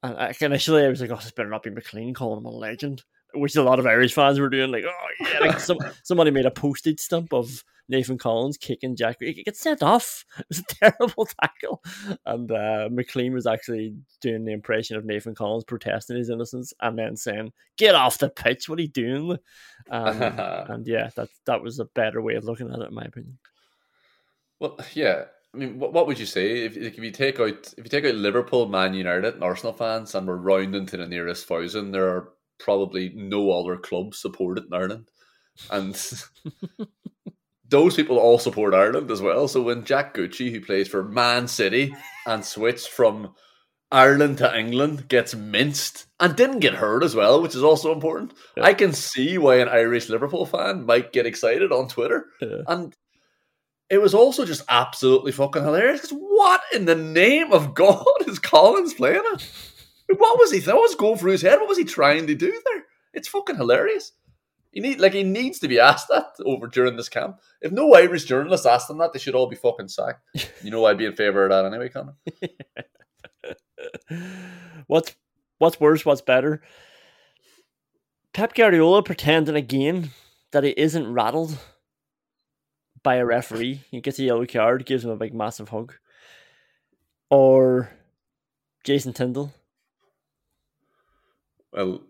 And 0.02 0.36
initially, 0.40 0.84
I 0.84 0.88
was 0.88 1.00
like, 1.00 1.10
"Oh, 1.10 1.16
this 1.16 1.30
better 1.30 1.48
not 1.48 1.62
be 1.62 1.70
McLean 1.70 2.14
calling 2.14 2.38
him 2.38 2.46
a 2.46 2.50
legend." 2.50 3.02
Which 3.34 3.56
a 3.56 3.62
lot 3.62 3.78
of 3.78 3.86
Irish 3.86 4.14
fans 4.14 4.40
were 4.40 4.48
doing. 4.48 4.70
Like, 4.70 4.84
oh 4.86 5.24
yeah, 5.32 5.38
like 5.40 5.60
some, 5.60 5.78
somebody 6.02 6.30
made 6.30 6.46
a 6.46 6.50
postage 6.50 7.00
stamp 7.00 7.32
of 7.32 7.64
Nathan 7.88 8.18
Collins 8.18 8.56
kicking 8.56 8.96
Jack. 8.96 9.16
It 9.20 9.44
gets 9.44 9.60
sent 9.60 9.82
off. 9.82 10.24
It 10.38 10.46
was 10.48 10.58
a 10.58 10.74
terrible 10.74 11.26
tackle, 11.42 11.82
and 12.26 12.50
uh, 12.50 12.88
McLean 12.90 13.32
was 13.32 13.46
actually 13.46 13.96
doing 14.20 14.44
the 14.44 14.52
impression 14.52 14.96
of 14.96 15.04
Nathan 15.04 15.34
Collins 15.34 15.64
protesting 15.64 16.16
his 16.16 16.30
innocence 16.30 16.72
and 16.80 16.98
then 16.98 17.16
saying, 17.16 17.52
"Get 17.76 17.94
off 17.94 18.18
the 18.18 18.28
pitch! 18.28 18.68
What 18.68 18.78
are 18.78 18.82
you 18.82 18.88
doing?" 18.88 19.38
Um, 19.90 20.22
and 20.22 20.86
yeah, 20.86 21.10
that 21.16 21.28
that 21.46 21.62
was 21.62 21.78
a 21.78 21.86
better 21.86 22.22
way 22.22 22.34
of 22.34 22.44
looking 22.44 22.72
at 22.72 22.80
it, 22.80 22.88
in 22.88 22.94
my 22.94 23.04
opinion. 23.04 23.38
Well, 24.60 24.78
yeah. 24.94 25.24
I 25.54 25.56
mean, 25.56 25.78
what, 25.78 25.94
what 25.94 26.06
would 26.06 26.18
you 26.18 26.26
say 26.26 26.64
if, 26.66 26.76
if 26.76 26.98
you 26.98 27.10
take 27.10 27.40
out 27.40 27.72
if 27.76 27.84
you 27.84 27.90
take 27.90 28.04
out 28.04 28.14
Liverpool, 28.14 28.68
Man 28.68 28.94
United, 28.94 29.34
and 29.34 29.42
Arsenal 29.42 29.72
fans, 29.72 30.14
and 30.14 30.26
we're 30.26 30.36
rounding 30.36 30.86
to 30.86 30.96
the 30.96 31.06
nearest 31.06 31.46
thousand? 31.46 31.92
There 31.92 32.08
are 32.08 32.32
probably 32.58 33.10
no 33.14 33.50
other 33.50 33.76
club 33.76 34.14
supported 34.14 34.66
in 34.66 34.74
Ireland. 34.74 35.10
And 35.70 35.94
those 37.68 37.96
people 37.96 38.18
all 38.18 38.38
support 38.38 38.74
Ireland 38.74 39.10
as 39.10 39.20
well. 39.20 39.48
So 39.48 39.62
when 39.62 39.84
Jack 39.84 40.14
Gucci, 40.14 40.50
who 40.50 40.60
plays 40.60 40.88
for 40.88 41.02
Man 41.02 41.48
City 41.48 41.94
and 42.26 42.44
switched 42.44 42.88
from 42.88 43.34
Ireland 43.90 44.38
to 44.38 44.58
England, 44.58 45.08
gets 45.08 45.34
minced 45.34 46.06
and 46.20 46.36
didn't 46.36 46.60
get 46.60 46.74
hurt 46.74 47.02
as 47.02 47.14
well, 47.14 47.42
which 47.42 47.54
is 47.54 47.62
also 47.62 47.92
important, 47.92 48.34
yeah. 48.56 48.64
I 48.64 48.74
can 48.74 48.92
see 48.92 49.38
why 49.38 49.56
an 49.56 49.68
Irish 49.68 50.08
Liverpool 50.08 50.46
fan 50.46 50.86
might 50.86 51.12
get 51.12 51.26
excited 51.26 51.72
on 51.72 51.88
Twitter. 51.88 52.26
Yeah. 52.40 52.62
And 52.66 52.94
it 53.90 53.98
was 53.98 54.14
also 54.14 54.44
just 54.44 54.64
absolutely 54.68 55.32
fucking 55.32 55.62
hilarious. 55.62 56.02
Because 56.02 56.18
what 56.18 56.60
in 56.74 56.84
the 56.84 56.94
name 56.94 57.52
of 57.52 57.74
God 57.74 58.04
is 58.26 58.38
Collins 58.38 58.94
playing 58.94 59.22
at? 59.32 59.48
What 60.08 60.38
was 60.38 60.52
he? 60.52 60.60
What 60.60 60.80
was 60.80 60.94
going 60.94 61.18
through 61.18 61.32
his 61.32 61.42
head? 61.42 61.58
What 61.58 61.68
was 61.68 61.78
he 61.78 61.84
trying 61.84 62.26
to 62.26 62.34
do 62.34 62.50
there? 62.50 62.84
It's 63.12 63.28
fucking 63.28 63.56
hilarious. 63.56 64.12
He 64.72 64.80
need 64.80 65.00
like 65.00 65.12
he 65.14 65.22
needs 65.22 65.58
to 65.60 65.68
be 65.68 65.78
asked 65.78 66.08
that 66.08 66.34
over 66.44 66.66
during 66.66 66.96
this 66.96 67.08
camp. 67.08 67.40
If 67.60 67.72
no 67.72 67.94
Irish 67.94 68.24
journalists 68.24 68.66
asked 68.66 68.90
him 68.90 68.98
that, 68.98 69.12
they 69.12 69.18
should 69.18 69.34
all 69.34 69.48
be 69.48 69.56
fucking 69.56 69.88
sacked. 69.88 70.22
You 70.62 70.70
know, 70.70 70.84
I'd 70.84 70.98
be 70.98 71.06
in 71.06 71.14
favour 71.14 71.44
of 71.44 71.50
that 71.50 71.64
anyway, 71.64 71.88
Connor. 71.88 72.14
what's 74.86 75.14
what's 75.58 75.80
worse? 75.80 76.04
What's 76.04 76.20
better? 76.20 76.62
Pep 78.32 78.54
Guardiola 78.54 79.02
pretending 79.02 79.56
again 79.56 80.10
that 80.52 80.64
he 80.64 80.70
isn't 80.76 81.12
rattled 81.12 81.58
by 83.02 83.16
a 83.16 83.24
referee. 83.24 83.80
He 83.90 84.00
gets 84.00 84.18
a 84.18 84.24
yellow 84.24 84.46
card, 84.46 84.86
gives 84.86 85.04
him 85.04 85.10
a 85.10 85.16
big 85.16 85.34
massive 85.34 85.70
hug, 85.70 85.94
or 87.30 87.90
Jason 88.84 89.12
Tindall 89.12 89.52
well, 91.78 92.00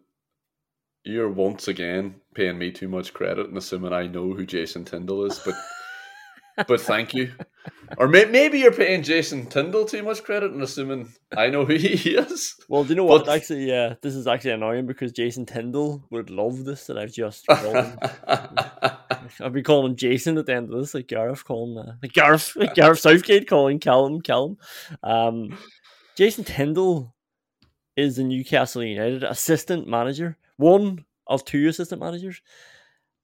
you're 1.05 1.29
once 1.31 1.69
again 1.69 2.17
paying 2.35 2.59
me 2.59 2.71
too 2.71 2.89
much 2.89 3.13
credit 3.15 3.49
and 3.49 3.57
assuming 3.57 3.93
I 3.93 4.07
know 4.07 4.33
who 4.35 4.45
Jason 4.47 4.85
Tindall 4.85 5.27
is, 5.27 5.39
but 5.45 5.55
but 6.67 6.81
thank 6.81 7.15
you. 7.15 7.33
Or 7.99 8.09
may- 8.09 8.25
maybe 8.25 8.59
you're 8.59 8.73
paying 8.73 9.03
Jason 9.03 9.47
Tindall 9.47 9.85
too 9.85 10.03
much 10.03 10.25
credit 10.25 10.53
and 10.53 10.63
assuming 10.63 11.13
I 11.37 11.51
know 11.51 11.65
who 11.65 11.75
he 11.75 12.11
is. 12.17 12.55
Well, 12.69 12.83
do 12.85 12.91
you 12.91 12.95
know 12.97 13.05
what? 13.05 13.27
But- 13.27 13.37
Actually, 13.37 13.69
yeah, 13.69 13.95
this 14.03 14.15
is 14.15 14.27
actually 14.27 14.53
annoying 14.53 14.87
because 14.87 15.13
Jason 15.13 15.47
Tindall 15.47 16.05
would 16.11 16.31
love 16.31 16.65
this 16.65 16.87
that 16.87 16.99
I've 16.99 17.13
just 17.13 17.47
called 17.51 17.77
him. 17.77 17.99
I'll 19.41 19.51
be 19.51 19.63
calling 19.63 19.91
him 19.93 19.97
Jason 19.97 20.39
at 20.39 20.47
the 20.47 20.55
end 20.55 20.73
of 20.73 20.81
this, 20.81 20.95
like 20.95 21.07
Gareth 21.09 21.45
calling 21.45 21.79
uh, 21.79 21.93
like 22.03 22.13
Gareth 22.13 22.57
like 22.57 22.75
Gareth 22.75 23.01
Southgate 23.01 23.49
calling 23.49 23.79
Callum 23.79 24.21
Callum. 24.21 24.57
Um, 25.03 25.57
Jason 26.17 26.45
Tindall 26.45 27.15
is 27.99 28.17
the 28.17 28.23
Newcastle 28.23 28.85
United 28.85 29.25
assistant 29.25 29.89
manager, 29.89 30.39
one 30.57 31.05
of 31.27 31.45
two 31.45 31.69
assistant 31.69 32.01
managers, 32.01 32.41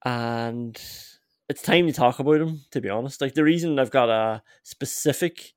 and 0.04 0.76
it's 1.48 1.62
time 1.62 1.86
to 1.86 1.92
talk 1.92 2.18
about 2.18 2.40
him. 2.40 2.62
To 2.72 2.80
be 2.80 2.88
honest, 2.88 3.20
like 3.20 3.34
the 3.34 3.44
reason 3.44 3.78
I've 3.78 3.92
got 3.92 4.10
a 4.10 4.42
specific 4.64 5.52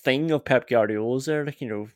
thing 0.00 0.30
of 0.30 0.46
Pep 0.46 0.66
Guardiola's 0.66 1.26
there, 1.26 1.44
like 1.44 1.60
you 1.60 1.68
know, 1.68 1.88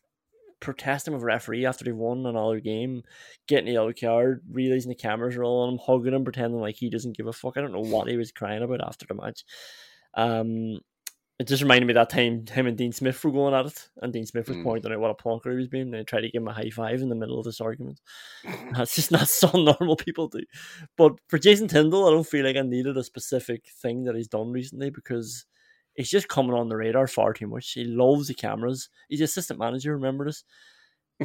protesting 0.60 1.14
with 1.14 1.22
referee 1.22 1.64
after 1.64 1.86
they 1.86 1.92
won 1.92 2.26
another 2.26 2.60
game, 2.60 3.02
getting 3.48 3.70
a 3.70 3.72
yellow 3.72 3.94
card, 3.98 4.42
realizing 4.50 4.90
the 4.90 4.94
cameras 4.94 5.36
are 5.36 5.44
all 5.44 5.62
on 5.62 5.72
him, 5.72 5.80
hugging 5.84 6.12
him, 6.12 6.24
pretending 6.24 6.60
like 6.60 6.76
he 6.76 6.90
doesn't 6.90 7.16
give 7.16 7.28
a 7.28 7.32
fuck. 7.32 7.56
I 7.56 7.62
don't 7.62 7.72
know 7.72 7.80
what 7.80 8.08
he 8.08 8.18
was 8.18 8.30
crying 8.30 8.62
about 8.62 8.86
after 8.86 9.06
the 9.06 9.14
match. 9.14 9.42
Um, 10.14 10.80
it 11.40 11.48
just 11.48 11.62
reminded 11.62 11.86
me 11.86 11.92
of 11.92 11.94
that 11.94 12.10
time 12.10 12.44
him 12.46 12.66
and 12.66 12.76
Dean 12.76 12.92
Smith 12.92 13.24
were 13.24 13.30
going 13.30 13.54
at 13.54 13.64
it, 13.64 13.88
and 14.02 14.12
Dean 14.12 14.26
Smith 14.26 14.46
was 14.46 14.58
Mm. 14.58 14.62
pointing 14.62 14.92
out 14.92 15.00
what 15.00 15.10
a 15.10 15.14
plonker 15.14 15.50
he 15.50 15.56
was 15.56 15.68
being. 15.68 15.84
And 15.84 15.94
they 15.94 16.04
tried 16.04 16.20
to 16.20 16.30
give 16.30 16.42
him 16.42 16.48
a 16.48 16.52
high 16.52 16.68
five 16.68 17.00
in 17.00 17.08
the 17.08 17.14
middle 17.14 17.38
of 17.38 17.46
this 17.46 17.62
argument. 17.62 17.98
That's 18.74 18.94
just 18.94 19.10
not 19.10 19.26
something 19.28 19.64
normal 19.64 19.96
people 19.96 20.28
do. 20.28 20.42
But 20.98 21.14
for 21.28 21.38
Jason 21.38 21.66
Tindall, 21.66 22.06
I 22.06 22.10
don't 22.10 22.26
feel 22.26 22.44
like 22.44 22.56
I 22.56 22.60
needed 22.60 22.98
a 22.98 23.02
specific 23.02 23.68
thing 23.82 24.04
that 24.04 24.14
he's 24.14 24.28
done 24.28 24.52
recently 24.52 24.90
because 24.90 25.46
he's 25.94 26.10
just 26.10 26.28
coming 26.28 26.52
on 26.52 26.68
the 26.68 26.76
radar 26.76 27.06
far 27.06 27.32
too 27.32 27.46
much. 27.46 27.72
He 27.72 27.84
loves 27.84 28.28
the 28.28 28.34
cameras. 28.34 28.90
He's 29.08 29.20
the 29.20 29.24
assistant 29.24 29.58
manager, 29.58 29.94
remember 29.94 30.26
this? 30.26 30.44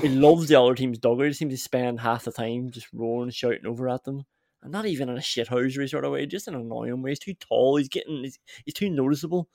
He 0.01 0.07
loves 0.09 0.47
the 0.47 0.59
other 0.59 0.75
team's 0.75 0.97
dugout. 0.97 1.27
He 1.27 1.33
seems 1.33 1.53
to 1.53 1.57
spend 1.57 1.99
half 1.99 2.23
the 2.23 2.31
time 2.31 2.71
just 2.71 2.87
roaring, 2.93 3.23
and 3.23 3.33
shouting 3.33 3.65
over 3.65 3.89
at 3.89 4.05
them. 4.05 4.23
And 4.63 4.71
not 4.71 4.85
even 4.85 5.09
in 5.09 5.17
a 5.17 5.21
shithousery 5.21 5.89
sort 5.89 6.05
of 6.05 6.13
way, 6.13 6.25
just 6.25 6.47
in 6.47 6.55
an 6.55 6.61
annoying 6.61 7.01
way. 7.01 7.11
He's 7.11 7.19
too 7.19 7.33
tall. 7.33 7.75
He's 7.75 7.89
getting, 7.89 8.23
he's, 8.23 8.39
he's 8.63 8.73
too 8.73 8.89
noticeable. 8.89 9.49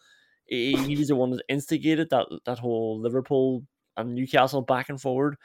He, 0.51 0.77
he 0.77 0.97
was 0.97 1.09
the 1.09 1.17
one 1.17 1.31
that 1.31 1.45
instigated 1.49 2.11
that 2.11 2.27
that 2.45 2.59
whole 2.59 3.01
Liverpool 3.01 3.63
and 3.97 4.15
Newcastle 4.15 4.63
back 4.63 4.91
and 4.91 5.01
forward. 5.01 5.37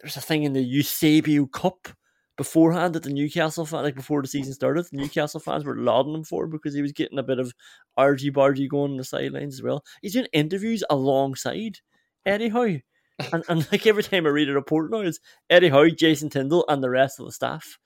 There's 0.00 0.16
a 0.16 0.20
thing 0.20 0.42
in 0.42 0.52
the 0.52 0.62
Eusebio 0.62 1.46
Cup 1.46 1.88
beforehand 2.36 2.94
that 2.94 3.04
the 3.04 3.12
Newcastle 3.12 3.64
fan, 3.64 3.84
like 3.84 3.94
before 3.94 4.22
the 4.22 4.28
season 4.28 4.52
started, 4.52 4.86
the 4.86 4.96
Newcastle 4.96 5.40
fans 5.40 5.64
were 5.64 5.76
lauding 5.76 6.14
him 6.14 6.24
for 6.24 6.46
because 6.46 6.74
he 6.74 6.82
was 6.82 6.92
getting 6.92 7.18
a 7.18 7.22
bit 7.22 7.38
of 7.38 7.52
argy 7.96 8.30
bargy 8.30 8.68
going 8.68 8.92
on 8.92 8.96
the 8.96 9.04
sidelines 9.04 9.54
as 9.54 9.62
well. 9.62 9.84
He's 10.02 10.14
doing 10.14 10.26
interviews 10.32 10.82
alongside 10.90 11.78
Eddie 12.26 12.48
Howe. 12.48 12.78
And, 13.34 13.44
and 13.50 13.70
like 13.70 13.86
every 13.86 14.02
time 14.02 14.24
I 14.24 14.30
read 14.30 14.48
a 14.48 14.54
report 14.54 14.90
now, 14.90 15.00
it's 15.00 15.20
Eddie 15.50 15.68
Howe, 15.68 15.90
Jason 15.90 16.30
Tindall, 16.30 16.64
and 16.68 16.82
the 16.82 16.88
rest 16.88 17.20
of 17.20 17.26
the 17.26 17.32
staff. 17.32 17.78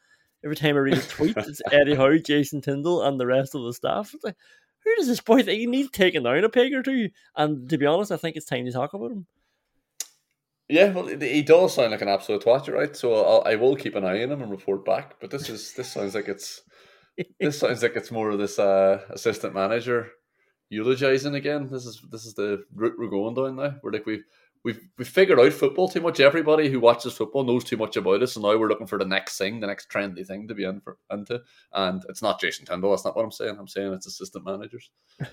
Every 0.45 0.55
time 0.55 0.77
I 0.77 0.79
read 0.79 0.99
a 0.99 1.03
tweet, 1.03 1.37
it's 1.39 1.61
Eddie 1.73 1.97
Howe, 1.97 2.19
Jason 2.19 2.61
Tindall, 2.61 3.03
and 3.03 3.19
the 3.19 3.27
rest 3.27 3.57
of 3.57 3.65
the 3.65 3.75
staff. 3.75 4.15
It's 4.15 4.23
like, 4.23 4.37
who 4.85 4.95
does 4.97 5.07
this 5.07 5.21
boy 5.21 5.43
think 5.43 5.59
he 5.61 5.67
needs 5.67 5.91
taking 5.91 6.23
down 6.23 6.45
a 6.45 6.49
peg 6.49 6.73
or 6.75 6.83
two? 6.83 7.11
And 7.37 7.69
to 7.71 7.79
be 7.79 7.87
honest, 7.87 8.13
I 8.13 8.17
think 8.17 8.37
it's 8.37 8.47
time 8.47 8.65
to 8.67 8.73
talk 8.73 8.95
about 8.95 9.13
him. 9.13 9.27
Yeah, 10.69 10.93
well, 10.93 11.07
he- 11.07 11.43
does 11.43 11.75
sound 11.75 11.91
like 11.91 12.01
an 12.01 12.09
absolute 12.09 12.43
twat, 12.43 12.73
right? 12.73 12.97
So 12.97 13.15
I'll, 13.15 13.43
I 13.45 13.55
will 13.57 13.77
keep 13.77 13.97
an 13.97 14.05
eye 14.05 14.23
on 14.23 14.33
him 14.33 14.43
and 14.43 14.51
report 14.51 14.85
back. 14.85 15.21
But 15.21 15.31
this 15.31 15.49
is 15.51 15.75
this 15.75 15.93
sounds 15.93 16.15
like 16.15 16.29
it's 16.29 16.63
this 17.41 17.59
sounds 17.59 17.83
like 17.83 17.97
it's 17.97 18.11
more 18.11 18.31
of 18.31 18.39
this 18.39 18.59
uh, 18.59 19.03
assistant 19.11 19.55
manager 19.55 20.11
eulogizing 20.71 21.35
again. 21.35 21.69
This 21.71 21.85
is 21.85 22.03
this 22.11 22.25
is 22.25 22.35
the 22.35 22.65
route 22.75 22.95
we're 22.99 23.09
going 23.09 23.35
down 23.35 23.57
now. 23.57 23.77
We're 23.83 23.93
like 23.93 24.07
we've 24.07 24.25
we've 24.65 24.81
we've 24.99 25.09
figured 25.09 25.39
out 25.39 25.53
football 25.53 25.89
too 25.89 26.01
much. 26.01 26.19
Everybody 26.19 26.69
who 26.69 26.81
watches 26.81 27.13
football 27.13 27.45
knows 27.45 27.65
too 27.65 27.77
much 27.77 27.97
about 27.97 28.23
us, 28.23 28.35
and 28.35 28.43
now 28.43 28.57
we're 28.57 28.69
looking 28.69 28.87
for 28.87 28.99
the 28.99 29.05
next 29.05 29.39
thing, 29.39 29.61
the 29.61 29.67
next 29.67 29.91
trendy 29.91 30.27
thing 30.27 30.49
to 30.49 30.55
be 30.55 30.65
in 30.65 30.81
for, 30.81 30.99
into. 31.11 31.43
And 31.73 32.03
it's 32.09 32.23
not 32.23 32.41
Jason 32.41 32.65
Tindall. 32.65 32.91
That's 32.91 33.05
not 33.05 33.15
what 33.15 33.25
I'm 33.25 33.31
saying. 33.31 33.57
I'm 33.59 33.69
saying 33.69 33.93
it's 33.93 34.07
assistant 34.07 34.45
managers. 34.45 34.91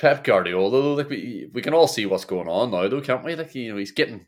Pep 0.00 0.24
Guardiola, 0.24 0.70
though, 0.70 0.94
like 0.94 1.08
we 1.08 1.48
we 1.54 1.62
can 1.62 1.72
all 1.72 1.86
see 1.86 2.04
what's 2.04 2.24
going 2.24 2.48
on 2.48 2.72
now, 2.72 2.88
though, 2.88 3.00
can't 3.00 3.24
we? 3.24 3.36
Like 3.36 3.54
you 3.54 3.72
know, 3.72 3.78
he's 3.78 3.92
getting 3.92 4.26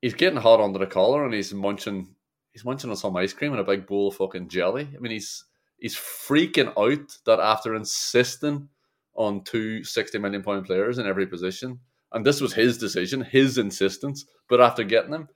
he's 0.00 0.14
getting 0.14 0.40
hot 0.40 0.60
under 0.60 0.78
the 0.78 0.86
collar, 0.86 1.24
and 1.24 1.34
he's 1.34 1.52
munching 1.52 2.14
he's 2.52 2.64
munching 2.64 2.90
on 2.90 2.96
some 2.96 3.16
ice 3.16 3.34
cream 3.34 3.52
and 3.52 3.60
a 3.60 3.64
big 3.64 3.86
bowl 3.86 4.08
of 4.08 4.16
fucking 4.16 4.48
jelly. 4.48 4.88
I 4.94 4.98
mean, 4.98 5.12
he's 5.12 5.44
he's 5.78 5.94
freaking 5.94 6.72
out 6.78 7.18
that 7.26 7.40
after 7.40 7.74
insisting 7.74 8.68
on 9.14 9.44
two 9.44 9.84
60 9.84 10.18
million 10.18 10.42
pound 10.42 10.64
players 10.66 10.98
in 10.98 11.06
every 11.06 11.26
position, 11.26 11.80
and 12.12 12.24
this 12.24 12.40
was 12.40 12.54
his 12.54 12.78
decision, 12.78 13.22
his 13.22 13.58
insistence, 13.58 14.24
but 14.48 14.60
after 14.60 14.84
getting 14.84 15.10
them, 15.10 15.28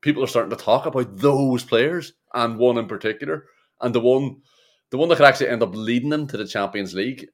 people 0.00 0.22
are 0.22 0.28
starting 0.28 0.56
to 0.56 0.62
talk 0.62 0.86
about 0.86 1.16
those 1.16 1.64
players 1.64 2.12
and 2.32 2.58
one 2.58 2.78
in 2.78 2.86
particular, 2.86 3.44
and 3.80 3.94
the 3.94 4.00
one 4.00 4.42
the 4.90 4.98
one 4.98 5.08
that 5.08 5.16
could 5.16 5.26
actually 5.26 5.48
end 5.48 5.62
up 5.62 5.74
leading 5.74 6.10
them 6.10 6.26
to 6.28 6.36
the 6.36 6.46
Champions 6.46 6.94
League 6.94 7.26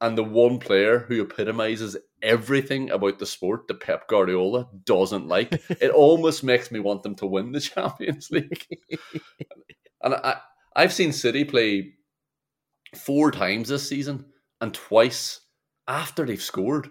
and 0.00 0.16
the 0.16 0.24
one 0.24 0.58
player 0.58 1.00
who 1.00 1.22
epitomizes 1.22 1.96
everything 2.22 2.90
about 2.90 3.18
the 3.18 3.26
sport 3.26 3.66
that 3.68 3.80
Pep 3.80 4.08
Guardiola 4.08 4.68
doesn't 4.84 5.26
like. 5.26 5.52
it 5.80 5.90
almost 5.90 6.44
makes 6.44 6.70
me 6.70 6.80
want 6.80 7.02
them 7.02 7.14
to 7.16 7.26
win 7.26 7.52
the 7.52 7.60
Champions 7.74 8.30
League. 8.30 8.66
and 10.02 10.14
I, 10.14 10.36
I've 10.74 10.92
seen 10.92 11.12
City 11.12 11.44
play 11.44 11.94
four 12.94 13.30
times 13.30 13.68
this 13.68 13.88
season, 13.88 14.26
and 14.60 14.72
twice 14.72 15.40
after 15.88 16.24
they've 16.24 16.42
scored, 16.42 16.90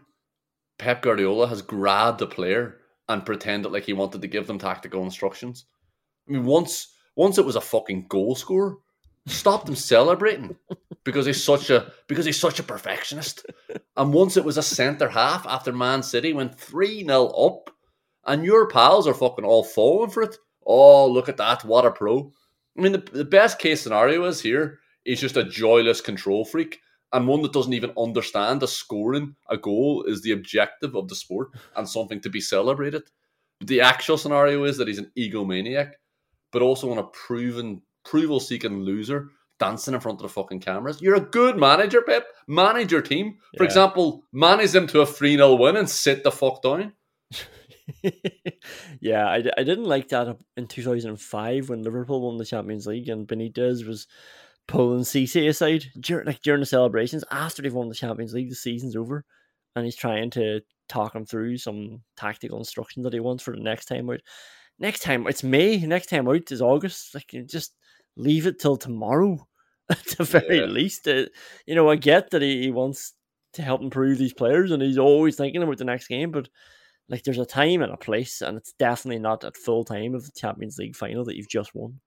Pep 0.77 1.01
Guardiola 1.01 1.47
has 1.47 1.61
grabbed 1.61 2.21
a 2.21 2.27
player 2.27 2.77
and 3.07 3.25
pretended 3.25 3.71
like 3.71 3.83
he 3.83 3.93
wanted 3.93 4.21
to 4.21 4.27
give 4.27 4.47
them 4.47 4.59
tactical 4.59 5.03
instructions. 5.03 5.65
I 6.27 6.33
mean, 6.33 6.45
once 6.45 6.93
once 7.15 7.38
it 7.38 7.45
was 7.45 7.55
a 7.55 7.61
fucking 7.61 8.07
goal 8.07 8.35
scorer, 8.35 8.77
stopped 9.25 9.69
him 9.69 9.75
celebrating 9.75 10.55
because 11.03 11.25
he's 11.25 11.43
such 11.43 11.69
a 11.69 11.91
because 12.07 12.25
he's 12.25 12.39
such 12.39 12.59
a 12.59 12.63
perfectionist. 12.63 13.45
And 13.95 14.13
once 14.13 14.38
it 14.38 14.45
was 14.45 14.57
a 14.57 14.63
centre 14.63 15.09
half 15.09 15.45
after 15.47 15.71
Man 15.71 16.03
City 16.03 16.33
went 16.33 16.59
3 16.59 17.05
0 17.05 17.27
up, 17.27 17.69
and 18.25 18.43
your 18.43 18.67
pals 18.67 19.07
are 19.07 19.13
fucking 19.13 19.45
all 19.45 19.63
falling 19.63 20.09
for 20.09 20.23
it. 20.23 20.38
Oh, 20.65 21.07
look 21.07 21.29
at 21.29 21.38
that. 21.38 21.63
What 21.63 21.85
a 21.85 21.91
pro. 21.91 22.31
I 22.77 22.81
mean, 22.81 22.91
the, 22.91 22.97
the 22.97 23.23
best 23.23 23.59
case 23.59 23.81
scenario 23.81 24.25
is 24.25 24.41
here 24.41 24.79
he's 25.05 25.21
just 25.21 25.38
a 25.38 25.43
joyless 25.43 26.01
control 26.01 26.43
freak 26.43 26.81
and 27.15 27.28
one 27.28 27.41
that 27.41 27.54
doesn't 27.54 27.73
even 27.73 27.93
understand 27.97 28.62
that 28.62 28.67
scoring 28.67 29.36
a 29.49 29.58
goal 29.58 30.04
is 30.04 30.21
the 30.21 30.32
objective 30.34 30.95
of 30.95 31.08
the 31.08 31.15
sport 31.15 31.49
and 31.75 31.88
something 31.89 32.19
to 32.21 32.30
be 32.30 32.41
celebrated. 32.41 33.04
But 33.60 33.69
The 33.69 33.82
actual 33.82 34.17
scenario 34.17 34.65
is 34.65 34.78
that 34.78 34.88
he's 34.88 34.99
an 34.99 35.12
egomaniac, 35.17 35.93
but 36.51 36.62
also 36.62 36.91
on 36.91 36.97
a 36.97 37.04
proven, 37.04 37.82
approval 38.06 38.39
seeking 38.39 38.82
loser 38.82 39.30
dancing 39.58 39.93
in 39.93 40.01
front 40.01 40.19
of 40.19 40.23
the 40.23 40.30
fucking 40.30 40.60
cameras. 40.60 41.01
You're 41.01 41.15
a 41.15 41.21
good 41.21 41.58
manager, 41.58 42.01
Pep. 42.01 42.28
Manage 42.47 42.91
your 42.91 43.01
team. 43.01 43.38
For 43.58 43.63
Yeah. 43.63 43.69
example, 43.69 44.25
manage 44.34 44.71
them 44.71 44.86
to 44.88 44.99
a 45.01 45.06
3 45.06 45.38
0 45.38 45.56
win 45.56 45.78
and 45.78 45.89
sit 45.89 46.23
the 46.23 46.32
fuck 46.32 46.62
down. 46.62 46.91
yeah, 48.99 49.28
I, 49.28 49.43
I 49.58 49.63
didn't 49.63 49.86
like 49.86 50.10
that 50.10 50.38
in 50.58 50.67
2005 50.67 51.69
when 51.69 51.84
Liverpool 51.84 52.21
won 52.21 52.38
the 52.38 52.45
Champions 52.45 52.88
League 52.88 53.10
and 53.10 53.28
Benitez 53.28 53.88
was 53.88 54.08
pulling 54.67 55.01
Cisse 55.01 55.47
aside 55.49 55.86
during 55.99 56.25
like 56.25 56.41
during 56.41 56.60
the 56.62 56.65
celebrations 56.65 57.23
after 57.32 57.62
they've 57.62 57.73
won 57.73 57.89
the 57.89 57.95
Champions 57.95 58.34
League. 58.34 58.49
The 58.49 58.56
season's 58.56 58.95
over, 58.95 59.23
and 59.75 59.86
he's 59.86 59.95
trying 59.95 60.30
to 60.32 60.62
talk 60.89 61.15
him 61.15 61.25
through 61.25 61.58
some 61.58 62.01
tactical 62.17 62.58
instructions 62.60 63.04
that 63.04 63.13
he 63.13 63.19
wants 63.19 63.43
for 63.43 63.56
the 63.56 63.62
next 63.62 63.86
time 63.86 64.10
out. 64.10 64.21
Next 64.80 65.01
time 65.01 65.25
it's 65.28 65.43
May. 65.43 65.78
Next 65.78 66.08
time 66.08 66.28
out 66.28 66.51
is 66.51 66.62
August. 66.62 67.13
Like 67.15 67.32
you 67.34 67.43
just 67.43 67.73
leave 68.17 68.45
it 68.47 68.60
till 68.60 68.78
tomorrow 68.78 69.47
at 69.89 70.04
the 70.17 70.23
very 70.23 70.60
Yeah. 70.60 70.65
least. 70.65 71.08
Uh, 71.08 71.25
you 71.65 71.75
know, 71.75 71.89
I 71.89 71.95
get 71.95 72.32
that 72.32 72.41
he, 72.41 72.63
he 72.63 72.71
wants 72.71 73.13
to 73.54 73.62
help 73.62 73.82
improve 73.82 74.17
these 74.17 74.34
players 74.34 74.71
and 74.71 74.82
he's 74.82 74.97
always 74.97 75.36
thinking 75.38 75.63
about 75.63 75.78
the 75.78 75.86
next 75.86 76.08
game, 76.08 76.32
but 76.32 76.49
like 77.10 77.23
there's 77.23 77.38
a 77.38 77.45
time 77.45 77.82
and 77.84 77.93
a 77.93 77.97
place, 77.97 78.41
and 78.41 78.58
it's 78.58 78.73
definitely 78.73 79.19
not 79.19 79.43
at 79.43 79.56
full 79.58 79.84
time 79.86 80.15
of 80.15 80.25
the 80.25 80.32
Champions 80.36 80.78
League 80.78 80.95
final 80.95 81.23
that 81.25 81.38
you've 81.38 81.47
just 81.49 81.73
won. 81.75 81.99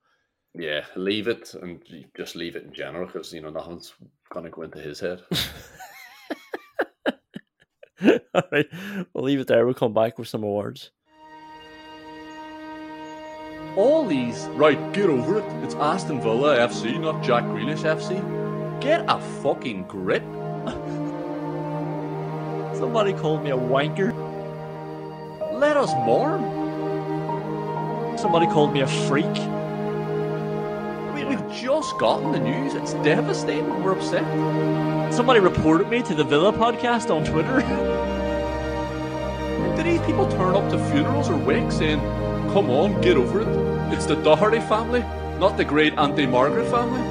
Yeah, 0.54 0.84
leave 0.96 1.28
it 1.28 1.54
and 1.54 1.80
just 2.16 2.34
leave 2.34 2.56
it 2.56 2.64
in 2.64 2.72
general 2.72 3.06
because, 3.06 3.32
you 3.32 3.40
know, 3.40 3.50
nothing's 3.50 3.94
going 4.30 4.44
to 4.44 4.50
go 4.50 4.62
into 4.62 4.78
his 4.78 5.00
head. 5.00 5.22
All 8.34 8.42
right, 8.52 8.66
we'll 9.12 9.24
leave 9.24 9.40
it 9.40 9.48
there. 9.48 9.64
We'll 9.64 9.74
come 9.74 9.92
back 9.92 10.18
with 10.18 10.28
some 10.28 10.42
awards. 10.42 10.90
All 13.76 14.06
these. 14.06 14.46
Right, 14.52 14.92
get 14.92 15.10
over 15.10 15.38
it. 15.38 15.44
It's 15.64 15.74
Aston 15.76 16.20
Villa 16.20 16.58
FC, 16.58 17.00
not 17.00 17.22
Jack 17.22 17.44
Grealish 17.44 17.84
FC. 17.84 18.80
Get 18.80 19.04
a 19.08 19.20
fucking 19.42 19.84
grip. 19.84 20.22
Somebody 22.76 23.12
called 23.12 23.44
me 23.44 23.50
a 23.50 23.56
wanker. 23.56 24.12
Let 25.52 25.76
us 25.76 25.92
mourn. 26.04 26.42
Somebody 28.18 28.46
called 28.46 28.72
me 28.72 28.80
a 28.80 28.86
freak. 28.86 29.26
We've 31.28 31.52
just 31.52 31.98
gotten 31.98 32.32
the 32.32 32.38
news. 32.38 32.72
It's 32.72 32.94
devastating. 33.04 33.84
We're 33.84 33.92
upset. 33.92 34.24
Somebody 35.12 35.40
reported 35.40 35.90
me 35.90 36.02
to 36.04 36.14
the 36.14 36.24
Villa 36.24 36.54
podcast 36.54 37.14
on 37.14 37.22
Twitter. 37.22 37.60
Do 39.76 39.82
these 39.82 40.00
people 40.06 40.26
turn 40.30 40.54
up 40.54 40.70
to 40.70 40.78
funerals 40.90 41.28
or 41.28 41.36
wakes 41.36 41.76
saying, 41.76 42.00
"Come 42.54 42.70
on, 42.70 42.98
get 43.02 43.18
over 43.18 43.42
it"? 43.42 43.92
It's 43.92 44.06
the 44.06 44.16
Doherty 44.16 44.60
family, 44.60 45.00
not 45.38 45.58
the 45.58 45.66
great 45.66 45.98
Auntie 45.98 46.26
Margaret 46.26 46.64
family. 46.70 47.02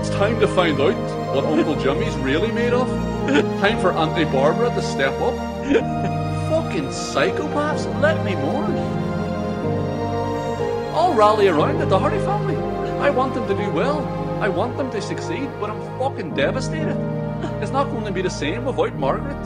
It's 0.00 0.08
time 0.08 0.40
to 0.40 0.48
find 0.48 0.80
out 0.80 0.94
what 1.34 1.44
Uncle 1.44 1.76
Jimmy's 1.76 2.16
really 2.16 2.52
made 2.52 2.72
of. 2.72 2.88
time 3.60 3.78
for 3.80 3.92
Auntie 3.92 4.24
Barbara 4.24 4.70
to 4.70 4.80
step 4.80 5.12
up. 5.20 5.34
Fucking 6.50 6.88
psychopaths, 6.88 7.84
let 8.00 8.24
me 8.24 8.34
mourn. 8.34 8.72
I'll 10.94 11.14
rally 11.14 11.48
around 11.48 11.78
the 11.78 11.86
Doherty 11.86 12.18
family. 12.18 12.54
I 13.02 13.10
want 13.10 13.34
them 13.34 13.48
to 13.48 13.54
do 13.56 13.68
well. 13.72 13.98
I 14.40 14.48
want 14.48 14.76
them 14.76 14.88
to 14.92 15.02
succeed, 15.02 15.50
but 15.58 15.70
I'm 15.70 15.98
fucking 15.98 16.34
devastated. 16.34 16.96
It's 17.60 17.72
not 17.72 17.90
going 17.90 18.04
to 18.04 18.12
be 18.12 18.22
the 18.22 18.30
same 18.30 18.64
without 18.64 18.94
Margaret. 18.94 19.42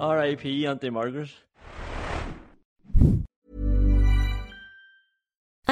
R.I.P. 0.00 0.66
Auntie 0.66 0.88
Margaret. 0.88 1.28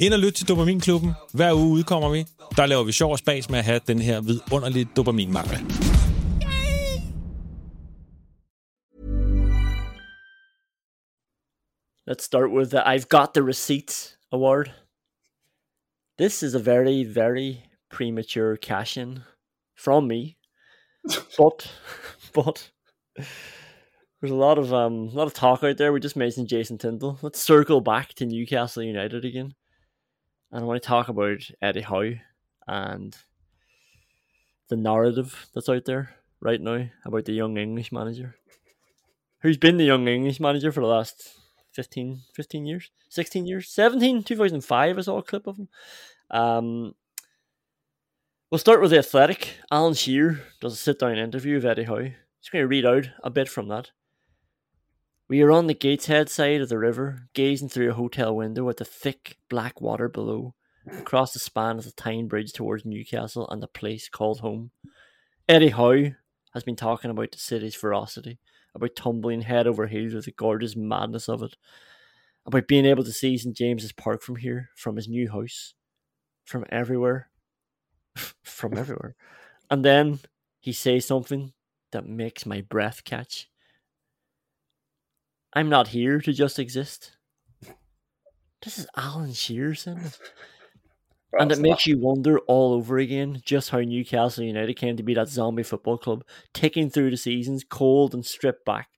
Ind 0.00 0.14
og 0.14 0.20
lyt 0.20 0.32
til 0.32 0.48
Dopaminklubben. 0.48 1.12
Hver 1.34 1.52
uge 1.52 1.68
udkommer 1.68 2.10
vi. 2.10 2.24
Der 2.56 2.66
laver 2.66 2.84
vi 2.84 2.92
sjov 2.92 3.12
og 3.12 3.18
spas 3.18 3.50
med 3.50 3.58
at 3.58 3.64
have 3.64 3.80
den 3.86 3.98
her 3.98 4.20
vidunderlige 4.20 4.88
dopaminmangel. 4.96 5.56
Let's 12.10 12.24
start 12.24 12.50
with 12.50 12.70
the 12.70 12.82
I've 12.86 13.08
got 13.08 13.28
the 13.34 13.42
receipts 13.42 14.18
award. 14.32 14.66
This 16.18 16.42
is 16.42 16.54
a 16.54 16.62
very, 16.72 17.04
very 17.14 17.50
premature 17.90 18.56
cash 18.56 18.98
in 18.98 19.18
from 19.84 20.06
me. 20.08 20.36
but 21.38 21.58
but 22.34 22.72
there's 24.20 24.34
a 24.38 24.44
lot 24.46 24.58
of 24.58 24.72
um 24.72 25.08
a 25.12 25.16
lot 25.18 25.26
of 25.26 25.34
talk 25.34 25.62
out 25.62 25.76
there. 25.76 25.92
We 25.92 26.00
just 26.00 26.16
mentioned 26.16 26.48
Jason 26.48 26.78
Tindall. 26.78 27.18
Let's 27.22 27.40
circle 27.40 27.80
back 27.80 28.14
to 28.14 28.26
Newcastle 28.26 28.82
United 28.82 29.24
again. 29.24 29.54
And 30.54 30.62
I 30.62 30.66
want 30.66 30.80
to 30.80 30.86
talk 30.86 31.08
about 31.08 31.50
Eddie 31.60 31.80
Howe 31.80 32.12
and 32.68 33.16
the 34.68 34.76
narrative 34.76 35.48
that's 35.52 35.68
out 35.68 35.84
there 35.84 36.14
right 36.40 36.60
now 36.60 36.86
about 37.04 37.24
the 37.24 37.32
young 37.32 37.56
English 37.56 37.90
manager. 37.90 38.36
Who's 39.40 39.56
been 39.56 39.78
the 39.78 39.84
young 39.84 40.06
English 40.06 40.38
manager 40.38 40.70
for 40.70 40.80
the 40.80 40.86
last 40.86 41.34
15, 41.72 42.20
15 42.34 42.66
years, 42.66 42.92
16 43.08 43.46
years, 43.46 43.68
17, 43.68 44.22
2005. 44.22 44.96
I 44.96 45.00
saw 45.00 45.18
a 45.18 45.24
clip 45.24 45.48
of 45.48 45.56
him. 45.56 45.68
Um, 46.30 46.94
we'll 48.48 48.60
start 48.60 48.80
with 48.80 48.92
the 48.92 48.98
athletic. 48.98 49.56
Alan 49.72 49.94
Shearer 49.94 50.38
does 50.60 50.74
a 50.74 50.76
sit 50.76 51.00
down 51.00 51.18
interview 51.18 51.56
with 51.56 51.66
Eddie 51.66 51.82
Howe. 51.82 52.12
Just 52.40 52.52
going 52.52 52.62
to 52.62 52.68
read 52.68 52.86
out 52.86 53.08
a 53.24 53.30
bit 53.30 53.48
from 53.48 53.66
that. 53.68 53.90
We 55.26 55.40
are 55.40 55.50
on 55.50 55.68
the 55.68 55.74
Gateshead 55.74 56.28
side 56.28 56.60
of 56.60 56.68
the 56.68 56.76
river, 56.76 57.28
gazing 57.32 57.70
through 57.70 57.90
a 57.90 57.94
hotel 57.94 58.36
window 58.36 58.68
at 58.68 58.76
the 58.76 58.84
thick 58.84 59.38
black 59.48 59.80
water 59.80 60.06
below, 60.06 60.54
across 60.98 61.32
the 61.32 61.38
span 61.38 61.78
of 61.78 61.84
the 61.84 61.92
Tyne 61.92 62.28
Bridge 62.28 62.52
towards 62.52 62.84
Newcastle 62.84 63.48
and 63.48 63.62
the 63.62 63.66
place 63.66 64.10
called 64.10 64.40
home. 64.40 64.70
Eddie 65.48 65.70
Howe 65.70 66.10
has 66.52 66.62
been 66.62 66.76
talking 66.76 67.10
about 67.10 67.32
the 67.32 67.38
city's 67.38 67.74
ferocity, 67.74 68.38
about 68.74 68.96
tumbling 68.96 69.40
head 69.40 69.66
over 69.66 69.86
heels 69.86 70.12
with 70.12 70.26
the 70.26 70.32
gorgeous 70.32 70.76
madness 70.76 71.26
of 71.26 71.42
it, 71.42 71.56
about 72.44 72.68
being 72.68 72.84
able 72.84 73.04
to 73.04 73.12
see 73.12 73.38
St 73.38 73.56
James's 73.56 73.92
Park 73.92 74.20
from 74.20 74.36
here, 74.36 74.68
from 74.76 74.96
his 74.96 75.08
new 75.08 75.30
house, 75.30 75.72
from 76.44 76.66
everywhere, 76.68 77.30
from 78.42 78.76
everywhere. 78.76 79.14
And 79.70 79.82
then 79.86 80.18
he 80.60 80.74
says 80.74 81.06
something 81.06 81.54
that 81.92 82.06
makes 82.06 82.44
my 82.44 82.60
breath 82.60 83.04
catch. 83.04 83.48
I'm 85.56 85.68
not 85.68 85.88
here 85.88 86.20
to 86.20 86.32
just 86.32 86.58
exist. 86.58 87.16
This 88.62 88.78
is 88.78 88.86
Alan 88.96 89.32
Shearer 89.32 89.74
saying 89.74 90.02
this. 90.02 90.18
And 91.38 91.52
it 91.52 91.60
makes 91.60 91.86
you 91.86 91.98
wonder 91.98 92.38
all 92.40 92.72
over 92.72 92.98
again 92.98 93.40
just 93.44 93.70
how 93.70 93.80
Newcastle 93.80 94.44
United 94.44 94.74
came 94.74 94.96
to 94.96 95.02
be 95.02 95.14
that 95.14 95.28
zombie 95.28 95.62
football 95.62 95.98
club, 95.98 96.24
ticking 96.52 96.90
through 96.90 97.10
the 97.10 97.16
seasons, 97.16 97.64
cold 97.68 98.14
and 98.14 98.26
stripped 98.26 98.64
back, 98.64 98.88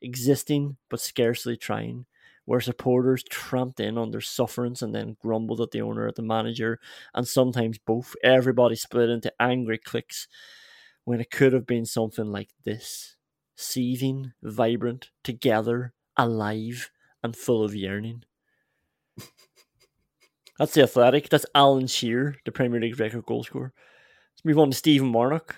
existing 0.00 0.76
but 0.88 1.00
scarcely 1.00 1.56
trying, 1.56 2.06
where 2.46 2.60
supporters 2.60 3.22
tramped 3.22 3.80
in 3.80 3.98
on 3.98 4.10
their 4.10 4.20
sufferance 4.20 4.80
and 4.80 4.94
then 4.94 5.16
grumbled 5.20 5.60
at 5.60 5.70
the 5.70 5.82
owner, 5.82 6.06
at 6.06 6.14
the 6.14 6.22
manager, 6.22 6.78
and 7.14 7.28
sometimes 7.28 7.78
both. 7.78 8.14
Everybody 8.22 8.76
split 8.76 9.10
into 9.10 9.32
angry 9.40 9.78
cliques 9.78 10.28
when 11.04 11.20
it 11.20 11.30
could 11.30 11.52
have 11.52 11.66
been 11.66 11.84
something 11.84 12.26
like 12.26 12.50
this 12.64 13.16
seething, 13.58 14.32
vibrant, 14.42 15.10
together, 15.24 15.94
alive, 16.16 16.90
and 17.22 17.36
full 17.36 17.64
of 17.64 17.74
yearning. 17.74 18.24
That's 20.58 20.74
the 20.74 20.82
athletic. 20.82 21.28
That's 21.28 21.46
Alan 21.54 21.86
Shearer, 21.86 22.36
the 22.44 22.52
Premier 22.52 22.80
League 22.80 22.98
record 22.98 23.26
goal 23.26 23.44
scorer. 23.44 23.72
Let's 24.34 24.44
move 24.44 24.58
on 24.58 24.70
to 24.70 24.76
Stephen 24.76 25.12
Warnock. 25.12 25.56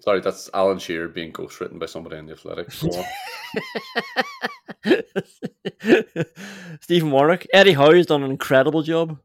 Sorry, 0.00 0.20
that's 0.20 0.50
Alan 0.52 0.78
Shearer 0.78 1.08
being 1.08 1.32
ghostwritten 1.32 1.78
by 1.78 1.86
somebody 1.86 2.16
in 2.16 2.26
the 2.26 2.32
Athletic. 2.32 2.72
Stephen 6.80 7.10
Warnock. 7.10 7.44
Eddie 7.52 7.74
Howe 7.74 7.94
has 7.94 8.06
done 8.06 8.24
an 8.24 8.30
incredible 8.30 8.82
job. 8.82 9.18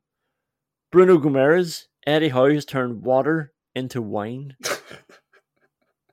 Bruno 0.92 1.18
Gomes. 1.18 1.88
Eddie 2.06 2.30
Howe 2.30 2.54
has 2.54 2.66
turned 2.66 3.02
water 3.02 3.54
into 3.76 4.02
wine. 4.02 4.56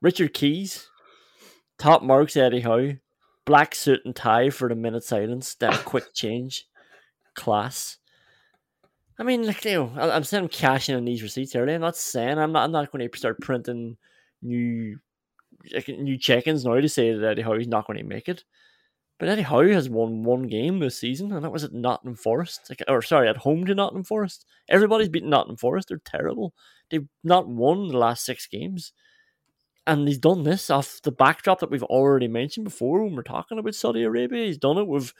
Richard 0.00 0.32
Keys. 0.32 0.88
Top 1.78 2.02
marks 2.02 2.36
Eddie 2.36 2.60
Howe. 2.60 2.94
Black 3.44 3.74
suit 3.74 4.00
and 4.04 4.16
tie 4.16 4.50
for 4.50 4.68
the 4.68 4.74
minute 4.74 5.04
silence. 5.04 5.54
Then 5.54 5.72
a 5.72 5.78
quick 5.78 6.04
change. 6.14 6.66
Class. 7.34 7.98
I 9.18 9.22
mean, 9.22 9.46
like, 9.46 9.64
you 9.64 9.72
know, 9.72 9.92
I'm 9.96 10.24
saying 10.24 10.44
I'm 10.44 10.48
cashing 10.48 10.96
in 10.96 11.04
these 11.04 11.22
receipts 11.22 11.54
early. 11.54 11.72
Eh? 11.72 11.74
I'm 11.76 11.80
not 11.80 11.96
saying 11.96 12.38
I'm 12.38 12.52
not. 12.52 12.64
I'm 12.64 12.72
not 12.72 12.90
going 12.90 13.08
to 13.08 13.18
start 13.18 13.40
printing 13.40 13.96
new, 14.42 14.98
like, 15.72 15.88
new 15.88 16.18
check-ins 16.18 16.64
now 16.64 16.80
to 16.80 16.88
say 16.88 17.12
that 17.12 17.24
Eddie 17.24 17.42
Howe's 17.42 17.68
not 17.68 17.86
going 17.86 17.98
to 17.98 18.04
make 18.04 18.28
it. 18.28 18.44
But 19.18 19.28
Eddie 19.28 19.42
Howe 19.42 19.68
has 19.68 19.88
won 19.88 20.24
one 20.24 20.48
game 20.48 20.80
this 20.80 20.98
season, 20.98 21.32
and 21.32 21.44
that 21.44 21.52
was 21.52 21.62
at 21.62 21.72
Nottingham 21.72 22.16
Forest. 22.16 22.66
Like, 22.68 22.82
or 22.88 23.00
sorry, 23.00 23.28
at 23.28 23.36
home 23.36 23.64
to 23.66 23.74
Nottingham 23.74 24.04
Forest. 24.04 24.44
Everybody's 24.68 25.08
beaten 25.08 25.30
Nottingham 25.30 25.56
Forest. 25.56 25.88
They're 25.88 26.02
terrible. 26.04 26.52
They've 26.90 27.06
not 27.22 27.48
won 27.48 27.88
the 27.88 27.98
last 27.98 28.24
six 28.24 28.46
games. 28.48 28.92
And 29.86 30.08
he's 30.08 30.18
done 30.18 30.44
this 30.44 30.70
off 30.70 31.00
the 31.02 31.12
backdrop 31.12 31.60
that 31.60 31.70
we've 31.70 31.82
already 31.82 32.28
mentioned 32.28 32.64
before 32.64 33.04
when 33.04 33.14
we're 33.14 33.22
talking 33.22 33.58
about 33.58 33.74
Saudi 33.74 34.02
Arabia. 34.02 34.46
He's 34.46 34.58
done 34.58 34.78
it 34.78 34.86
with 34.86 35.12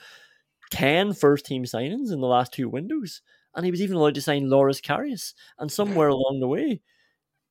10 0.70 1.12
first 1.12 1.44
team 1.44 1.64
signings 1.64 2.12
in 2.12 2.20
the 2.20 2.26
last 2.26 2.52
two 2.52 2.68
windows. 2.68 3.20
And 3.54 3.64
he 3.64 3.70
was 3.70 3.82
even 3.82 3.96
allowed 3.96 4.14
to 4.14 4.22
sign 4.22 4.48
Loris 4.48 4.80
Karius. 4.80 5.34
And 5.58 5.70
somewhere 5.70 6.08
along 6.08 6.40
the 6.40 6.48
way, 6.48 6.80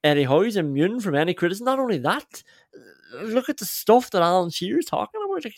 Eddie 0.03 0.23
Howe's 0.25 0.57
immune 0.57 0.99
from 0.99 1.15
any 1.15 1.33
criticism. 1.33 1.65
Not 1.65 1.79
only 1.79 1.97
that, 1.99 2.43
look 3.21 3.47
at 3.47 3.57
the 3.57 3.65
stuff 3.65 4.11
that 4.11 4.21
Alan 4.21 4.49
Shearer's 4.49 4.85
talking 4.85 5.21
about. 5.23 5.45
Like, 5.45 5.55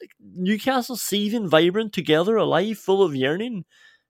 like 0.00 0.10
Newcastle 0.20 0.96
seething, 0.96 1.48
vibrant, 1.48 1.92
together, 1.92 2.36
alive, 2.36 2.78
full 2.78 3.02
of 3.02 3.14
yearning. 3.16 3.64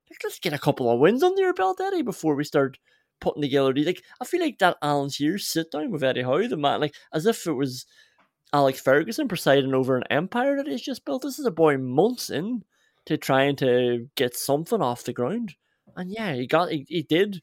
like, 0.09 0.19
let's 0.23 0.39
get 0.39 0.53
a 0.53 0.59
couple 0.59 0.91
of 0.91 0.99
wins 0.99 1.23
under 1.23 1.41
your 1.41 1.53
belt, 1.53 1.79
Eddie, 1.79 2.01
before 2.01 2.35
we 2.35 2.43
start 2.43 2.77
putting 3.19 3.41
together. 3.41 3.73
Like, 3.75 4.03
I 4.21 4.25
feel 4.25 4.41
like 4.41 4.59
that 4.59 4.77
Alan 4.81 5.09
Shearer 5.09 5.37
sit 5.37 5.71
down 5.71 5.91
with 5.91 6.03
Eddie 6.03 6.23
Howe, 6.23 6.47
the 6.47 6.57
man, 6.57 6.81
like 6.81 6.95
as 7.13 7.25
if 7.25 7.45
it 7.47 7.53
was 7.53 7.85
Alex 8.53 8.79
Ferguson 8.79 9.27
presiding 9.27 9.73
over 9.73 9.97
an 9.97 10.03
empire 10.09 10.57
that 10.57 10.67
he's 10.67 10.81
just 10.81 11.05
built. 11.05 11.23
This 11.23 11.39
is 11.39 11.45
a 11.45 11.51
boy 11.51 11.77
months 11.77 12.29
in 12.29 12.63
to 13.05 13.17
trying 13.17 13.55
to 13.57 14.07
get 14.15 14.35
something 14.35 14.81
off 14.81 15.03
the 15.03 15.13
ground, 15.13 15.55
and 15.95 16.11
yeah, 16.11 16.33
he 16.33 16.47
got 16.47 16.71
he, 16.71 16.85
he 16.87 17.03
did 17.03 17.41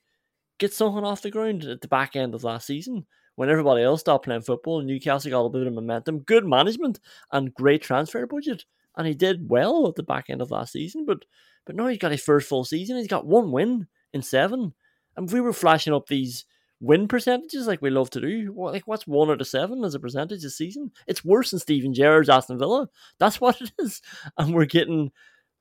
get 0.59 0.73
something 0.73 1.05
off 1.05 1.23
the 1.23 1.31
ground 1.31 1.65
at 1.65 1.81
the 1.81 1.89
back 1.89 2.17
end 2.17 2.35
of 2.35 2.45
last 2.45 2.67
season 2.67 3.07
when 3.37 3.51
everybody 3.51 3.83
else 3.83 4.01
stopped 4.01 4.25
playing 4.25 4.43
football. 4.43 4.81
Newcastle 4.83 5.31
got 5.31 5.45
a 5.45 5.51
bit 5.51 5.67
of 5.67 5.73
momentum, 5.73 6.21
good 6.21 6.47
management, 6.47 7.01
and 7.33 7.55
great 7.55 7.83
transfer 7.83 8.27
budget, 8.27 8.65
and 8.97 9.07
he 9.07 9.15
did 9.15 9.49
well 9.49 9.89
at 9.89 9.97
the 9.97 10.03
back 10.03 10.27
end 10.29 10.41
of 10.41 10.51
last 10.51 10.73
season. 10.73 11.05
But 11.05 11.25
but 11.67 11.77
now 11.77 11.87
he's 11.87 11.99
got 11.99 12.13
his 12.13 12.23
first 12.23 12.49
full 12.49 12.65
season. 12.65 12.97
He's 12.97 13.09
got 13.09 13.27
one 13.27 13.51
win 13.51 13.87
in 14.13 14.23
seven, 14.23 14.75
and 15.17 15.31
we 15.31 15.41
were 15.41 15.53
flashing 15.53 15.93
up 15.93 16.07
these 16.07 16.45
win 16.81 17.09
percentages 17.09 17.67
like 17.67 17.81
we 17.81 17.91
love 17.91 18.11
to 18.11 18.21
do. 18.21 18.53
What, 18.53 18.73
like 18.73 18.87
what's 18.87 19.07
one 19.07 19.31
out 19.31 19.41
of 19.41 19.47
seven 19.47 19.85
as 19.85 19.95
a 19.95 20.01
percentage 20.01 20.43
this 20.43 20.59
season? 20.59 20.91
It's 21.07 21.25
worse 21.25 21.51
than 21.51 21.61
Steven 21.61 21.95
Gerrard's 21.95 22.29
Aston 22.29 22.59
Villa. 22.59 22.89
That's 23.19 23.41
what 23.41 23.61
it 23.61 23.73
is, 23.79 24.03
and 24.37 24.55
we're 24.55 24.67
getting 24.67 25.13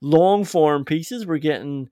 long 0.02 0.44
form 0.44 0.86
pieces. 0.86 1.26
We're 1.26 1.38
getting 1.38 1.90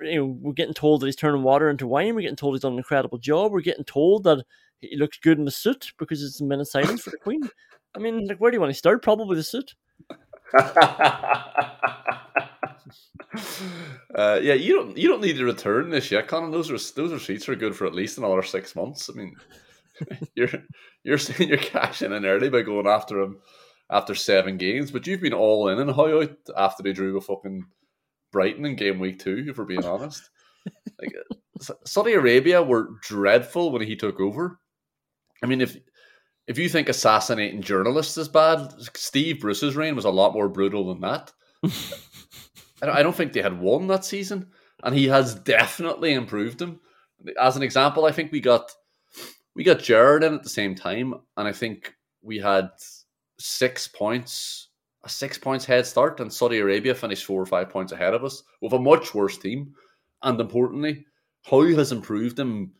you 0.00 0.16
know, 0.16 0.38
we're 0.40 0.52
getting 0.52 0.74
told 0.74 1.00
that 1.00 1.06
he's 1.06 1.16
turning 1.16 1.42
water 1.42 1.68
into 1.68 1.86
wine. 1.86 2.14
We're 2.14 2.22
getting 2.22 2.36
told 2.36 2.54
he's 2.54 2.62
done 2.62 2.72
an 2.72 2.78
incredible 2.78 3.18
job. 3.18 3.52
We're 3.52 3.60
getting 3.60 3.84
told 3.84 4.24
that 4.24 4.44
he 4.80 4.96
looks 4.96 5.18
good 5.18 5.38
in 5.38 5.44
the 5.44 5.50
suit 5.50 5.92
because 5.98 6.22
it's 6.22 6.40
a 6.40 6.44
minute 6.44 6.66
silence 6.66 7.02
for 7.02 7.10
the 7.10 7.16
Queen. 7.16 7.48
I 7.94 7.98
mean, 7.98 8.26
like, 8.26 8.38
where 8.38 8.50
do 8.50 8.56
you 8.56 8.60
want 8.60 8.70
to 8.70 8.78
start? 8.78 9.02
Probably 9.02 9.36
the 9.36 9.42
suit. 9.42 9.74
uh, 14.14 14.40
yeah, 14.42 14.54
you 14.54 14.74
don't 14.74 14.96
you 14.96 15.08
don't 15.08 15.22
need 15.22 15.36
to 15.36 15.44
return 15.44 15.90
this 15.90 16.10
yet, 16.10 16.28
Conan. 16.28 16.50
Those 16.50 16.70
are 16.70 16.94
those 16.94 17.12
receipts 17.12 17.48
are 17.48 17.56
good 17.56 17.76
for 17.76 17.86
at 17.86 17.94
least 17.94 18.18
another 18.18 18.42
six 18.42 18.74
months. 18.76 19.10
I 19.10 19.16
mean, 19.16 19.36
you're 20.34 20.48
you're 21.04 21.18
saying 21.18 21.48
you're 21.48 21.58
cashing 21.58 22.12
in 22.12 22.24
early 22.24 22.48
by 22.48 22.62
going 22.62 22.86
after 22.86 23.20
him 23.20 23.38
after 23.90 24.14
seven 24.14 24.56
games, 24.56 24.90
but 24.90 25.06
you've 25.06 25.20
been 25.20 25.32
all 25.32 25.68
in 25.68 25.78
and 25.78 25.90
Howe 25.90 26.22
out 26.22 26.36
after 26.56 26.82
they 26.82 26.92
drew 26.92 27.16
a 27.16 27.20
fucking 27.20 27.64
Brighton 28.32 28.66
in 28.66 28.76
game 28.76 28.98
week 28.98 29.20
two, 29.20 29.46
if 29.48 29.58
we're 29.58 29.64
being 29.64 29.84
honest. 29.84 30.28
Like 31.00 31.14
Saudi 31.84 32.12
Arabia 32.12 32.62
were 32.62 32.90
dreadful 33.02 33.70
when 33.70 33.82
he 33.82 33.96
took 33.96 34.20
over. 34.20 34.58
I 35.42 35.46
mean, 35.46 35.60
if 35.60 35.76
if 36.46 36.58
you 36.58 36.68
think 36.68 36.88
assassinating 36.88 37.62
journalists 37.62 38.16
is 38.16 38.28
bad, 38.28 38.72
Steve 38.94 39.40
Bruce's 39.40 39.76
reign 39.76 39.96
was 39.96 40.04
a 40.04 40.10
lot 40.10 40.32
more 40.32 40.48
brutal 40.48 40.86
than 40.86 41.00
that. 41.00 41.32
I 42.82 43.02
don't 43.02 43.16
think 43.16 43.32
they 43.32 43.42
had 43.42 43.58
won 43.58 43.86
that 43.88 44.04
season, 44.04 44.48
and 44.82 44.94
he 44.94 45.08
has 45.08 45.34
definitely 45.34 46.12
improved 46.12 46.58
them. 46.58 46.80
As 47.40 47.56
an 47.56 47.62
example, 47.62 48.04
I 48.04 48.12
think 48.12 48.32
we 48.32 48.40
got 48.40 48.70
we 49.54 49.64
got 49.64 49.80
Gerrard 49.80 50.22
in 50.22 50.34
at 50.34 50.42
the 50.42 50.48
same 50.50 50.74
time, 50.74 51.14
and 51.36 51.48
I 51.48 51.52
think 51.52 51.94
we 52.22 52.38
had 52.38 52.68
six 53.38 53.88
points 53.88 54.68
a 55.06 55.08
six 55.08 55.38
points 55.38 55.64
head 55.64 55.86
start, 55.86 56.20
and 56.20 56.32
Saudi 56.32 56.58
Arabia 56.58 56.94
finished 56.94 57.24
four 57.24 57.40
or 57.40 57.46
five 57.46 57.70
points 57.70 57.92
ahead 57.92 58.12
of 58.12 58.24
us 58.24 58.42
with 58.60 58.72
a 58.72 58.78
much 58.78 59.14
worse 59.14 59.38
team. 59.38 59.72
And 60.22 60.40
importantly, 60.40 61.06
Howe 61.48 61.76
has 61.76 61.92
improved 61.92 62.38
him 62.38 62.72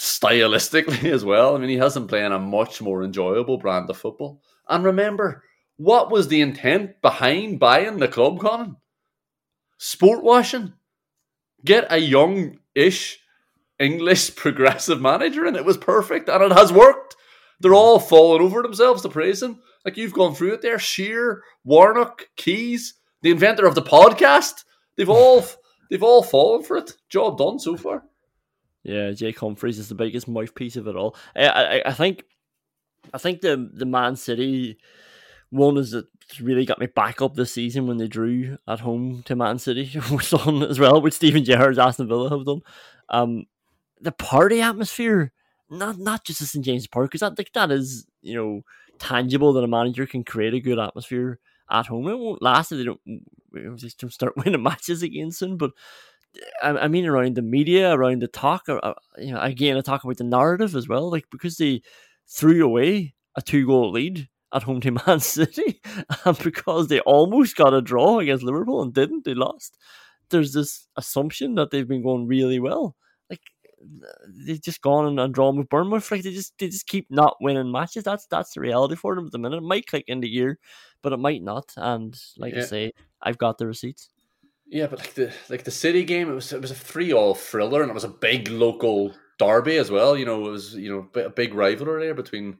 stylistically 0.00 1.04
as 1.12 1.24
well. 1.24 1.54
I 1.54 1.58
mean, 1.58 1.68
he 1.68 1.76
has 1.76 1.96
him 1.96 2.08
playing 2.08 2.32
a 2.32 2.38
much 2.38 2.80
more 2.80 3.04
enjoyable 3.04 3.58
brand 3.58 3.90
of 3.90 3.98
football. 3.98 4.40
And 4.68 4.82
remember, 4.82 5.44
what 5.76 6.10
was 6.10 6.28
the 6.28 6.40
intent 6.40 7.02
behind 7.02 7.60
buying 7.60 7.98
the 7.98 8.08
club, 8.08 8.40
Conan? 8.40 8.76
Sport 9.82 10.22
washing. 10.22 10.74
Get 11.64 11.90
a 11.90 11.98
young 11.98 12.60
ish 12.72 13.18
English 13.80 14.36
progressive 14.36 15.00
manager, 15.00 15.44
and 15.44 15.56
it 15.56 15.64
was 15.64 15.76
perfect, 15.76 16.28
and 16.28 16.40
it 16.40 16.52
has 16.52 16.72
worked. 16.72 17.16
They're 17.58 17.74
all 17.74 17.98
falling 17.98 18.42
over 18.42 18.62
themselves 18.62 19.02
to 19.02 19.08
praise 19.08 19.42
him. 19.42 19.60
Like 19.84 19.96
you've 19.96 20.12
gone 20.12 20.36
through 20.36 20.54
it 20.54 20.62
there. 20.62 20.78
Shearer, 20.78 21.42
Warnock, 21.64 22.28
Keys, 22.36 22.94
the 23.22 23.32
inventor 23.32 23.66
of 23.66 23.74
the 23.74 23.82
podcast. 23.82 24.62
They've 24.96 25.08
all 25.10 25.44
they've 25.90 26.02
all 26.02 26.22
fallen 26.22 26.62
for 26.62 26.76
it. 26.76 26.92
Job 27.08 27.38
done 27.38 27.58
so 27.58 27.76
far. 27.76 28.04
Yeah, 28.84 29.10
Jake 29.10 29.40
Humphries 29.40 29.80
is 29.80 29.88
the 29.88 29.96
biggest 29.96 30.28
mouthpiece 30.28 30.76
of 30.76 30.86
it 30.86 30.94
all. 30.94 31.16
Eh, 31.34 31.44
I, 31.44 31.78
I, 31.78 31.82
I 31.86 31.92
think, 31.92 32.22
I 33.12 33.18
think 33.18 33.40
the 33.40 33.68
the 33.74 33.86
Man 33.86 34.14
City 34.14 34.78
one 35.52 35.76
is 35.76 35.90
that 35.90 36.06
really 36.40 36.64
got 36.64 36.78
me 36.78 36.86
back 36.86 37.20
up 37.20 37.34
this 37.34 37.52
season 37.52 37.86
when 37.86 37.98
they 37.98 38.08
drew 38.08 38.56
at 38.66 38.80
home 38.80 39.22
to 39.26 39.36
Man 39.36 39.58
City 39.58 39.92
was 40.10 40.30
done 40.30 40.62
as 40.62 40.78
well, 40.78 41.02
which 41.02 41.12
Steven 41.12 41.44
Gerrard's 41.44 41.78
Aston 41.78 42.08
Villa 42.08 42.30
have 42.30 42.46
done. 42.46 42.62
Um, 43.10 43.44
the 44.00 44.12
party 44.12 44.62
atmosphere, 44.62 45.30
not 45.68 45.98
not 45.98 46.24
just 46.24 46.40
at 46.40 46.48
St 46.48 46.64
James 46.64 46.86
Park, 46.86 47.10
because 47.10 47.20
that 47.20 47.36
like 47.36 47.52
that 47.52 47.70
is 47.70 48.06
you 48.22 48.34
know 48.34 48.62
tangible 48.98 49.52
that 49.52 49.64
a 49.64 49.68
manager 49.68 50.06
can 50.06 50.24
create 50.24 50.54
a 50.54 50.60
good 50.60 50.78
atmosphere 50.78 51.38
at 51.70 51.86
home. 51.86 52.08
It 52.08 52.18
won't 52.18 52.40
last 52.40 52.72
if 52.72 52.78
they 52.78 52.84
don't, 52.84 53.00
if 53.52 53.80
they 53.80 54.08
start 54.08 54.36
winning 54.42 54.62
matches 54.62 55.02
again 55.02 55.32
soon. 55.32 55.58
But 55.58 55.72
I, 56.62 56.70
I 56.70 56.88
mean, 56.88 57.04
around 57.04 57.34
the 57.34 57.42
media, 57.42 57.92
around 57.92 58.22
the 58.22 58.28
talk, 58.28 58.70
uh, 58.70 58.76
uh, 58.76 58.94
you 59.18 59.32
know, 59.32 59.40
again, 59.42 59.76
I 59.76 59.82
talk 59.82 60.02
about 60.02 60.16
the 60.16 60.24
narrative 60.24 60.74
as 60.74 60.88
well. 60.88 61.10
Like 61.10 61.26
because 61.30 61.58
they 61.58 61.82
threw 62.26 62.64
away 62.64 63.12
a 63.36 63.42
two-goal 63.42 63.92
lead 63.92 64.28
at 64.52 64.62
home 64.62 64.80
to 64.80 64.90
Man 65.06 65.20
City, 65.20 65.80
and 66.24 66.38
because 66.38 66.88
they 66.88 67.00
almost 67.00 67.56
got 67.56 67.74
a 67.74 67.82
draw 67.82 68.18
against 68.18 68.44
Liverpool 68.44 68.82
and 68.82 68.92
didn't, 68.92 69.24
they 69.24 69.34
lost. 69.34 69.78
There's 70.30 70.52
this 70.52 70.86
assumption 70.96 71.54
that 71.56 71.70
they've 71.70 71.88
been 71.88 72.02
going 72.02 72.26
really 72.26 72.58
well. 72.58 72.96
Like 73.28 73.40
they've 74.46 74.62
just 74.62 74.80
gone 74.80 75.06
and, 75.06 75.20
and 75.20 75.34
drawn 75.34 75.56
with 75.56 75.68
Bournemouth. 75.68 76.10
Like 76.10 76.22
they 76.22 76.32
just 76.32 76.54
they 76.58 76.68
just 76.68 76.86
keep 76.86 77.06
not 77.10 77.36
winning 77.40 77.70
matches. 77.70 78.04
That's 78.04 78.26
that's 78.26 78.54
the 78.54 78.60
reality 78.60 78.96
for 78.96 79.14
them 79.14 79.26
at 79.26 79.32
the 79.32 79.38
minute. 79.38 79.58
It 79.58 79.62
might 79.62 79.86
click 79.86 80.04
in 80.06 80.20
the 80.20 80.28
year, 80.28 80.58
but 81.02 81.12
it 81.12 81.18
might 81.18 81.42
not. 81.42 81.72
And 81.76 82.18
like 82.38 82.54
yeah. 82.54 82.60
I 82.60 82.64
say, 82.64 82.92
I've 83.20 83.38
got 83.38 83.58
the 83.58 83.66
receipts. 83.66 84.08
Yeah, 84.66 84.86
but 84.86 85.00
like 85.00 85.14
the 85.14 85.32
like 85.50 85.64
the 85.64 85.70
City 85.70 86.04
game, 86.04 86.30
it 86.30 86.34
was 86.34 86.52
it 86.52 86.62
was 86.62 86.70
a 86.70 86.74
three 86.74 87.12
all 87.12 87.34
thriller, 87.34 87.82
and 87.82 87.90
it 87.90 87.94
was 87.94 88.04
a 88.04 88.08
big 88.08 88.48
local 88.48 89.14
derby 89.38 89.76
as 89.76 89.90
well. 89.90 90.16
You 90.16 90.24
know, 90.24 90.46
it 90.46 90.50
was 90.50 90.74
you 90.74 90.90
know 90.90 91.22
a 91.22 91.28
big 91.30 91.54
rivalry 91.54 92.06
there 92.06 92.14
between. 92.14 92.58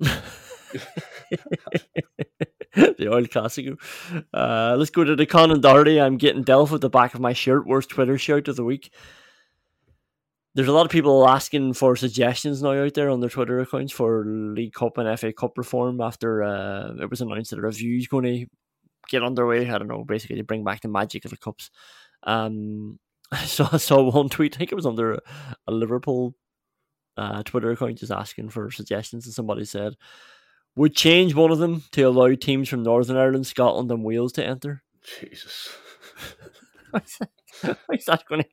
the 2.74 3.08
old 3.10 3.30
classic. 3.30 3.66
Uh, 4.32 4.76
let's 4.78 4.90
go 4.90 5.04
to 5.04 5.16
the 5.16 5.26
Conan 5.26 5.60
Doherty. 5.60 6.00
I'm 6.00 6.16
getting 6.16 6.44
Delph 6.44 6.72
at 6.72 6.80
the 6.80 6.90
back 6.90 7.14
of 7.14 7.20
my 7.20 7.32
shirt. 7.32 7.66
Worst 7.66 7.90
Twitter 7.90 8.18
shout 8.18 8.48
of 8.48 8.56
the 8.56 8.64
week 8.64 8.90
there's 10.56 10.68
a 10.68 10.72
lot 10.72 10.86
of 10.86 10.90
people 10.90 11.28
asking 11.28 11.74
for 11.74 11.96
suggestions 11.96 12.62
now 12.62 12.70
out 12.70 12.94
there 12.94 13.10
on 13.10 13.20
their 13.20 13.28
Twitter 13.28 13.60
accounts 13.60 13.92
for 13.92 14.24
League 14.26 14.72
Cup 14.72 14.96
and 14.96 15.20
FA 15.20 15.30
Cup 15.30 15.58
reform 15.58 16.00
after 16.00 16.42
uh, 16.42 16.94
it 16.98 17.10
was 17.10 17.20
announced 17.20 17.50
that 17.50 17.58
a 17.58 17.62
review 17.62 17.98
is 17.98 18.08
going 18.08 18.24
to 18.24 18.46
get 19.10 19.22
underway. 19.22 19.68
I 19.68 19.76
don't 19.76 19.86
know, 19.86 20.02
basically 20.02 20.36
to 20.36 20.44
bring 20.44 20.64
back 20.64 20.80
the 20.80 20.88
magic 20.88 21.26
of 21.26 21.30
the 21.30 21.36
cups. 21.36 21.70
Um, 22.22 22.98
so 23.44 23.68
I 23.70 23.76
saw 23.76 24.10
one 24.10 24.30
tweet, 24.30 24.56
I 24.56 24.58
think 24.58 24.72
it 24.72 24.76
was 24.76 24.86
under 24.86 25.20
a, 25.66 25.70
Liverpool 25.70 26.34
uh, 27.18 27.42
Twitter 27.42 27.72
account, 27.72 27.98
just 27.98 28.10
asking 28.10 28.48
for 28.48 28.70
suggestions, 28.70 29.26
and 29.26 29.34
somebody 29.34 29.66
said, 29.66 29.92
"Would 30.76 30.94
change 30.94 31.34
one 31.34 31.50
of 31.50 31.58
them 31.58 31.82
to 31.92 32.02
allow 32.02 32.34
teams 32.34 32.68
from 32.68 32.82
Northern 32.82 33.16
Ireland, 33.16 33.46
Scotland, 33.46 33.90
and 33.90 34.04
Wales 34.04 34.32
to 34.34 34.46
enter." 34.46 34.82
Jesus, 35.20 35.76
how 36.92 37.00
is 37.92 38.04
that 38.06 38.24
going 38.28 38.42
to 38.42 38.48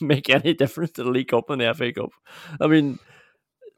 make 0.00 0.30
any 0.30 0.54
difference 0.54 0.92
to 0.92 1.04
the 1.04 1.10
League 1.10 1.28
Cup 1.28 1.50
and 1.50 1.60
the 1.60 1.72
FA 1.74 1.92
Cup. 1.92 2.10
I 2.60 2.66
mean, 2.66 2.98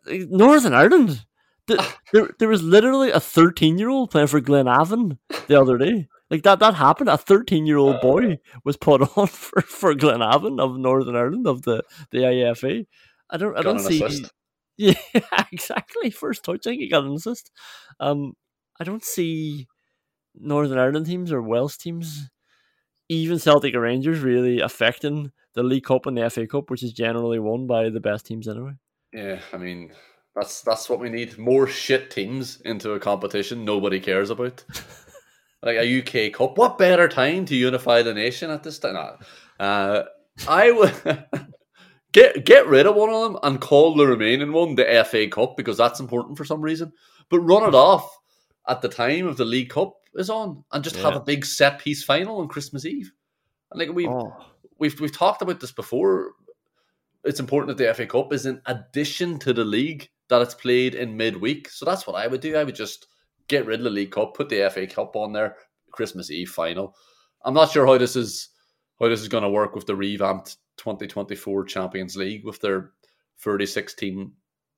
Northern 0.06 0.74
Ireland. 0.74 1.24
Ah. 1.70 1.96
There, 2.12 2.30
there 2.38 2.48
was 2.48 2.62
literally 2.62 3.10
a 3.10 3.20
13 3.20 3.78
year 3.78 3.88
old 3.88 4.10
playing 4.10 4.26
for 4.26 4.40
Glenavon 4.40 5.18
the 5.46 5.60
other 5.60 5.78
day. 5.78 6.08
Like 6.28 6.42
that, 6.42 6.58
that 6.58 6.74
happened. 6.74 7.08
A 7.08 7.16
13 7.16 7.66
year 7.66 7.76
old 7.76 7.96
ah. 7.96 8.00
boy 8.00 8.38
was 8.64 8.76
put 8.76 9.00
on 9.16 9.26
for, 9.28 9.62
for 9.62 9.94
Glenavon 9.94 10.60
of 10.60 10.76
Northern 10.76 11.16
Ireland 11.16 11.46
of 11.46 11.62
the, 11.62 11.84
the 12.10 12.18
IFA. 12.18 12.86
I 13.30 13.36
don't, 13.36 13.56
I 13.56 13.62
don't 13.62 13.78
see. 13.78 14.02
Assist. 14.02 14.32
Yeah, 14.78 14.94
exactly. 15.52 16.10
First 16.10 16.44
touch, 16.44 16.66
I 16.66 16.70
think 16.70 16.80
he 16.80 16.88
got 16.88 17.04
an 17.04 17.12
assist. 17.12 17.50
Um, 18.00 18.32
I 18.80 18.84
don't 18.84 19.04
see 19.04 19.68
Northern 20.34 20.78
Ireland 20.78 21.06
teams 21.06 21.30
or 21.30 21.42
Welsh 21.42 21.76
teams, 21.76 22.30
even 23.08 23.38
Celtic 23.38 23.74
or 23.74 23.80
Rangers, 23.80 24.20
really 24.20 24.60
affecting 24.60 25.30
the 25.54 25.62
League 25.62 25.84
Cup 25.84 26.06
and 26.06 26.16
the 26.16 26.28
FA 26.30 26.46
Cup, 26.46 26.70
which 26.70 26.82
is 26.82 26.92
generally 26.92 27.38
won 27.38 27.66
by 27.66 27.90
the 27.90 28.00
best 28.00 28.26
teams 28.26 28.48
anyway. 28.48 28.72
Yeah, 29.12 29.40
I 29.52 29.58
mean 29.58 29.92
that's 30.34 30.62
that's 30.62 30.88
what 30.88 31.00
we 31.00 31.10
need. 31.10 31.38
More 31.38 31.66
shit 31.66 32.10
teams 32.10 32.60
into 32.62 32.92
a 32.92 33.00
competition 33.00 33.64
nobody 33.64 34.00
cares 34.00 34.30
about. 34.30 34.64
like 35.62 35.76
a 35.76 35.98
UK 36.00 36.32
Cup. 36.32 36.56
What 36.56 36.78
better 36.78 37.08
time 37.08 37.44
to 37.46 37.54
unify 37.54 38.02
the 38.02 38.14
nation 38.14 38.50
at 38.50 38.62
this 38.62 38.78
time? 38.78 39.18
Uh, 39.60 40.04
I 40.48 40.70
would 40.70 40.94
get 42.12 42.44
get 42.44 42.66
rid 42.66 42.86
of 42.86 42.94
one 42.94 43.10
of 43.10 43.22
them 43.22 43.40
and 43.42 43.60
call 43.60 43.94
the 43.94 44.06
remaining 44.06 44.52
one 44.52 44.74
the 44.74 45.06
FA 45.08 45.28
Cup 45.28 45.56
because 45.56 45.76
that's 45.76 46.00
important 46.00 46.36
for 46.38 46.44
some 46.44 46.60
reason. 46.60 46.92
But 47.28 47.40
run 47.40 47.64
it 47.64 47.70
hmm. 47.70 47.74
off 47.76 48.08
at 48.68 48.82
the 48.82 48.88
time 48.88 49.26
of 49.26 49.36
the 49.36 49.44
League 49.44 49.70
Cup 49.70 49.94
is 50.14 50.30
on 50.30 50.64
and 50.72 50.84
just 50.84 50.96
yeah. 50.96 51.02
have 51.02 51.16
a 51.16 51.20
big 51.20 51.44
set 51.44 51.78
piece 51.78 52.04
final 52.04 52.40
on 52.40 52.48
Christmas 52.48 52.84
Eve. 52.84 53.10
And 53.70 53.80
like 53.80 53.94
we 53.94 54.06
oh 54.06 54.32
we've 54.78 54.98
we've 55.00 55.16
talked 55.16 55.42
about 55.42 55.60
this 55.60 55.72
before. 55.72 56.32
It's 57.24 57.40
important 57.40 57.68
that 57.68 57.84
the 57.84 57.94
FA 57.94 58.06
Cup 58.06 58.32
is 58.32 58.46
in 58.46 58.60
addition 58.66 59.38
to 59.40 59.52
the 59.52 59.64
league 59.64 60.10
that 60.28 60.42
it's 60.42 60.54
played 60.54 60.96
in 60.96 61.16
midweek. 61.16 61.68
So 61.68 61.84
that's 61.84 62.04
what 62.04 62.16
I 62.16 62.26
would 62.26 62.40
do. 62.40 62.56
I 62.56 62.64
would 62.64 62.74
just 62.74 63.06
get 63.46 63.64
rid 63.64 63.78
of 63.78 63.84
the 63.84 63.90
League 63.90 64.10
Cup, 64.10 64.34
put 64.34 64.48
the 64.48 64.68
FA 64.70 64.88
Cup 64.88 65.14
on 65.14 65.32
there, 65.32 65.56
Christmas 65.92 66.32
Eve 66.32 66.50
final. 66.50 66.96
I'm 67.44 67.54
not 67.54 67.70
sure 67.70 67.86
how 67.86 67.96
this 67.96 68.16
is 68.16 68.48
how 68.98 69.08
this 69.08 69.20
is 69.20 69.28
going 69.28 69.44
to 69.44 69.50
work 69.50 69.76
with 69.76 69.86
the 69.86 69.94
revamped 69.94 70.56
2024 70.82 71.64
Champions 71.64 72.16
League 72.16 72.44
with 72.44 72.60
their 72.60 72.90
36 73.38 73.94
team 73.94 74.32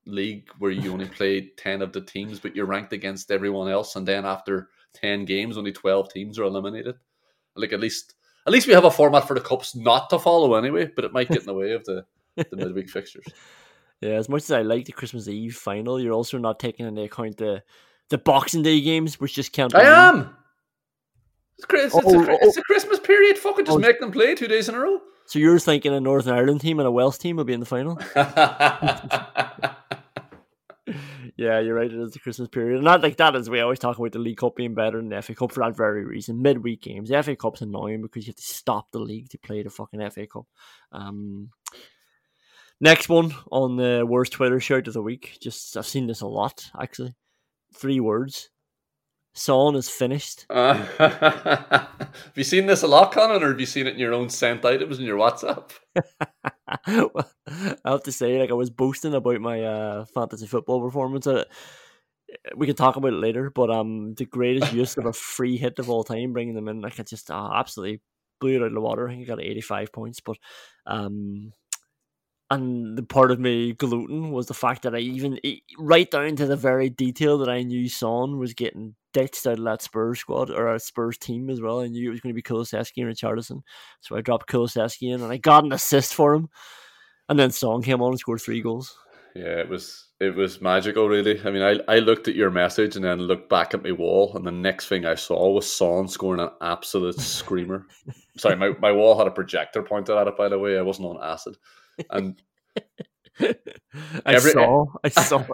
league 0.05 0.47
where 0.59 0.71
you 0.71 0.93
only 0.93 1.07
play 1.17 1.51
10 1.57 1.81
of 1.81 1.93
the 1.93 2.01
teams, 2.01 2.39
but 2.39 2.55
you're 2.55 2.67
ranked 2.67 2.93
against 2.93 3.31
everyone 3.31 3.69
else, 3.69 3.95
and 3.95 4.07
then 4.07 4.25
after 4.25 4.69
10 4.93 5.25
games, 5.25 5.57
only 5.57 5.71
12 5.71 6.13
teams 6.13 6.37
are 6.37 6.43
eliminated. 6.43 6.95
Like 7.55 7.73
at 7.73 7.79
least 7.79 8.13
at 8.45 8.53
least 8.53 8.67
we 8.67 8.73
have 8.73 8.85
a 8.85 8.91
format 8.91 9.27
for 9.27 9.33
the 9.33 9.41
cups 9.41 9.75
not 9.75 10.09
to 10.11 10.19
follow 10.19 10.53
anyway, 10.53 10.91
but 10.95 11.05
it 11.05 11.13
might 11.13 11.29
get 11.29 11.39
in 11.39 11.45
the 11.45 11.53
way 11.53 11.71
of 11.71 11.83
the, 11.85 12.05
the 12.35 12.55
midweek 12.55 12.89
fixtures. 12.89 13.25
Yeah, 14.01 14.15
as 14.15 14.27
much 14.27 14.43
as 14.43 14.51
I 14.51 14.61
like 14.61 14.85
the 14.85 14.91
Christmas 14.91 15.29
Eve 15.29 15.55
final, 15.55 16.01
you're 16.01 16.13
also 16.13 16.37
not 16.37 16.59
taking 16.59 16.85
into 16.85 17.03
account 17.03 17.37
the 17.37 17.63
the 18.09 18.17
Boxing 18.17 18.61
Day 18.61 18.81
games, 18.81 19.21
which 19.21 19.33
just 19.33 19.53
count. 19.53 19.73
I 19.73 20.09
am. 20.09 20.35
It's, 21.57 21.65
oh, 21.71 21.77
it's, 21.77 21.95
Oh, 21.95 21.99
it's, 21.99 22.27
a, 22.27 22.45
it's 22.45 22.57
a 22.57 22.61
Christmas 22.63 22.99
period. 22.99 23.37
Fucking 23.37 23.65
just 23.65 23.77
oh. 23.77 23.79
make 23.79 24.01
them 24.01 24.11
play 24.11 24.35
two 24.35 24.49
days 24.49 24.67
in 24.67 24.75
a 24.75 24.79
row. 24.79 24.99
So 25.27 25.39
you're 25.39 25.59
thinking 25.59 25.93
a 25.93 25.99
Northern 25.99 26.35
Ireland 26.35 26.61
team 26.61 26.79
and 26.79 26.87
a 26.87 26.91
Welsh 26.91 27.17
team 27.17 27.37
will 27.37 27.45
be 27.45 27.53
in 27.53 27.59
the 27.59 27.65
final? 27.65 27.99
yeah, 31.35 31.59
you're 31.59 31.73
right. 31.73 31.91
It 31.91 31.99
is 31.99 32.11
the 32.11 32.19
Christmas 32.19 32.47
period, 32.47 32.75
and 32.75 32.85
not 32.85 33.01
like 33.01 33.17
that 33.17 33.35
as 33.35 33.49
we 33.49 33.59
always 33.59 33.79
talk 33.79 33.97
about 33.97 34.11
the 34.11 34.19
League 34.19 34.37
Cup 34.37 34.55
being 34.55 34.75
better 34.75 34.97
than 34.97 35.09
the 35.09 35.21
FA 35.21 35.33
Cup 35.33 35.51
for 35.51 35.63
that 35.63 35.75
very 35.75 36.05
reason. 36.05 36.41
Midweek 36.41 36.81
games, 36.81 37.09
the 37.09 37.21
FA 37.23 37.35
Cup's 37.35 37.61
annoying 37.61 38.03
because 38.03 38.27
you 38.27 38.31
have 38.31 38.37
to 38.37 38.43
stop 38.43 38.91
the 38.91 38.99
league 38.99 39.29
to 39.29 39.39
play 39.39 39.63
the 39.63 39.69
fucking 39.71 40.09
FA 40.11 40.27
Cup. 40.27 40.45
Um, 40.91 41.49
next 42.79 43.09
one 43.09 43.33
on 43.51 43.77
the 43.77 44.05
worst 44.07 44.33
Twitter 44.33 44.59
shout 44.59 44.87
of 44.87 44.93
the 44.93 45.01
week. 45.01 45.37
Just 45.41 45.75
I've 45.75 45.87
seen 45.87 46.05
this 46.05 46.21
a 46.21 46.27
lot 46.27 46.69
actually. 46.79 47.15
Three 47.73 47.99
words. 47.99 48.49
Son 49.35 49.75
is 49.75 49.89
finished. 49.89 50.45
Uh, 50.55 50.75
have 50.75 52.33
you 52.35 52.43
seen 52.43 52.65
this 52.65 52.83
a 52.83 52.87
lot, 52.87 53.11
Conan, 53.11 53.43
or 53.43 53.49
have 53.49 53.59
you 53.59 53.65
seen 53.65 53.85
it 53.85 53.93
in 53.93 53.99
your 53.99 54.13
own 54.13 54.29
sent 54.29 54.63
items 54.63 54.97
in 54.97 55.05
your 55.05 55.17
WhatsApp? 55.17 55.71
Well, 56.87 57.29
I 57.83 57.91
have 57.91 58.03
to 58.03 58.11
say, 58.11 58.39
like 58.39 58.49
I 58.49 58.53
was 58.53 58.69
boasting 58.69 59.13
about 59.13 59.39
my 59.39 59.63
uh, 59.63 60.05
fantasy 60.05 60.47
football 60.47 60.81
performance. 60.81 61.27
Uh, 61.27 61.45
we 62.55 62.65
can 62.65 62.75
talk 62.75 62.95
about 62.95 63.13
it 63.13 63.17
later, 63.17 63.49
but 63.49 63.69
um, 63.69 64.13
the 64.15 64.25
greatest 64.25 64.73
use 64.73 64.97
of 64.97 65.05
a 65.05 65.13
free 65.13 65.57
hit 65.57 65.79
of 65.79 65.89
all 65.89 66.03
time, 66.03 66.33
bringing 66.33 66.55
them 66.55 66.67
in, 66.67 66.81
like 66.81 66.99
I 66.99 67.03
just 67.03 67.29
uh, 67.29 67.51
absolutely 67.53 68.01
blew 68.39 68.55
it 68.55 68.61
out 68.61 68.67
of 68.67 68.73
the 68.73 68.81
water. 68.81 69.07
I 69.07 69.11
think 69.11 69.23
I 69.23 69.25
got 69.25 69.41
eighty 69.41 69.61
five 69.61 69.91
points, 69.91 70.19
but 70.19 70.37
um, 70.85 71.51
and 72.51 72.97
the 72.97 73.03
part 73.03 73.31
of 73.31 73.39
me 73.39 73.73
gluten 73.73 74.31
was 74.31 74.47
the 74.47 74.53
fact 74.53 74.83
that 74.83 74.93
I 74.93 74.99
even 74.99 75.39
right 75.79 76.09
down 76.09 76.35
to 76.35 76.45
the 76.45 76.55
very 76.55 76.89
detail 76.89 77.37
that 77.39 77.49
I 77.49 77.63
knew 77.63 77.89
Son 77.89 78.37
was 78.37 78.53
getting 78.53 78.95
ditched 79.13 79.47
out 79.47 79.59
of 79.59 79.65
that 79.65 79.81
Spurs 79.81 80.19
squad 80.19 80.51
or 80.51 80.73
a 80.73 80.79
Spurs 80.79 81.17
team 81.17 81.49
as 81.49 81.61
well. 81.61 81.81
I 81.81 81.87
knew 81.87 82.07
it 82.07 82.11
was 82.11 82.21
going 82.21 82.35
to 82.35 82.35
be 82.35 82.43
Kulusevski 82.43 82.97
and 82.97 83.07
Richarlison, 83.07 83.61
so 84.01 84.15
I 84.15 84.21
dropped 84.21 84.49
Kulusevski 84.49 85.13
in 85.13 85.21
and 85.21 85.31
I 85.31 85.37
got 85.37 85.63
an 85.63 85.71
assist 85.71 86.13
for 86.13 86.33
him. 86.33 86.49
And 87.27 87.39
then 87.39 87.49
Son 87.49 87.81
came 87.81 88.01
on 88.01 88.11
and 88.11 88.19
scored 88.19 88.41
three 88.41 88.61
goals. 88.61 88.95
Yeah, 89.35 89.59
it 89.59 89.67
was 89.67 90.05
it 90.21 90.33
was 90.33 90.61
magical, 90.61 91.09
really. 91.09 91.41
I 91.43 91.51
mean, 91.51 91.61
I, 91.61 91.79
I 91.93 91.99
looked 91.99 92.29
at 92.29 92.35
your 92.35 92.51
message 92.51 92.95
and 92.95 93.03
then 93.03 93.19
looked 93.19 93.49
back 93.49 93.73
at 93.73 93.83
my 93.83 93.91
wall, 93.91 94.31
and 94.35 94.47
the 94.47 94.51
next 94.51 94.87
thing 94.87 95.05
I 95.05 95.15
saw 95.15 95.51
was 95.51 95.71
Son 95.71 96.07
scoring 96.07 96.39
an 96.39 96.51
absolute 96.61 97.15
screamer. 97.19 97.85
Sorry, 98.37 98.55
my, 98.55 98.71
my 98.79 98.93
wall 98.93 99.17
had 99.17 99.27
a 99.27 99.31
projector 99.31 99.81
pointed 99.81 100.15
at 100.15 100.27
it, 100.27 100.37
by 100.37 100.47
the 100.47 100.57
way. 100.57 100.77
I 100.77 100.83
wasn't 100.83 101.09
on 101.09 101.19
acid. 101.21 101.57
And 102.09 102.41
I 104.25 104.37
saw, 104.37 104.85
I 105.03 105.09
saw. 105.09 105.45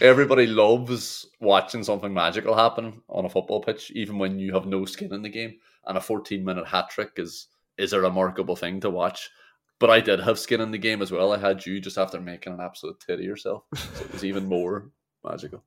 Everybody 0.00 0.46
loves 0.46 1.26
watching 1.40 1.84
something 1.84 2.12
magical 2.12 2.54
happen 2.54 3.02
on 3.08 3.24
a 3.24 3.28
football 3.28 3.62
pitch, 3.62 3.90
even 3.92 4.18
when 4.18 4.38
you 4.38 4.52
have 4.54 4.66
no 4.66 4.84
skin 4.84 5.12
in 5.12 5.22
the 5.22 5.28
game. 5.28 5.54
And 5.86 5.96
a 5.96 6.00
14 6.00 6.44
minute 6.44 6.66
hat 6.66 6.90
trick 6.90 7.12
is 7.16 7.48
is 7.78 7.92
a 7.92 8.00
remarkable 8.00 8.56
thing 8.56 8.80
to 8.80 8.90
watch. 8.90 9.30
But 9.78 9.90
I 9.90 10.00
did 10.00 10.20
have 10.20 10.38
skin 10.38 10.60
in 10.60 10.70
the 10.70 10.78
game 10.78 11.02
as 11.02 11.12
well. 11.12 11.32
I 11.32 11.38
had 11.38 11.66
you 11.66 11.80
just 11.80 11.98
after 11.98 12.20
making 12.20 12.54
an 12.54 12.60
absolute 12.60 12.98
tit 13.00 13.18
of 13.18 13.24
yourself. 13.24 13.64
So 13.74 14.04
it 14.04 14.12
was 14.12 14.24
even 14.24 14.46
more 14.48 14.90
magical. 15.22 15.62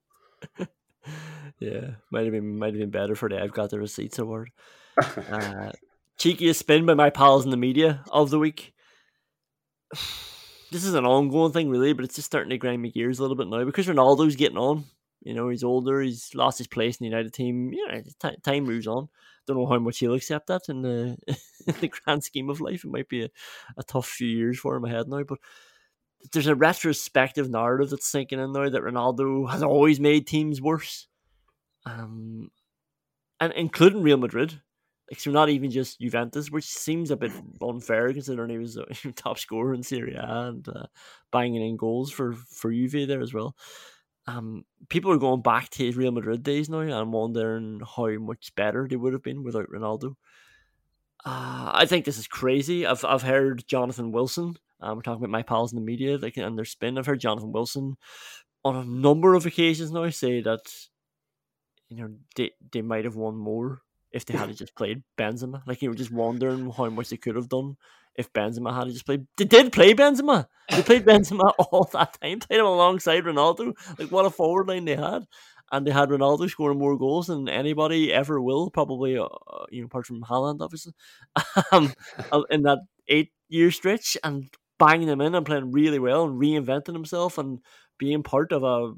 Yeah, 1.59 1.91
might 2.11 2.23
have 2.23 2.31
been 2.33 2.57
might 2.57 2.73
have 2.73 2.79
been 2.79 2.89
better 2.89 3.15
for 3.15 3.29
the 3.29 3.41
I've 3.41 3.53
got 3.53 3.69
the 3.69 3.79
receipts 3.79 4.19
award. 4.19 4.51
Uh, 4.97 5.71
cheekiest 6.19 6.55
spin 6.55 6.85
by 6.85 6.93
my 6.93 7.09
pals 7.09 7.45
in 7.45 7.51
the 7.51 7.57
media 7.57 8.03
of 8.11 8.29
the 8.29 8.39
week. 8.39 8.73
This 10.71 10.83
is 10.83 10.93
an 10.93 11.05
ongoing 11.05 11.51
thing, 11.51 11.69
really, 11.69 11.93
but 11.93 12.05
it's 12.05 12.15
just 12.15 12.27
starting 12.27 12.51
to 12.51 12.57
grind 12.57 12.83
my 12.83 12.89
gears 12.89 13.17
a 13.17 13.23
little 13.23 13.37
bit 13.37 13.47
now 13.47 13.63
because 13.63 13.87
Ronaldo's 13.87 14.35
getting 14.35 14.57
on. 14.57 14.83
You 15.21 15.33
know, 15.33 15.49
he's 15.49 15.63
older. 15.63 15.99
He's 16.01 16.35
lost 16.35 16.59
his 16.59 16.67
place 16.67 16.97
in 16.97 17.05
the 17.05 17.09
United 17.09 17.33
team. 17.33 17.73
You 17.73 17.87
know, 17.87 18.01
t- 18.21 18.37
time 18.43 18.65
moves 18.65 18.85
on. 18.85 19.09
Don't 19.47 19.57
know 19.57 19.65
how 19.65 19.79
much 19.79 19.97
he'll 19.97 20.13
accept 20.13 20.47
that 20.47 20.69
in 20.69 20.83
the 20.83 21.17
in 21.67 21.75
the 21.81 21.87
grand 21.87 22.23
scheme 22.23 22.49
of 22.49 22.61
life. 22.61 22.85
It 22.85 22.91
might 22.91 23.09
be 23.09 23.23
a, 23.23 23.29
a 23.77 23.83
tough 23.83 24.07
few 24.07 24.27
years 24.27 24.59
for 24.59 24.75
him 24.75 24.85
ahead 24.85 25.07
now, 25.07 25.23
but 25.23 25.39
there's 26.31 26.47
a 26.47 26.55
retrospective 26.55 27.49
narrative 27.49 27.89
that's 27.89 28.07
sinking 28.07 28.39
in 28.39 28.51
now 28.51 28.69
that 28.69 28.83
Ronaldo 28.83 29.49
has 29.49 29.63
always 29.63 29.99
made 29.99 30.27
teams 30.27 30.61
worse, 30.61 31.07
um, 31.85 32.51
and 33.39 33.53
including 33.53 34.03
Real 34.03 34.17
Madrid. 34.17 34.61
Like, 35.09 35.19
so 35.19 35.31
not 35.31 35.49
even 35.49 35.71
just 35.71 35.99
Juventus, 35.99 36.51
which 36.51 36.65
seems 36.65 37.09
a 37.09 37.17
bit 37.17 37.31
unfair 37.61 38.13
considering 38.13 38.51
he 38.51 38.57
was 38.59 38.77
a 38.77 38.85
top 39.15 39.39
scorer 39.39 39.73
in 39.73 39.81
Serie 39.81 40.13
A 40.13 40.47
and 40.47 40.67
uh, 40.67 40.85
banging 41.31 41.67
in 41.67 41.77
goals 41.77 42.11
for 42.11 42.33
for 42.33 42.71
Juve 42.71 43.07
there 43.07 43.21
as 43.21 43.33
well. 43.33 43.55
Um, 44.27 44.65
people 44.89 45.11
are 45.11 45.17
going 45.17 45.41
back 45.41 45.69
to 45.71 45.85
his 45.85 45.97
Real 45.97 46.11
Madrid 46.11 46.43
days 46.43 46.69
now, 46.69 46.79
and 46.79 46.93
I'm 46.93 47.11
wondering 47.11 47.81
how 47.95 48.09
much 48.19 48.53
better 48.55 48.87
they 48.87 48.95
would 48.95 49.13
have 49.13 49.23
been 49.23 49.43
without 49.43 49.69
Ronaldo. 49.69 50.15
Uh, 51.25 51.71
I 51.73 51.85
think 51.87 52.05
this 52.05 52.19
is 52.19 52.27
crazy. 52.27 52.85
I've 52.85 53.03
I've 53.03 53.23
heard 53.23 53.67
Jonathan 53.67 54.11
Wilson. 54.11 54.55
Um, 54.79 54.95
we're 54.97 55.01
talking 55.01 55.23
about 55.23 55.31
my 55.31 55.41
pals 55.41 55.73
in 55.73 55.77
the 55.77 55.81
media, 55.85 56.17
like 56.17 56.37
and 56.37 56.57
their 56.57 56.65
spin. 56.65 56.97
I've 56.97 57.07
heard 57.07 57.19
Jonathan 57.19 57.51
Wilson 57.51 57.97
on 58.63 58.75
a 58.75 58.83
number 58.85 59.33
of 59.33 59.45
occasions 59.47 59.91
now 59.91 60.07
say 60.11 60.41
that 60.41 60.61
you 61.89 61.97
know 61.97 62.09
they 62.35 62.51
they 62.71 62.83
might 62.83 63.05
have 63.05 63.15
won 63.15 63.35
more 63.35 63.81
if 64.11 64.25
they 64.25 64.37
had 64.37 64.55
just 64.55 64.75
played 64.75 65.03
Benzema. 65.17 65.61
Like 65.65 65.81
you 65.81 65.89
were 65.89 65.95
just 65.95 66.11
wondering 66.11 66.71
how 66.71 66.89
much 66.89 67.09
they 67.09 67.17
could 67.17 67.35
have 67.35 67.49
done 67.49 67.77
if 68.15 68.31
Benzema 68.33 68.75
had 68.75 68.87
just 68.87 69.05
played. 69.05 69.27
They 69.37 69.45
did 69.45 69.71
play 69.71 69.93
Benzema. 69.93 70.47
They 70.69 70.81
played 70.81 71.05
Benzema 71.05 71.53
all 71.59 71.89
that 71.93 72.17
time. 72.21 72.39
Played 72.39 72.59
him 72.59 72.65
alongside 72.65 73.23
Ronaldo. 73.23 73.73
Like 73.97 74.11
what 74.11 74.25
a 74.25 74.29
forward 74.29 74.67
line 74.67 74.85
they 74.85 74.95
had. 74.95 75.25
And 75.71 75.85
they 75.85 75.91
had 75.91 76.09
Ronaldo 76.09 76.49
scoring 76.49 76.79
more 76.79 76.97
goals 76.97 77.27
than 77.27 77.47
anybody 77.47 78.11
ever 78.11 78.41
will, 78.41 78.71
probably, 78.71 79.19
uh, 79.19 79.27
you 79.69 79.81
know, 79.81 79.85
apart 79.85 80.07
from 80.07 80.21
Haaland, 80.21 80.61
obviously, 80.61 80.93
um, 81.71 81.93
in 82.49 82.63
that 82.63 82.79
eight 83.07 83.31
year 83.49 83.69
stretch, 83.69 84.17
and 84.23 84.49
banging 84.79 85.07
them 85.07 85.21
in 85.21 85.35
and 85.35 85.45
playing 85.45 85.71
really 85.71 85.99
well 85.99 86.23
and 86.23 86.41
reinventing 86.41 86.93
himself 86.93 87.37
and 87.37 87.59
being 87.99 88.23
part 88.23 88.51
of 88.51 88.63
a 88.63 88.93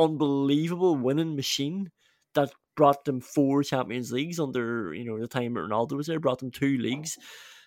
unbelievable 0.00 0.94
winning 0.94 1.34
machine 1.34 1.90
that 2.34 2.52
brought 2.76 3.04
them 3.04 3.20
four 3.20 3.62
Champions 3.62 4.12
Leagues 4.12 4.40
under 4.40 4.94
you 4.94 5.04
know 5.04 5.18
the 5.18 5.28
time 5.28 5.54
Ronaldo 5.54 5.96
was 5.96 6.06
there. 6.06 6.20
Brought 6.20 6.38
them 6.38 6.50
two 6.50 6.78
leagues. 6.78 7.18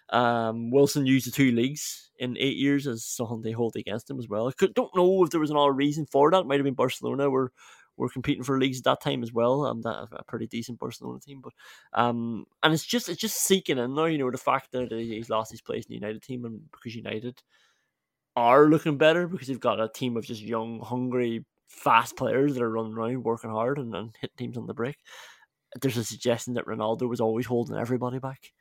Um, 0.09 0.69
Wilson 0.69 1.05
used 1.05 1.27
the 1.27 1.31
two 1.31 1.51
leagues 1.51 2.11
in 2.19 2.37
eight 2.37 2.57
years 2.57 2.87
as 2.87 3.05
something 3.05 3.41
they 3.41 3.51
hold 3.51 3.75
against 3.75 4.09
him 4.09 4.19
as 4.19 4.27
well. 4.27 4.47
I 4.47 4.51
could, 4.51 4.73
don't 4.73 4.95
know 4.95 5.23
if 5.23 5.31
there 5.31 5.39
was 5.39 5.49
another 5.49 5.71
reason 5.71 6.05
for 6.05 6.29
that. 6.29 6.41
It 6.41 6.45
might 6.45 6.57
have 6.59 6.65
been 6.65 6.73
Barcelona 6.73 7.29
were 7.29 7.51
were 7.95 8.09
competing 8.09 8.43
for 8.43 8.59
leagues 8.59 8.79
at 8.79 8.83
that 8.85 9.01
time 9.01 9.21
as 9.23 9.31
well. 9.31 9.65
Um, 9.65 9.81
that 9.81 10.07
a 10.11 10.23
pretty 10.23 10.47
decent 10.47 10.79
Barcelona 10.79 11.19
team, 11.19 11.41
but 11.41 11.53
um, 11.93 12.45
and 12.61 12.73
it's 12.73 12.85
just 12.85 13.09
it's 13.09 13.21
just 13.21 13.37
seeking 13.37 13.77
in 13.77 13.95
now. 13.95 14.05
You 14.05 14.17
know 14.17 14.31
the 14.31 14.37
fact 14.37 14.71
that 14.71 14.91
he's 14.91 15.29
lost 15.29 15.51
his 15.51 15.61
place 15.61 15.85
in 15.85 15.89
the 15.89 15.95
United 15.95 16.21
team 16.21 16.45
and 16.45 16.61
because 16.71 16.95
United 16.95 17.41
are 18.35 18.65
looking 18.65 18.97
better 18.97 19.27
because 19.27 19.47
they've 19.47 19.59
got 19.59 19.79
a 19.79 19.87
team 19.87 20.17
of 20.17 20.25
just 20.25 20.41
young, 20.41 20.79
hungry 20.79 21.45
fast 21.73 22.15
players 22.15 22.53
that 22.53 22.63
are 22.63 22.69
running 22.69 22.93
around 22.93 23.23
working 23.23 23.49
hard 23.49 23.77
and, 23.77 23.93
and 23.95 24.15
hitting 24.21 24.35
teams 24.37 24.57
on 24.57 24.67
the 24.67 24.73
break. 24.73 24.97
There's 25.81 25.97
a 25.97 26.03
suggestion 26.03 26.53
that 26.53 26.65
Ronaldo 26.65 27.09
was 27.09 27.19
always 27.19 27.47
holding 27.47 27.75
everybody 27.75 28.19
back. 28.19 28.51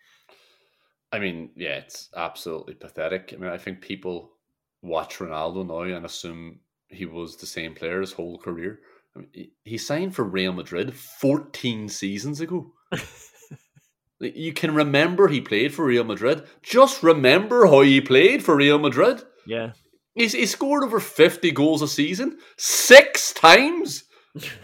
I 1.13 1.19
mean, 1.19 1.51
yeah, 1.55 1.77
it's 1.77 2.09
absolutely 2.17 2.75
pathetic. 2.75 3.33
I 3.33 3.37
mean, 3.41 3.51
I 3.51 3.59
think 3.59 3.83
people 3.83 4.33
watch 4.81 5.19
Ronaldo 5.19 5.67
now 5.67 5.95
and 5.95 6.07
assume 6.07 6.61
he 6.89 7.05
was 7.05 7.37
the 7.37 7.47
same 7.47 7.75
player 7.75 8.01
his 8.01 8.13
whole 8.13 8.39
career. 8.39 8.81
I 9.15 9.21
mean, 9.21 9.29
he, 9.33 9.53
he 9.65 9.79
signed 9.79 10.15
for 10.15 10.25
Real 10.25 10.55
Madrid 10.55 10.95
14 10.95 11.91
seasons 11.91 12.41
ago. 12.41 12.73
you 14.21 14.55
can 14.55 14.75
remember 14.75 15.29
he 15.29 15.43
played 15.43 15.75
for 15.75 15.85
Real 15.85 16.05
Madrid. 16.05 16.45
Just 16.63 17.03
remember 17.03 17.67
how 17.67 17.83
he 17.83 18.01
played 18.01 18.43
for 18.43 18.57
Real 18.57 18.79
Madrid. 18.79 19.23
Yeah. 19.47 19.73
He's, 20.15 20.33
he 20.33 20.47
scored 20.47 20.85
over 20.85 21.01
50 21.01 21.51
goals 21.53 21.83
a 21.83 21.89
season, 21.89 22.39
six 22.59 23.33
times, 23.33 24.05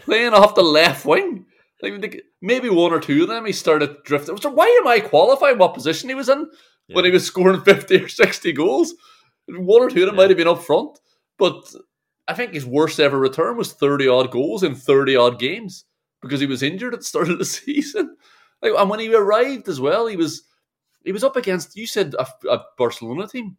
playing 0.05 0.33
off 0.33 0.55
the 0.55 0.61
left 0.61 1.05
wing. 1.05 1.45
Like, 1.81 2.23
maybe 2.41 2.69
one 2.69 2.91
or 2.91 2.99
two 2.99 3.23
of 3.23 3.29
them 3.29 3.45
he 3.45 3.53
started 3.53 4.03
drifting. 4.03 4.37
So 4.37 4.49
why 4.49 4.67
am 4.81 4.87
I 4.87 4.99
qualifying 4.99 5.57
what 5.57 5.73
position 5.73 6.09
he 6.09 6.15
was 6.15 6.29
in 6.29 6.49
when 6.91 7.05
he 7.05 7.11
was 7.11 7.25
scoring 7.25 7.61
fifty 7.65 7.97
or 7.97 8.09
sixty 8.09 8.51
goals? 8.51 8.93
One 9.47 9.81
or 9.81 9.89
two 9.89 10.01
of 10.01 10.07
them 10.07 10.15
might 10.17 10.29
have 10.29 10.37
been 10.37 10.47
up 10.47 10.63
front, 10.63 10.99
but 11.37 11.73
I 12.27 12.33
think 12.33 12.53
his 12.53 12.65
worst 12.65 12.99
ever 12.99 13.17
return 13.17 13.57
was 13.57 13.71
thirty 13.71 14.07
odd 14.07 14.29
goals 14.29 14.61
in 14.61 14.75
thirty 14.75 15.15
odd 15.15 15.39
games 15.39 15.85
because 16.21 16.41
he 16.41 16.45
was 16.45 16.61
injured 16.61 16.93
at 16.93 16.99
the 16.99 17.05
start 17.05 17.29
of 17.29 17.39
the 17.39 17.45
season. 17.45 18.17
Like, 18.61 18.73
and 18.77 18.89
when 18.89 18.99
he 18.99 19.13
arrived 19.13 19.69
as 19.69 19.79
well, 19.79 20.05
he 20.07 20.17
was 20.17 20.43
he 21.05 21.13
was 21.13 21.23
up 21.23 21.37
against 21.37 21.77
you 21.77 21.87
said 21.87 22.13
a, 22.19 22.27
a 22.49 22.63
Barcelona 22.77 23.27
team. 23.27 23.57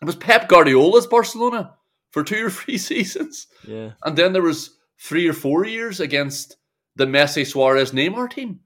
It 0.00 0.04
was 0.04 0.16
Pep 0.16 0.48
Guardiola's 0.48 1.06
Barcelona 1.06 1.74
for 2.10 2.24
two 2.24 2.46
or 2.46 2.50
three 2.50 2.78
seasons. 2.90 3.46
Yeah. 3.66 3.92
And 4.04 4.16
then 4.16 4.32
there 4.32 4.42
was 4.42 4.76
three 4.98 5.28
or 5.28 5.32
four 5.32 5.64
years 5.66 6.00
against 6.00 6.56
the 6.96 7.06
Messi 7.06 7.46
Suarez 7.46 7.92
Neymar 7.92 8.30
team. 8.30 8.60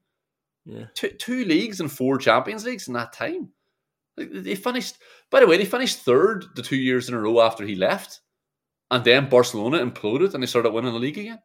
Yeah. 0.64 0.86
Two, 0.94 1.10
two 1.10 1.44
leagues 1.44 1.80
and 1.80 1.92
four 1.92 2.18
Champions 2.18 2.64
Leagues 2.64 2.88
in 2.88 2.94
that 2.94 3.12
time. 3.12 3.50
Like, 4.16 4.30
They 4.32 4.54
finished, 4.54 4.96
by 5.30 5.40
the 5.40 5.46
way, 5.46 5.56
they 5.56 5.64
finished 5.64 5.98
third 5.98 6.44
the 6.54 6.62
two 6.62 6.76
years 6.76 7.08
in 7.08 7.14
a 7.14 7.20
row 7.20 7.40
after 7.40 7.66
he 7.66 7.74
left. 7.74 8.20
And 8.90 9.04
then 9.04 9.28
Barcelona 9.28 9.78
imploded 9.78 10.34
and 10.34 10.42
they 10.42 10.46
started 10.46 10.72
winning 10.72 10.92
the 10.92 10.98
league 10.98 11.18
again. 11.18 11.40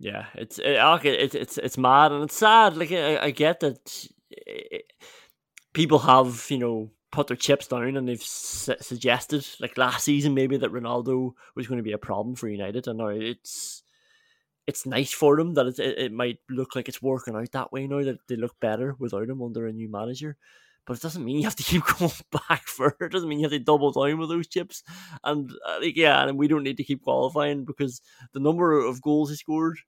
Yeah, 0.00 0.26
it's 0.34 0.58
it, 0.58 0.76
okay, 0.76 1.18
it's 1.18 1.34
it's 1.34 1.58
it's 1.58 1.78
mad 1.78 2.12
and 2.12 2.24
it's 2.24 2.36
sad. 2.36 2.76
Like 2.76 2.92
I, 2.92 3.18
I 3.18 3.30
get 3.32 3.60
that 3.60 4.06
eh, 4.46 4.78
people 5.72 5.98
have 5.98 6.46
you 6.50 6.58
know 6.58 6.90
put 7.10 7.26
their 7.26 7.36
chips 7.36 7.66
down 7.66 7.96
and 7.96 8.08
they've 8.08 8.22
su- 8.22 8.74
suggested 8.80 9.46
like 9.60 9.78
last 9.78 10.04
season 10.04 10.34
maybe 10.34 10.56
that 10.58 10.72
Ronaldo 10.72 11.32
was 11.54 11.66
going 11.66 11.78
to 11.78 11.84
be 11.84 11.92
a 11.92 11.98
problem 11.98 12.36
for 12.36 12.48
United, 12.48 12.86
and 12.86 12.98
now 12.98 13.08
it's 13.08 13.82
it's 14.68 14.84
nice 14.84 15.12
for 15.12 15.36
them 15.36 15.54
that 15.54 15.66
it, 15.66 15.78
it, 15.78 16.12
might 16.12 16.40
look 16.50 16.76
like 16.76 16.90
it's 16.90 17.00
working 17.00 17.34
out 17.34 17.50
that 17.52 17.72
way 17.72 17.86
now 17.86 18.02
that 18.02 18.18
they 18.28 18.36
look 18.36 18.54
better 18.60 18.94
without 18.98 19.28
him 19.28 19.42
under 19.42 19.66
a 19.66 19.72
new 19.72 19.90
manager. 19.90 20.36
But 20.84 20.98
it 20.98 21.02
doesn't 21.02 21.24
mean 21.24 21.38
you 21.38 21.44
have 21.44 21.56
to 21.56 21.62
keep 21.64 21.84
going 21.84 22.12
back 22.48 22.66
for 22.66 22.88
it. 22.88 23.06
It 23.06 23.12
doesn't 23.12 23.30
mean 23.30 23.38
you 23.38 23.44
have 23.44 23.52
to 23.52 23.58
double 23.58 23.92
down 23.92 24.18
with 24.18 24.28
those 24.28 24.46
chips. 24.46 24.82
And 25.24 25.50
uh, 25.66 25.78
like, 25.80 25.96
yeah, 25.96 26.22
and 26.22 26.36
we 26.36 26.48
don't 26.48 26.64
need 26.64 26.76
to 26.76 26.84
keep 26.84 27.02
qualifying 27.02 27.64
because 27.64 28.02
the 28.34 28.40
number 28.40 28.78
of 28.78 29.00
goals 29.00 29.30
he 29.30 29.36
scored 29.36 29.78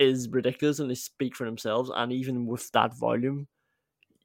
is 0.00 0.28
ridiculous 0.28 0.80
and 0.80 0.90
they 0.90 0.96
speak 0.96 1.36
for 1.36 1.44
themselves. 1.44 1.88
And 1.94 2.12
even 2.12 2.46
with 2.46 2.68
that 2.72 2.98
volume, 2.98 3.46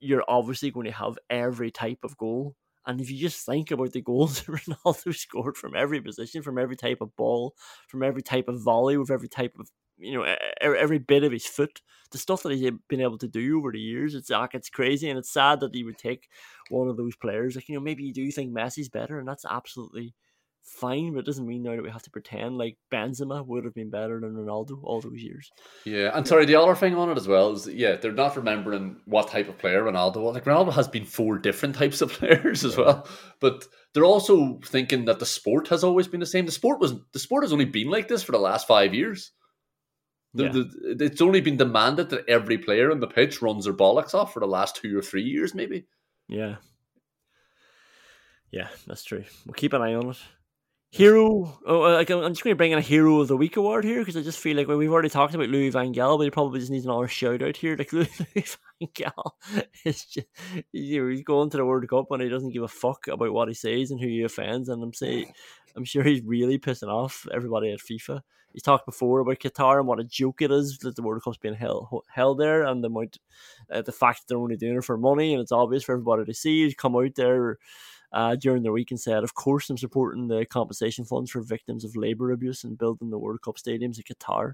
you're 0.05 0.23
obviously 0.27 0.71
going 0.71 0.85
to 0.85 0.91
have 0.91 1.17
every 1.29 1.71
type 1.71 1.99
of 2.03 2.17
goal. 2.17 2.55
And 2.85 3.01
if 3.01 3.09
you 3.09 3.17
just 3.17 3.45
think 3.45 3.71
about 3.71 3.93
the 3.93 4.01
goals 4.01 4.41
that 4.43 4.51
Ronaldo 4.51 5.15
scored 5.15 5.57
from 5.57 5.75
every 5.75 6.01
position, 6.01 6.43
from 6.43 6.57
every 6.59 6.75
type 6.75 7.01
of 7.01 7.15
ball, 7.15 7.55
from 7.87 8.03
every 8.03 8.21
type 8.21 8.47
of 8.47 8.61
volley, 8.61 8.97
with 8.97 9.11
every 9.11 9.29
type 9.29 9.55
of 9.59 9.69
you 9.97 10.13
know 10.13 10.35
every 10.59 10.99
bit 10.99 11.23
of 11.23 11.31
his 11.31 11.45
foot, 11.45 11.81
the 12.11 12.17
stuff 12.17 12.43
that 12.43 12.51
he's 12.51 12.69
been 12.89 13.01
able 13.01 13.17
to 13.17 13.29
do 13.29 13.57
over 13.57 13.71
the 13.71 13.79
years, 13.79 14.13
it's 14.13 14.29
like 14.29 14.53
it's 14.53 14.69
crazy, 14.69 15.09
and 15.09 15.17
it's 15.17 15.31
sad 15.31 15.61
that 15.61 15.73
he 15.73 15.83
would 15.83 15.97
take 15.97 16.27
one 16.69 16.89
of 16.89 16.97
those 16.97 17.15
players. 17.15 17.55
Like 17.55 17.69
you 17.69 17.75
know, 17.75 17.81
maybe 17.81 18.03
you 18.03 18.13
do 18.13 18.29
think 18.31 18.51
Messi's 18.53 18.89
better, 18.89 19.17
and 19.19 19.27
that's 19.27 19.45
absolutely 19.49 20.13
fine, 20.65 21.13
but 21.13 21.19
it 21.19 21.25
doesn't 21.25 21.47
mean 21.47 21.63
now 21.63 21.75
that 21.75 21.83
we 21.83 21.89
have 21.89 22.01
to 22.03 22.09
pretend 22.09 22.57
like 22.57 22.77
Benzema 22.91 23.45
would 23.45 23.63
have 23.65 23.73
been 23.73 23.89
better 23.89 24.19
than 24.19 24.33
Ronaldo 24.35 24.79
all 24.83 24.99
those 24.99 25.21
years. 25.21 25.49
Yeah, 25.85 26.11
and 26.13 26.27
sorry, 26.27 26.45
the 26.45 26.55
other 26.55 26.75
thing 26.75 26.95
on 26.95 27.09
it 27.09 27.17
as 27.17 27.27
well 27.27 27.51
is 27.51 27.65
that, 27.65 27.75
yeah, 27.75 27.95
they're 27.95 28.11
not 28.11 28.35
remembering 28.35 28.97
what 29.05 29.29
type 29.29 29.47
of 29.47 29.57
player 29.57 29.83
Ronaldo 29.83 30.17
was. 30.17 30.33
Like 30.33 30.45
Ronaldo 30.45 30.73
has 30.73 30.87
been 30.87 31.05
four 31.05 31.37
different 31.37 31.75
types 31.75 32.01
of 32.01 32.11
players 32.13 32.65
as 32.65 32.75
well, 32.75 33.07
but 33.39 33.65
they're 33.93 34.03
also 34.03 34.59
thinking 34.65 35.05
that 35.05 35.19
the 35.19 35.25
sport 35.25 35.67
has 35.69 35.83
always 35.83 36.07
been 36.07 36.19
the 36.19 36.25
same. 36.25 36.45
The 36.45 36.51
sport 36.51 36.79
was 36.79 36.93
the 37.13 37.19
sport 37.19 37.43
has 37.43 37.53
only 37.53 37.65
been 37.65 37.89
like 37.89 38.07
this 38.07 38.23
for 38.23 38.31
the 38.33 38.39
last 38.39 38.67
five 38.67 38.93
years. 38.93 39.31
The, 40.33 40.43
Yeah. 40.45 40.51
the, 40.51 41.05
it's 41.05 41.21
only 41.21 41.39
been 41.41 41.55
demanded 41.57 42.09
that 42.09 42.27
every 42.27 42.57
player 42.57 42.91
on 42.91 42.99
the 42.99 43.07
pitch 43.07 43.41
runs 43.41 43.63
their 43.65 43.73
bollocks 43.73 44.13
off 44.13 44.33
for 44.33 44.41
the 44.41 44.47
last 44.47 44.75
two 44.75 44.97
or 44.97 45.01
three 45.01 45.23
years, 45.23 45.55
maybe. 45.55 45.85
Yeah. 46.27 46.55
Yeah, 48.51 48.67
that's 48.87 49.03
true. 49.03 49.23
We'll 49.45 49.53
keep 49.53 49.73
an 49.73 49.81
eye 49.81 49.93
on 49.93 50.09
it. 50.09 50.17
Hero. 50.95 51.59
Oh, 51.65 51.83
uh, 51.83 51.93
like, 51.95 52.09
I'm 52.09 52.23
I'm 52.23 52.31
just 52.31 52.41
going 52.41 52.53
to 52.53 52.57
bring 52.57 52.71
in 52.71 52.77
a 52.77 52.81
Hero 52.81 53.19
of 53.19 53.27
the 53.27 53.35
Week 53.35 53.57
award 53.57 53.83
here 53.83 53.99
because 53.99 54.15
I 54.15 54.21
just 54.21 54.39
feel 54.39 54.55
like 54.55 54.69
well, 54.69 54.77
we've 54.77 54.93
already 54.93 55.09
talked 55.09 55.35
about 55.35 55.49
Louis 55.49 55.67
Van 55.67 55.93
Gaal, 55.93 56.17
but 56.17 56.23
he 56.23 56.29
probably 56.29 56.61
just 56.61 56.71
needs 56.71 56.85
another 56.85 57.09
shout 57.09 57.41
out 57.41 57.57
here. 57.57 57.75
Like 57.75 57.91
Louis, 57.93 58.09
Louis 58.17 58.57
Van 58.79 58.89
Gaal 58.95 59.31
is 59.83 60.05
just 60.05 60.27
you 60.71 61.03
know, 61.03 61.09
he's 61.09 61.23
going 61.23 61.49
to 61.49 61.57
the 61.57 61.65
World 61.65 61.85
Cup 61.89 62.09
and 62.11 62.21
he 62.21 62.29
doesn't 62.29 62.53
give 62.53 62.63
a 62.63 62.69
fuck 62.69 63.09
about 63.09 63.33
what 63.33 63.49
he 63.49 63.53
says 63.53 63.91
and 63.91 63.99
who 63.99 64.07
he 64.07 64.23
offends. 64.23 64.69
And 64.69 64.81
I'm 64.81 64.93
saying, 64.93 65.33
I'm 65.75 65.83
sure 65.83 66.01
he's 66.01 66.23
really 66.23 66.59
pissing 66.59 66.87
off 66.87 67.27
everybody 67.33 67.73
at 67.73 67.79
FIFA. 67.79 68.21
He's 68.53 68.63
talked 68.63 68.85
before 68.85 69.19
about 69.19 69.39
Qatar 69.39 69.79
and 69.79 69.87
what 69.89 69.99
a 69.99 70.05
joke 70.05 70.41
it 70.41 70.49
is 70.49 70.77
that 70.77 70.95
the 70.95 71.03
World 71.03 71.23
Cup's 71.25 71.37
being 71.37 71.55
held 71.55 71.89
held 72.07 72.39
there, 72.39 72.63
and 72.63 72.81
the 72.81 72.87
amount, 72.87 73.17
uh, 73.69 73.81
the 73.81 73.91
fact 73.91 74.19
that 74.19 74.27
they're 74.29 74.41
only 74.41 74.55
doing 74.55 74.77
it 74.77 74.85
for 74.85 74.97
money, 74.97 75.33
and 75.33 75.41
it's 75.41 75.51
obvious 75.51 75.83
for 75.83 75.91
everybody 75.91 76.23
to 76.23 76.33
see. 76.33 76.63
He's 76.63 76.73
come 76.73 76.95
out 76.95 77.15
there 77.15 77.57
uh, 78.15 78.33
during 78.33 78.63
the 78.63 78.71
week 78.71 78.91
and 78.91 78.99
said, 78.99 79.23
Of 79.23 79.35
course, 79.35 79.69
I'm 79.69 79.77
supporting 79.77 80.27
the 80.27 80.45
compensation 80.45 81.03
funds 81.03 81.29
for 81.29 81.41
victims 81.41 81.83
of 81.83 81.97
labour 81.97 82.31
abuse 82.31 82.63
and 82.63 82.77
building 82.77 83.09
the 83.09 83.19
World 83.19 83.41
Cup 83.41 83.57
stadiums 83.57 83.97
in 83.97 84.03
Qatar. 84.03 84.53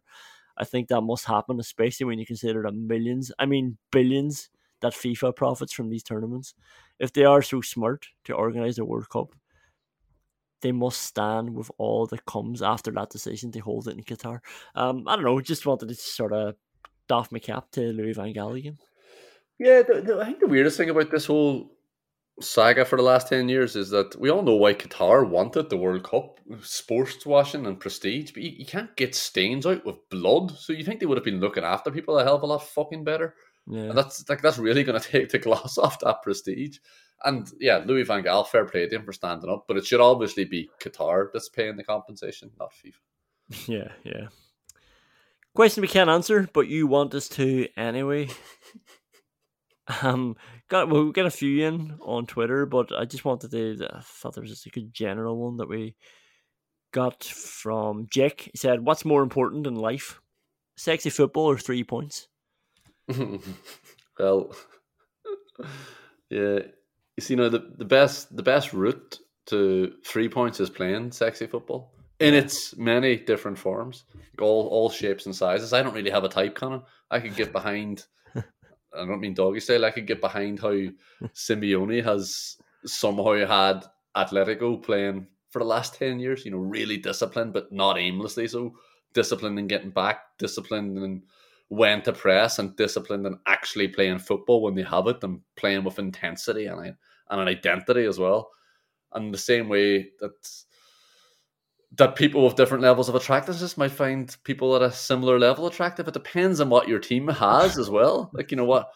I 0.58 0.66
think 0.66 0.88
that 0.88 1.02
must 1.02 1.26
happen, 1.26 1.60
especially 1.60 2.08
when 2.08 2.20
you 2.20 2.26
consider 2.26 2.64
the 2.64 2.72
millions, 2.72 3.32
I 3.38 3.46
mean, 3.46 3.78
billions 3.92 4.50
that 4.82 4.94
FIFA 4.94 5.36
profits 5.36 5.72
from 5.72 5.90
these 5.90 6.02
tournaments. 6.02 6.56
If 7.00 7.14
they 7.14 7.24
are 7.24 7.44
so 7.44 7.62
smart 7.62 8.08
to 8.26 8.34
organise 8.34 8.78
the 8.78 8.86
World 8.86 9.10
Cup, 9.10 9.36
they 10.62 10.72
must 10.72 11.02
stand 11.02 11.54
with 11.54 11.70
all 11.78 12.08
that 12.08 12.26
comes 12.26 12.64
after 12.64 12.92
that 12.92 13.12
decision 13.12 13.52
to 13.52 13.60
hold 13.60 13.88
it 13.88 13.96
in 13.96 14.04
Qatar. 14.04 14.40
Um, 14.74 15.08
I 15.08 15.16
don't 15.16 15.26
know, 15.26 15.40
just 15.40 15.68
wanted 15.68 15.90
to 15.90 15.96
sort 15.96 16.34
of 16.34 16.56
doff 17.08 17.32
my 17.32 17.40
cap 17.40 17.70
to 17.74 17.94
Louis 17.94 18.14
Van 18.14 18.34
Gaal 18.34 18.58
again. 18.58 18.80
Yeah, 19.60 19.84
the, 19.84 20.02
the, 20.02 20.20
I 20.20 20.26
think 20.26 20.40
the 20.40 20.48
weirdest 20.48 20.78
thing 20.78 20.90
about 20.90 21.12
this 21.12 21.28
whole 21.28 21.72
saga 22.42 22.86
for 22.86 22.98
the 22.98 23.04
last 23.04 23.30
10 23.30 23.50
years 23.50 23.76
is 23.76 23.90
that 23.92 24.20
we 24.20 24.30
all 24.30 24.42
know 24.42 24.56
why 24.56 24.74
Qatar 24.74 25.28
wanted 25.28 25.70
the 25.70 25.78
World 25.78 26.04
Cup 26.04 26.40
sports 26.62 27.26
washing 27.26 27.66
and 27.66 27.80
prestige, 27.80 28.32
but 28.32 28.44
you, 28.44 28.52
you 28.52 28.66
can't 28.66 28.96
get 28.96 29.16
stains 29.16 29.66
out 29.66 29.86
with 29.86 30.10
blood. 30.10 30.58
So 30.58 30.74
you 30.74 30.84
think 30.84 31.00
they 31.00 31.06
would 31.06 31.18
have 31.18 31.26
been 31.26 31.40
looking 31.40 31.64
after 31.64 31.92
people 31.92 32.18
a 32.20 32.24
hell 32.24 32.36
of 32.36 32.44
a 32.44 32.46
lot 32.46 32.68
fucking 32.68 33.04
better. 33.04 33.36
Yeah. 33.68 33.84
And 33.84 33.98
that's 33.98 34.28
like 34.28 34.42
that's 34.42 34.58
really 34.58 34.84
going 34.84 35.00
to 35.02 35.08
take 35.08 35.30
the 35.30 35.40
gloss 35.40 35.78
off 35.78 36.00
that 36.00 36.24
prestige. 36.24 36.78
And 37.24 37.50
yeah, 37.60 37.84
Louis 37.86 38.04
Van 38.04 38.24
Gaal, 38.24 38.48
fair 38.48 38.66
play 38.66 38.88
to 38.88 38.96
him 38.96 39.06
for 39.06 39.14
standing 39.14 39.50
up, 39.50 39.66
but 39.68 39.78
it 39.78 39.86
should 39.86 40.02
obviously 40.02 40.46
be 40.46 40.70
Qatar 40.82 41.28
that's 41.32 41.50
paying 41.50 41.76
the 41.76 41.84
compensation, 41.84 42.52
not 42.60 42.74
FIFA. 42.74 43.68
Yeah, 43.68 43.92
yeah. 44.04 44.28
Question 45.54 45.82
we 45.82 45.90
can't 45.90 46.10
answer, 46.10 46.50
but 46.54 46.68
you 46.70 46.88
want 46.88 47.14
us 47.14 47.28
to 47.30 47.68
anyway. 47.76 48.30
um, 50.02 50.38
got 50.72 50.90
well, 50.90 51.06
we 51.06 51.12
got 51.12 51.26
a 51.26 51.32
few 51.32 51.68
in 51.68 51.98
on 52.02 52.26
Twitter, 52.26 52.66
but 52.66 52.92
I 52.98 53.06
just 53.06 53.26
wanted 53.26 53.52
to. 53.52 53.88
I 53.94 54.00
thought 54.02 54.34
there 54.34 54.42
was 54.42 54.50
just 54.50 54.66
a 54.66 54.70
good 54.70 54.94
general 54.94 55.38
one 55.38 55.58
that 55.58 55.70
we 55.70 55.96
got 56.94 57.24
from 57.24 58.08
Jake. 58.10 58.50
He 58.54 58.58
said, 58.58 58.86
"What's 58.86 59.06
more 59.06 59.22
important 59.22 59.68
in 59.68 59.76
life, 59.76 60.22
sexy 60.78 61.10
football 61.10 61.46
or 61.46 61.58
three 61.58 61.84
points?" 61.84 62.30
well, 64.18 64.56
yeah, 66.30 66.60
you 66.66 67.20
see, 67.20 67.34
you 67.34 67.38
know 67.38 67.50
the, 67.50 67.74
the 67.78 67.86
best 67.86 68.36
the 68.36 68.44
best 68.44 68.72
route 68.74 69.20
to 69.48 69.94
three 70.06 70.30
points 70.30 70.62
is 70.62 70.70
playing 70.70 71.12
sexy 71.12 71.48
football 71.48 71.94
in 72.22 72.34
its 72.34 72.78
many 72.78 73.18
different 73.18 73.58
forms, 73.58 74.06
all 74.40 74.68
all 74.68 74.90
shapes 74.90 75.26
and 75.26 75.36
sizes. 75.36 75.74
I 75.74 75.84
don't 75.84 75.94
really 75.94 76.12
have 76.12 76.24
a 76.24 76.30
type, 76.30 76.56
Connor. 76.56 76.84
I 77.12 77.20
could 77.20 77.36
get 77.36 77.52
behind. 77.52 78.06
I 78.94 79.06
don't 79.06 79.20
mean 79.20 79.34
doggy 79.34 79.60
style. 79.60 79.86
I 79.86 79.92
could 79.92 80.08
get 80.08 80.22
behind 80.22 80.60
how 80.60 80.72
Simeone 81.34 82.04
has 82.04 82.58
somehow 82.86 83.46
had 83.46 83.86
Atletico 84.16 84.82
playing 84.82 85.28
for 85.50 85.60
the 85.60 85.66
last 85.66 85.96
ten 85.96 86.20
years. 86.20 86.46
You 86.46 86.52
know, 86.52 86.58
really 86.58 86.98
disciplined, 86.98 87.54
but 87.54 87.72
not 87.72 87.98
aimlessly 87.98 88.48
so. 88.48 88.76
Disciplined 89.14 89.60
in 89.60 89.68
getting 89.68 89.92
back, 89.92 90.38
disciplined 90.38 90.98
in 90.98 91.24
when 91.70 92.02
to 92.02 92.14
press, 92.14 92.60
and 92.60 92.76
disciplined 92.76 93.26
in 93.26 93.40
actually 93.48 93.88
playing 93.88 94.20
football 94.20 94.62
when 94.62 94.76
they 94.76 94.84
have 94.84 95.08
it, 95.08 95.24
and 95.24 95.42
playing 95.56 95.84
with 95.84 96.00
intensity 96.00 96.66
and 96.66 96.96
and 97.30 97.42
an 97.42 97.48
identity 97.48 98.06
as 98.06 98.20
well. 98.20 98.52
And 99.14 99.34
the 99.34 99.38
same 99.38 99.68
way 99.70 100.10
that 100.20 100.64
that 101.98 102.16
people 102.16 102.44
with 102.44 102.56
different 102.56 102.84
levels 102.84 103.10
of 103.10 103.16
attractiveness 103.16 103.78
might 103.78 103.92
find 103.92 104.36
people 104.44 104.76
at 104.76 104.82
a 104.82 104.92
similar 104.92 105.38
level 105.38 105.68
attractive. 105.68 106.08
It 106.08 106.14
depends 106.14 106.62
on 106.62 106.70
what 106.70 106.88
your 106.88 107.00
team 107.00 107.28
has 107.28 107.78
as 107.78 107.90
well. 107.90 108.32
Like 108.36 108.52
you 108.52 108.58
know 108.58 108.66
what 108.66 108.90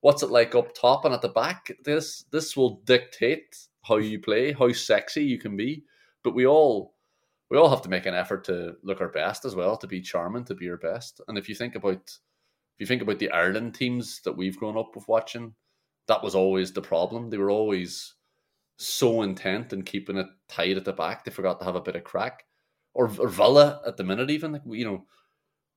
what's 0.00 0.22
it 0.22 0.30
like 0.30 0.54
up 0.54 0.74
top 0.74 1.04
and 1.04 1.14
at 1.14 1.22
the 1.22 1.28
back. 1.28 1.70
This 1.84 2.24
this 2.30 2.56
will 2.56 2.80
dictate 2.84 3.56
how 3.82 3.96
you 3.96 4.20
play, 4.20 4.52
how 4.52 4.72
sexy 4.72 5.24
you 5.24 5.38
can 5.38 5.56
be. 5.56 5.84
But 6.22 6.34
we 6.34 6.46
all 6.46 6.94
we 7.50 7.58
all 7.58 7.70
have 7.70 7.82
to 7.82 7.88
make 7.88 8.06
an 8.06 8.14
effort 8.14 8.44
to 8.44 8.76
look 8.82 9.00
our 9.00 9.08
best 9.08 9.44
as 9.44 9.54
well, 9.54 9.76
to 9.76 9.86
be 9.86 10.00
charming, 10.00 10.44
to 10.44 10.54
be 10.54 10.68
our 10.68 10.76
best. 10.76 11.20
And 11.28 11.38
if 11.38 11.48
you 11.48 11.54
think 11.54 11.74
about 11.74 12.00
if 12.00 12.80
you 12.80 12.86
think 12.86 13.02
about 13.02 13.18
the 13.18 13.30
Ireland 13.30 13.74
teams 13.74 14.20
that 14.24 14.36
we've 14.36 14.58
grown 14.58 14.78
up 14.78 14.94
with 14.94 15.08
watching, 15.08 15.54
that 16.06 16.22
was 16.22 16.34
always 16.34 16.72
the 16.72 16.80
problem. 16.80 17.28
They 17.28 17.38
were 17.38 17.50
always 17.50 18.14
so 18.78 19.22
intent 19.22 19.72
in 19.72 19.82
keeping 19.82 20.16
it 20.16 20.26
tight 20.48 20.76
at 20.76 20.84
the 20.84 20.92
back, 20.92 21.24
they 21.24 21.30
forgot 21.30 21.58
to 21.58 21.64
have 21.64 21.74
a 21.74 21.80
bit 21.80 21.96
of 21.96 22.04
crack. 22.04 22.44
Or, 22.94 23.04
or 23.18 23.28
Villa 23.28 23.80
at 23.86 23.96
the 23.96 24.04
minute, 24.04 24.30
even 24.30 24.52
like 24.52 24.62
you 24.66 24.84
know, 24.84 25.04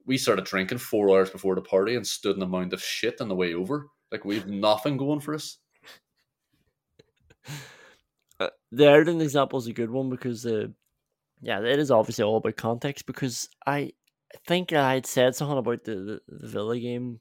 we 0.06 0.18
started 0.18 0.46
drinking 0.46 0.78
four 0.80 1.10
hours 1.10 1.30
before 1.30 1.56
the 1.56 1.62
party 1.62 1.96
and 1.96 2.08
stood 2.08 2.36
in 2.36 2.42
a 2.42 2.48
mound 2.48 2.74
of 2.74 2.82
shit 2.82 3.22
on 3.22 3.28
the 3.28 3.36
way 3.36 3.54
over. 3.54 3.88
Like 4.12 4.26
we've 4.26 4.48
nothing 4.48 4.98
going 4.98 5.20
for 5.20 5.36
us. 5.36 5.58
Uh, 8.40 8.50
the 8.72 8.88
Ireland 8.88 9.22
example 9.22 9.60
is 9.60 9.68
a 9.68 9.74
good 9.74 9.92
one 9.92 10.10
because, 10.10 10.46
uh, 10.48 10.68
yeah, 11.42 11.60
it 11.62 11.78
is 11.78 11.92
obviously 11.92 12.24
all 12.24 12.38
about 12.38 12.56
context. 12.56 13.06
Because 13.06 13.48
I 13.68 13.92
think 14.48 14.74
I 14.74 14.96
had 14.96 15.06
said 15.06 15.36
something 15.36 15.60
about 15.60 15.84
the, 15.84 15.96
the, 15.96 16.22
the 16.40 16.48
Villa 16.48 16.80
game 16.80 17.20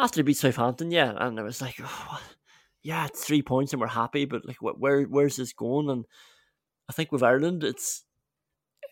after 0.00 0.16
they 0.16 0.22
beat 0.22 0.36
Southampton, 0.36 0.90
yeah, 0.90 1.14
and 1.16 1.38
I 1.38 1.42
was 1.42 1.60
like, 1.60 1.76
oh, 1.82 2.20
yeah, 2.82 3.06
it's 3.06 3.24
three 3.24 3.42
points 3.42 3.72
and 3.72 3.80
we're 3.80 3.88
happy, 3.88 4.24
but 4.24 4.46
like, 4.46 4.58
where 4.60 5.02
where's 5.02 5.36
this 5.36 5.52
going? 5.52 5.90
And 5.90 6.04
I 6.88 6.92
think 6.92 7.12
with 7.12 7.22
Ireland, 7.22 7.64
it's 7.64 8.04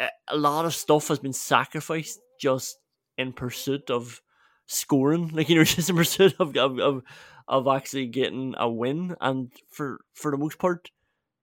eh, 0.01 0.09
a 0.29 0.37
lot 0.37 0.65
of 0.65 0.75
stuff 0.75 1.09
has 1.09 1.19
been 1.19 1.33
sacrificed 1.33 2.21
just 2.41 2.79
in 3.17 3.33
pursuit 3.33 3.91
of 3.91 4.21
scoring, 4.67 5.29
like 5.33 5.49
you 5.49 5.57
know, 5.57 5.65
just 5.65 5.91
in 5.91 5.97
pursuit 5.97 6.35
of 6.39 6.57
of 6.57 6.79
of, 6.79 7.03
of 7.49 7.69
actually 7.69 8.07
getting 8.07 8.55
a 8.59 8.69
win, 8.69 9.17
and 9.21 9.53
for 9.71 10.01
for 10.15 10.31
the 10.31 10.39
most 10.39 10.59
part, 10.59 10.91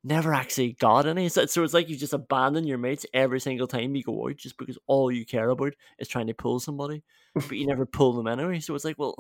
never 0.04 0.34
actually 0.34 0.74
got 0.74 1.08
any. 1.08 1.30
So, 1.30 1.46
so 1.46 1.64
it's 1.64 1.74
like 1.74 1.90
you 1.90 1.98
just 1.98 2.14
abandon 2.14 2.68
your 2.68 2.78
mates 2.78 3.06
every 3.14 3.40
single 3.40 3.68
time 3.68 3.96
you 3.96 4.04
go 4.04 4.28
out, 4.28 4.38
just 4.38 4.58
because 4.58 4.78
all 4.86 5.12
you 5.12 5.26
care 5.26 5.50
about 5.50 5.74
is 5.98 6.08
trying 6.08 6.28
to 6.28 6.34
pull 6.34 6.60
somebody, 6.60 7.04
but 7.34 7.52
you 7.52 7.66
never 7.66 7.86
pull 7.86 8.14
them 8.14 8.28
anyway. 8.28 8.60
So 8.60 8.76
it's 8.76 8.86
like, 8.86 9.00
well, 9.00 9.16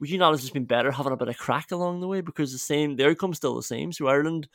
would 0.00 0.10
you 0.10 0.18
not 0.18 0.32
have 0.32 0.40
just 0.40 0.52
been 0.52 0.64
better 0.64 0.90
having 0.90 1.12
a 1.12 1.16
bit 1.16 1.28
of 1.28 1.38
crack 1.38 1.70
along 1.72 2.00
the 2.00 2.08
way? 2.08 2.20
Because 2.20 2.52
the 2.52 2.58
same, 2.58 2.96
the 2.96 3.06
outcome's 3.06 3.38
still 3.38 3.54
the 3.54 3.62
same. 3.62 3.92
So 3.92 4.06
Ireland, 4.06 4.48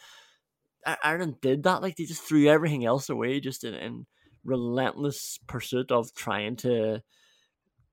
Ireland 1.03 1.41
did 1.41 1.63
that. 1.63 1.81
Like 1.81 1.95
they 1.95 2.05
just 2.05 2.23
threw 2.23 2.47
everything 2.47 2.85
else 2.85 3.09
away, 3.09 3.39
just 3.39 3.63
in, 3.63 3.73
in 3.73 4.05
relentless 4.43 5.39
pursuit 5.47 5.91
of 5.91 6.13
trying 6.13 6.55
to 6.57 7.01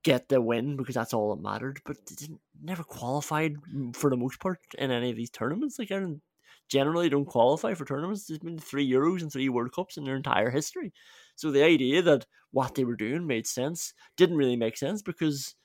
get 0.03 0.29
the 0.29 0.39
win 0.41 0.77
because 0.77 0.95
that's 0.95 1.13
all 1.13 1.35
that 1.35 1.41
mattered. 1.41 1.79
But 1.85 2.05
they 2.05 2.15
didn't, 2.15 2.41
never 2.61 2.83
qualified 2.83 3.55
for 3.93 4.09
the 4.09 4.17
most 4.17 4.39
part 4.39 4.59
in 4.77 4.91
any 4.91 5.09
of 5.09 5.15
these 5.15 5.29
tournaments. 5.29 5.79
Like 5.79 5.91
Ireland 5.91 6.21
generally 6.67 7.09
don't 7.09 7.25
qualify 7.25 7.73
for 7.73 7.85
tournaments. 7.85 8.27
There's 8.27 8.39
been 8.39 8.59
three 8.59 8.89
Euros 8.89 9.21
and 9.21 9.31
three 9.31 9.49
World 9.49 9.73
Cups 9.73 9.97
in 9.97 10.03
their 10.03 10.15
entire 10.15 10.51
history. 10.51 10.93
So 11.35 11.51
the 11.51 11.63
idea 11.63 12.01
that 12.03 12.25
what 12.51 12.75
they 12.75 12.83
were 12.83 12.95
doing 12.95 13.25
made 13.25 13.47
sense 13.47 13.93
didn't 14.17 14.37
really 14.37 14.55
make 14.55 14.77
sense 14.77 15.01
because 15.01 15.55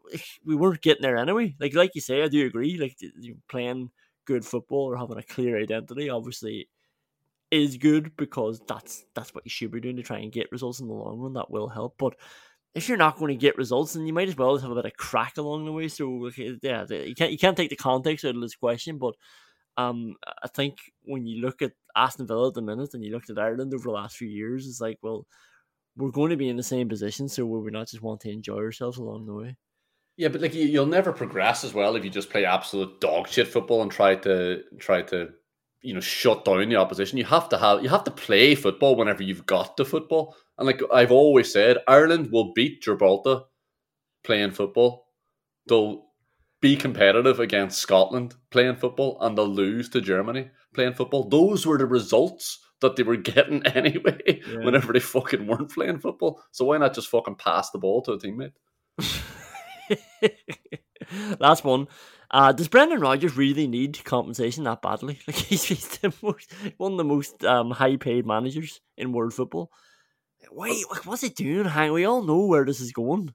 we 0.44 0.54
weren't 0.54 0.82
getting 0.82 1.02
there 1.02 1.16
anyway. 1.16 1.54
Like 1.60 1.74
like 1.74 1.92
you 1.94 2.00
say, 2.00 2.22
I 2.22 2.28
do 2.28 2.46
agree. 2.46 2.76
Like 2.78 2.96
playing 3.48 3.90
good 4.24 4.44
football 4.44 4.84
or 4.84 4.96
having 4.96 5.18
a 5.18 5.22
clear 5.22 5.60
identity, 5.60 6.08
obviously, 6.08 6.68
is 7.50 7.76
good 7.76 8.16
because 8.16 8.60
that's 8.66 9.04
that's 9.14 9.34
what 9.34 9.44
you 9.44 9.50
should 9.50 9.70
be 9.70 9.80
doing 9.80 9.96
to 9.96 10.02
try 10.02 10.18
and 10.18 10.32
get 10.32 10.52
results 10.52 10.80
in 10.80 10.88
the 10.88 10.94
long 10.94 11.18
run. 11.18 11.34
That 11.34 11.50
will 11.50 11.68
help, 11.68 11.96
but 11.98 12.14
if 12.74 12.88
you're 12.88 12.98
not 12.98 13.18
going 13.18 13.28
to 13.36 13.40
get 13.40 13.58
results, 13.58 13.92
then 13.92 14.06
you 14.06 14.12
might 14.12 14.28
as 14.28 14.36
well 14.36 14.56
have 14.56 14.70
a 14.70 14.74
bit 14.74 14.86
of 14.86 14.96
crack 14.96 15.36
along 15.36 15.64
the 15.66 15.72
way. 15.72 15.88
So 15.88 16.30
yeah, 16.62 16.84
you 16.88 17.14
can't 17.14 17.32
you 17.32 17.38
can't 17.38 17.56
take 17.56 17.70
the 17.70 17.76
context 17.76 18.24
out 18.24 18.34
of 18.34 18.40
this 18.40 18.56
question, 18.56 18.98
but 18.98 19.14
um, 19.76 20.16
I 20.42 20.48
think 20.48 20.78
when 21.04 21.26
you 21.26 21.40
look 21.42 21.62
at 21.62 21.72
Aston 21.96 22.26
Villa 22.26 22.48
at 22.48 22.54
the 22.54 22.62
minute 22.62 22.94
and 22.94 23.04
you 23.04 23.12
looked 23.12 23.30
at 23.30 23.38
Ireland 23.38 23.72
over 23.74 23.84
the 23.84 23.90
last 23.90 24.16
few 24.16 24.28
years, 24.28 24.66
it's 24.66 24.80
like, 24.80 24.98
well, 25.02 25.26
we're 25.96 26.10
going 26.10 26.30
to 26.30 26.36
be 26.36 26.48
in 26.48 26.56
the 26.56 26.62
same 26.62 26.88
position, 26.88 27.28
so 27.28 27.44
we 27.44 27.70
not 27.70 27.88
just 27.88 28.02
want 28.02 28.20
to 28.22 28.30
enjoy 28.30 28.58
ourselves 28.58 28.98
along 28.98 29.26
the 29.26 29.34
way. 29.34 29.56
Yeah, 30.22 30.28
but 30.28 30.40
like 30.40 30.54
you'll 30.54 30.86
never 30.86 31.12
progress 31.12 31.64
as 31.64 31.74
well 31.74 31.96
if 31.96 32.04
you 32.04 32.10
just 32.10 32.30
play 32.30 32.44
absolute 32.44 33.00
dog 33.00 33.26
shit 33.26 33.48
football 33.48 33.82
and 33.82 33.90
try 33.90 34.14
to 34.14 34.62
try 34.78 35.02
to 35.02 35.30
you 35.80 35.94
know 35.94 36.00
shut 36.00 36.44
down 36.44 36.68
the 36.68 36.76
opposition. 36.76 37.18
You 37.18 37.24
have 37.24 37.48
to 37.48 37.58
have 37.58 37.82
you 37.82 37.88
have 37.88 38.04
to 38.04 38.12
play 38.12 38.54
football 38.54 38.94
whenever 38.94 39.24
you've 39.24 39.46
got 39.46 39.76
the 39.76 39.84
football. 39.84 40.36
And 40.58 40.68
like 40.68 40.80
I've 40.92 41.10
always 41.10 41.52
said, 41.52 41.78
Ireland 41.88 42.30
will 42.30 42.52
beat 42.52 42.82
Gibraltar 42.82 43.40
playing 44.22 44.52
football. 44.52 45.08
They'll 45.66 46.04
be 46.60 46.76
competitive 46.76 47.40
against 47.40 47.80
Scotland 47.80 48.36
playing 48.52 48.76
football 48.76 49.18
and 49.22 49.36
they'll 49.36 49.48
lose 49.48 49.88
to 49.88 50.00
Germany 50.00 50.50
playing 50.72 50.94
football. 50.94 51.28
Those 51.28 51.66
were 51.66 51.78
the 51.78 51.86
results 51.86 52.60
that 52.80 52.94
they 52.94 53.02
were 53.02 53.16
getting 53.32 53.66
anyway 53.66 54.20
yeah. 54.24 54.58
whenever 54.58 54.92
they 54.92 55.00
fucking 55.00 55.48
weren't 55.48 55.74
playing 55.74 55.98
football. 55.98 56.40
So 56.52 56.66
why 56.66 56.78
not 56.78 56.94
just 56.94 57.08
fucking 57.08 57.34
pass 57.34 57.72
the 57.72 57.78
ball 57.78 58.02
to 58.02 58.12
a 58.12 58.18
teammate? 58.20 58.52
Last 61.40 61.64
one. 61.64 61.88
Uh, 62.30 62.52
does 62.52 62.68
Brendan 62.68 63.00
Rodgers 63.00 63.36
really 63.36 63.66
need 63.66 64.02
compensation 64.04 64.64
that 64.64 64.82
badly? 64.82 65.18
Like 65.26 65.36
he's, 65.36 65.64
he's 65.64 65.88
the 65.98 66.12
most, 66.22 66.52
one 66.78 66.92
of 66.92 66.98
the 66.98 67.04
most 67.04 67.44
um, 67.44 67.70
high 67.70 67.96
paid 67.96 68.26
managers 68.26 68.80
in 68.96 69.12
world 69.12 69.34
football. 69.34 69.70
Wait, 70.50 70.84
what's 71.04 71.22
he 71.22 71.28
doing? 71.28 71.66
Hang, 71.66 71.92
we 71.92 72.04
all 72.04 72.22
know 72.22 72.46
where 72.46 72.64
this 72.64 72.80
is 72.80 72.92
going 72.92 73.34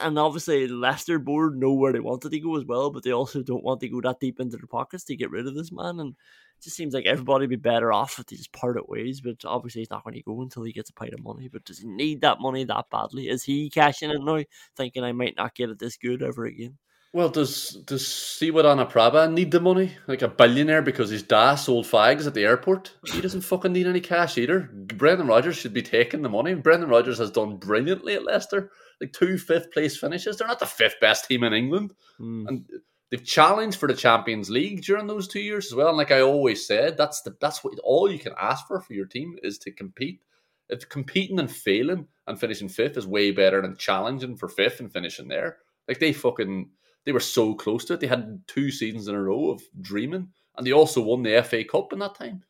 and 0.00 0.18
obviously 0.18 0.66
Leicester 0.68 1.18
board 1.18 1.58
know 1.58 1.72
where 1.72 1.92
they 1.92 2.00
wanted 2.00 2.30
to 2.30 2.40
go 2.40 2.56
as 2.56 2.64
well, 2.64 2.90
but 2.90 3.02
they 3.02 3.12
also 3.12 3.42
don't 3.42 3.64
want 3.64 3.80
to 3.80 3.88
go 3.88 4.00
that 4.00 4.20
deep 4.20 4.40
into 4.40 4.56
their 4.56 4.66
pockets 4.66 5.04
to 5.04 5.16
get 5.16 5.30
rid 5.30 5.46
of 5.46 5.54
this 5.54 5.72
man. 5.72 6.00
And 6.00 6.14
it 6.58 6.64
just 6.64 6.76
seems 6.76 6.94
like 6.94 7.06
everybody 7.06 7.42
would 7.42 7.50
be 7.50 7.56
better 7.56 7.92
off 7.92 8.18
if 8.18 8.26
they 8.26 8.36
just 8.36 8.52
part 8.52 8.76
it 8.76 8.88
ways. 8.88 9.20
But 9.20 9.44
obviously, 9.44 9.82
he's 9.82 9.90
not 9.90 10.04
going 10.04 10.14
to 10.14 10.22
go 10.22 10.40
until 10.42 10.62
he 10.62 10.72
gets 10.72 10.90
a 10.90 10.94
pile 10.94 11.12
of 11.12 11.22
money. 11.22 11.48
But 11.48 11.64
does 11.64 11.78
he 11.78 11.86
need 11.86 12.20
that 12.22 12.40
money 12.40 12.64
that 12.64 12.86
badly? 12.90 13.28
Is 13.28 13.44
he 13.44 13.70
cashing 13.70 14.10
it 14.10 14.20
now, 14.20 14.42
thinking 14.76 15.04
I 15.04 15.12
might 15.12 15.36
not 15.36 15.54
get 15.54 15.70
it 15.70 15.78
this 15.78 15.96
good 15.96 16.22
ever 16.22 16.44
again? 16.44 16.78
Well, 17.12 17.28
does 17.28 17.70
does 17.86 18.02
Srivaddhanaprabha 18.02 19.32
need 19.32 19.50
the 19.50 19.60
money? 19.60 19.92
Like 20.06 20.22
a 20.22 20.28
billionaire 20.28 20.82
because 20.82 21.08
his 21.08 21.22
dad 21.22 21.54
sold 21.54 21.86
fags 21.86 22.26
at 22.26 22.34
the 22.34 22.44
airport? 22.44 22.92
He 23.06 23.20
doesn't 23.20 23.40
fucking 23.42 23.72
need 23.72 23.86
any 23.86 24.00
cash 24.00 24.36
either. 24.36 24.68
Brendan 24.72 25.26
Rodgers 25.26 25.56
should 25.56 25.72
be 25.72 25.82
taking 25.82 26.22
the 26.22 26.28
money. 26.28 26.54
Brendan 26.54 26.90
Rodgers 26.90 27.18
has 27.18 27.30
done 27.30 27.56
brilliantly 27.56 28.14
at 28.14 28.24
Leicester 28.24 28.70
like 29.00 29.12
two 29.12 29.38
fifth 29.38 29.72
place 29.72 29.96
finishes. 29.96 30.36
They're 30.36 30.48
not 30.48 30.58
the 30.58 30.66
fifth 30.66 30.96
best 31.00 31.26
team 31.26 31.44
in 31.44 31.52
England, 31.52 31.94
mm. 32.20 32.46
and 32.48 32.64
they've 33.10 33.24
challenged 33.24 33.78
for 33.78 33.88
the 33.88 33.94
Champions 33.94 34.50
League 34.50 34.82
during 34.82 35.06
those 35.06 35.28
two 35.28 35.40
years 35.40 35.66
as 35.66 35.74
well. 35.74 35.88
And 35.88 35.96
like 35.96 36.10
I 36.10 36.20
always 36.20 36.66
said, 36.66 36.96
that's 36.96 37.22
the 37.22 37.36
that's 37.40 37.62
what 37.62 37.78
all 37.84 38.10
you 38.10 38.18
can 38.18 38.32
ask 38.38 38.66
for 38.66 38.80
for 38.80 38.94
your 38.94 39.06
team 39.06 39.36
is 39.42 39.58
to 39.58 39.70
compete. 39.70 40.20
If 40.68 40.88
competing 40.88 41.38
and 41.38 41.50
failing 41.50 42.08
and 42.26 42.38
finishing 42.38 42.68
fifth 42.68 42.96
is 42.96 43.06
way 43.06 43.30
better 43.30 43.62
than 43.62 43.76
challenging 43.76 44.36
for 44.36 44.48
fifth 44.48 44.80
and 44.80 44.92
finishing 44.92 45.28
there. 45.28 45.58
Like 45.86 46.00
they 46.00 46.12
fucking 46.12 46.70
they 47.04 47.12
were 47.12 47.20
so 47.20 47.54
close 47.54 47.84
to 47.84 47.94
it. 47.94 48.00
They 48.00 48.08
had 48.08 48.42
two 48.48 48.70
seasons 48.72 49.06
in 49.06 49.14
a 49.14 49.22
row 49.22 49.50
of 49.50 49.62
dreaming, 49.80 50.28
and 50.56 50.66
they 50.66 50.72
also 50.72 51.00
won 51.00 51.22
the 51.22 51.40
FA 51.42 51.62
Cup 51.62 51.92
in 51.92 52.00
that 52.00 52.16
time. 52.16 52.42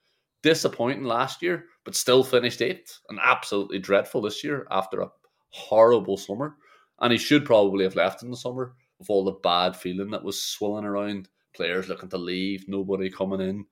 Disappointing 0.42 1.04
last 1.04 1.42
year, 1.42 1.66
but 1.84 1.94
still 1.94 2.24
finished 2.24 2.62
eighth, 2.62 3.00
and 3.10 3.18
absolutely 3.22 3.78
dreadful 3.78 4.22
this 4.22 4.42
year 4.42 4.66
after 4.70 5.00
a 5.00 5.10
horrible 5.50 6.16
summer. 6.16 6.56
And 7.00 7.12
he 7.12 7.18
should 7.18 7.44
probably 7.44 7.84
have 7.84 7.96
left 7.96 8.22
in 8.22 8.30
the 8.30 8.36
summer 8.36 8.74
with 8.98 9.10
all 9.10 9.24
the 9.24 9.32
bad 9.32 9.76
feeling 9.76 10.10
that 10.10 10.24
was 10.24 10.42
swirling 10.42 10.84
around, 10.84 11.28
players 11.54 11.88
looking 11.88 12.08
to 12.10 12.18
leave, 12.18 12.68
nobody 12.68 13.10
coming 13.10 13.40
in. 13.40 13.64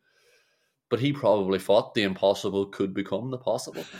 But 0.91 1.01
he 1.01 1.13
probably 1.13 1.59
thought 1.59 1.95
the 1.95 2.03
impossible 2.03 2.67
could 2.67 2.95
become 2.95 3.31
the 3.31 3.39
possible. 3.39 3.85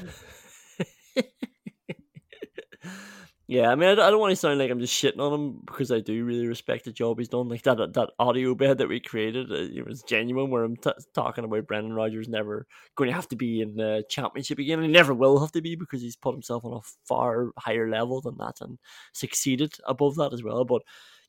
Yeah, 3.47 3.71
I 3.71 3.75
mean, 3.75 3.91
I, 3.91 3.95
don't 3.95 4.21
want 4.21 4.31
to 4.31 4.37
sound 4.37 4.59
like 4.59 4.71
I'm 4.71 4.81
just 4.81 4.95
shitting 4.95 5.19
on 5.19 5.35
him 5.35 5.61
because 5.67 5.93
I 5.93 6.01
do 6.01 6.25
really 6.25 6.47
respect 6.47 6.87
the 6.87 6.93
job 6.93 7.19
he's 7.19 7.29
done. 7.29 7.51
Like 7.51 7.63
that 7.65 7.93
that 7.93 8.11
audio 8.19 8.55
bed 8.55 8.79
that 8.79 8.89
we 8.89 9.01
created, 9.01 9.53
uh, 9.53 9.57
it 9.57 9.87
was 9.87 10.03
genuine. 10.03 10.51
Where 10.51 10.65
I'm 10.65 10.79
t- 10.79 10.91
talking 11.15 11.45
about 11.45 11.67
Brendan 11.67 11.93
Rodgers 11.93 12.27
never 12.27 12.67
going 12.97 13.11
to 13.11 13.15
have 13.15 13.29
to 13.29 13.37
be 13.37 13.61
in 13.61 13.77
the 13.77 14.03
championship 14.09 14.59
again, 14.59 14.81
he 14.81 14.89
never 14.89 15.13
will 15.13 15.39
have 15.41 15.53
to 15.53 15.61
be 15.61 15.77
because 15.77 16.01
he's 16.01 16.17
put 16.17 16.33
himself 16.33 16.65
on 16.65 16.73
a 16.73 16.81
far 17.07 17.51
higher 17.59 17.91
level 17.91 18.23
than 18.23 18.39
that 18.39 18.63
and 18.63 18.79
succeeded 19.13 19.75
above 19.87 20.17
that 20.17 20.33
as 20.33 20.43
well. 20.43 20.65
But 20.65 20.81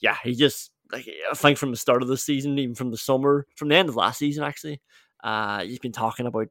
yeah, 0.02 0.18
he 0.24 0.36
just 0.36 0.72
like 0.91 1.08
I 1.30 1.36
think 1.36 1.58
from 1.58 1.72
the 1.72 1.78
start 1.78 2.02
of 2.02 2.08
the 2.08 2.18
season, 2.18 2.58
even 2.60 2.76
from 2.76 2.91
the 2.91 2.98
summer, 2.98 3.48
from 3.56 3.70
the 3.70 3.76
end 3.76 3.89
of 3.89 3.96
last 3.96 4.20
season, 4.20 4.43
actually, 4.43 4.82
uh, 5.24 5.64
he's 5.64 5.80
been 5.80 5.91
talking 5.91 6.28
about 6.28 6.48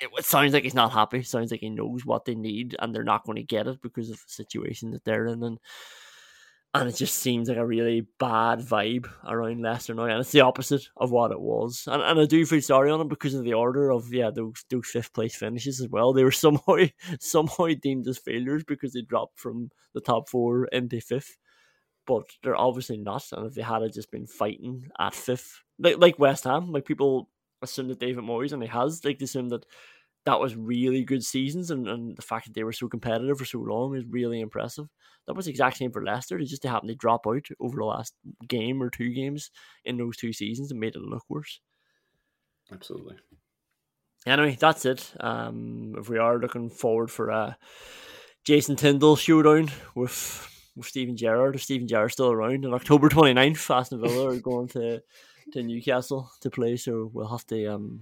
it 0.00 0.24
sounds 0.24 0.52
like 0.52 0.64
he's 0.64 0.74
not 0.74 0.92
happy. 0.92 1.18
It 1.18 1.26
sounds 1.26 1.50
like 1.50 1.60
he 1.60 1.70
knows 1.70 2.04
what 2.04 2.24
they 2.24 2.34
need 2.34 2.76
and 2.78 2.94
they're 2.94 3.04
not 3.04 3.24
going 3.24 3.36
to 3.36 3.42
get 3.42 3.66
it 3.66 3.80
because 3.80 4.10
of 4.10 4.16
the 4.16 4.32
situation 4.32 4.90
that 4.90 5.04
they're 5.04 5.26
in. 5.26 5.42
And 5.42 5.58
and 6.74 6.88
it 6.88 6.96
just 6.96 7.14
seems 7.14 7.48
like 7.48 7.56
a 7.56 7.64
really 7.64 8.04
bad 8.18 8.58
vibe 8.58 9.08
around 9.28 9.62
Leicester 9.62 9.94
now, 9.94 10.04
and 10.06 10.20
it's 10.20 10.32
the 10.32 10.40
opposite 10.40 10.88
of 10.96 11.12
what 11.12 11.30
it 11.30 11.40
was. 11.40 11.84
And, 11.86 12.02
and 12.02 12.18
I 12.18 12.26
do 12.26 12.44
feel 12.44 12.60
sorry 12.60 12.90
on 12.90 13.00
him 13.00 13.06
because 13.06 13.32
of 13.34 13.44
the 13.44 13.54
order 13.54 13.92
of 13.92 14.12
yeah 14.12 14.30
those 14.30 14.64
those 14.70 14.88
fifth 14.88 15.12
place 15.12 15.36
finishes 15.36 15.80
as 15.80 15.88
well. 15.88 16.12
They 16.12 16.24
were 16.24 16.32
somehow 16.32 16.78
somehow 17.20 17.68
deemed 17.80 18.08
as 18.08 18.18
failures 18.18 18.64
because 18.66 18.92
they 18.92 19.02
dropped 19.02 19.38
from 19.38 19.70
the 19.94 20.00
top 20.00 20.28
four 20.28 20.64
into 20.66 21.00
fifth, 21.00 21.36
but 22.06 22.24
they're 22.42 22.56
obviously 22.56 22.96
not. 22.96 23.24
And 23.32 23.46
if 23.46 23.54
they 23.54 23.62
had 23.62 23.82
just 23.92 24.10
been 24.10 24.26
fighting 24.26 24.88
at 24.98 25.14
fifth, 25.14 25.62
like 25.78 25.98
like 25.98 26.18
West 26.18 26.44
Ham, 26.44 26.72
like 26.72 26.84
people 26.84 27.28
assume 27.62 27.88
that 27.88 28.00
David 28.00 28.24
Moyes 28.24 28.52
and 28.52 28.62
he 28.62 28.68
has 28.68 29.04
like 29.04 29.18
they 29.18 29.24
assume 29.24 29.48
that 29.50 29.64
that 30.24 30.40
was 30.40 30.56
really 30.56 31.04
good 31.04 31.22
seasons, 31.22 31.70
and, 31.70 31.86
and 31.86 32.16
the 32.16 32.22
fact 32.22 32.46
that 32.46 32.54
they 32.54 32.64
were 32.64 32.72
so 32.72 32.88
competitive 32.88 33.38
for 33.38 33.44
so 33.44 33.58
long 33.58 33.94
is 33.94 34.04
really 34.08 34.40
impressive. 34.40 34.86
That 35.26 35.34
was 35.34 35.46
the 35.46 35.50
exact 35.50 35.76
same 35.76 35.92
for 35.92 36.04
Leicester. 36.04 36.38
They 36.38 36.44
just 36.44 36.64
happened 36.64 36.88
to 36.88 36.94
drop 36.94 37.26
out 37.26 37.46
over 37.60 37.76
the 37.76 37.84
last 37.84 38.14
game 38.48 38.82
or 38.82 38.90
two 38.90 39.12
games 39.12 39.50
in 39.84 39.98
those 39.98 40.16
two 40.16 40.32
seasons 40.32 40.70
and 40.70 40.80
made 40.80 40.96
it 40.96 41.02
look 41.02 41.24
worse. 41.28 41.60
Absolutely. 42.72 43.16
Anyway, 44.26 44.56
that's 44.58 44.86
it. 44.86 45.12
Um, 45.20 45.94
if 45.98 46.08
we 46.08 46.18
are 46.18 46.38
looking 46.38 46.70
forward 46.70 47.10
for 47.10 47.28
a 47.28 47.58
Jason 48.44 48.76
Tindall 48.76 49.16
showdown 49.16 49.70
with 49.94 50.48
with 50.76 50.86
Steven 50.86 51.16
Gerrard. 51.16 51.54
If 51.54 51.62
Steven 51.62 51.86
Gerrard's 51.86 52.14
still 52.14 52.30
around 52.30 52.64
on 52.64 52.74
October 52.74 53.08
29th, 53.08 53.74
Aston 53.74 54.00
Villa 54.00 54.30
are 54.30 54.36
going 54.40 54.68
to 54.68 55.02
to 55.52 55.62
Newcastle 55.62 56.30
to 56.40 56.50
play, 56.50 56.76
so 56.76 57.10
we'll 57.12 57.28
have 57.28 57.46
to 57.48 57.66
um 57.66 58.00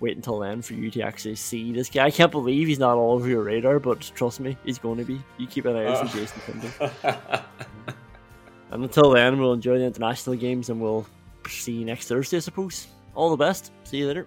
wait 0.00 0.16
until 0.16 0.38
then 0.38 0.62
for 0.62 0.74
you 0.74 0.90
to 0.90 1.02
actually 1.02 1.36
see 1.36 1.72
this 1.72 1.88
guy. 1.88 2.06
I 2.06 2.10
can't 2.10 2.32
believe 2.32 2.68
he's 2.68 2.78
not 2.78 2.96
all 2.96 3.12
over 3.12 3.28
your 3.28 3.42
radar, 3.42 3.78
but 3.78 4.00
trust 4.14 4.40
me, 4.40 4.56
he's 4.64 4.78
going 4.78 4.98
to 4.98 5.04
be. 5.04 5.22
You 5.38 5.46
keep 5.46 5.66
an 5.66 5.76
eye 5.76 5.86
out 5.86 6.08
for 6.08 6.18
Jason 6.18 6.40
Tindall. 6.46 6.90
and 8.70 8.84
until 8.84 9.10
then, 9.10 9.38
we'll 9.38 9.52
enjoy 9.52 9.78
the 9.78 9.84
international 9.84 10.36
games 10.36 10.70
and 10.70 10.80
we'll 10.80 11.06
see 11.48 11.72
you 11.72 11.84
next 11.84 12.08
Thursday, 12.08 12.38
I 12.38 12.40
suppose. 12.40 12.88
All 13.14 13.30
the 13.30 13.36
best. 13.36 13.72
See 13.84 13.98
you 13.98 14.06
later. 14.06 14.26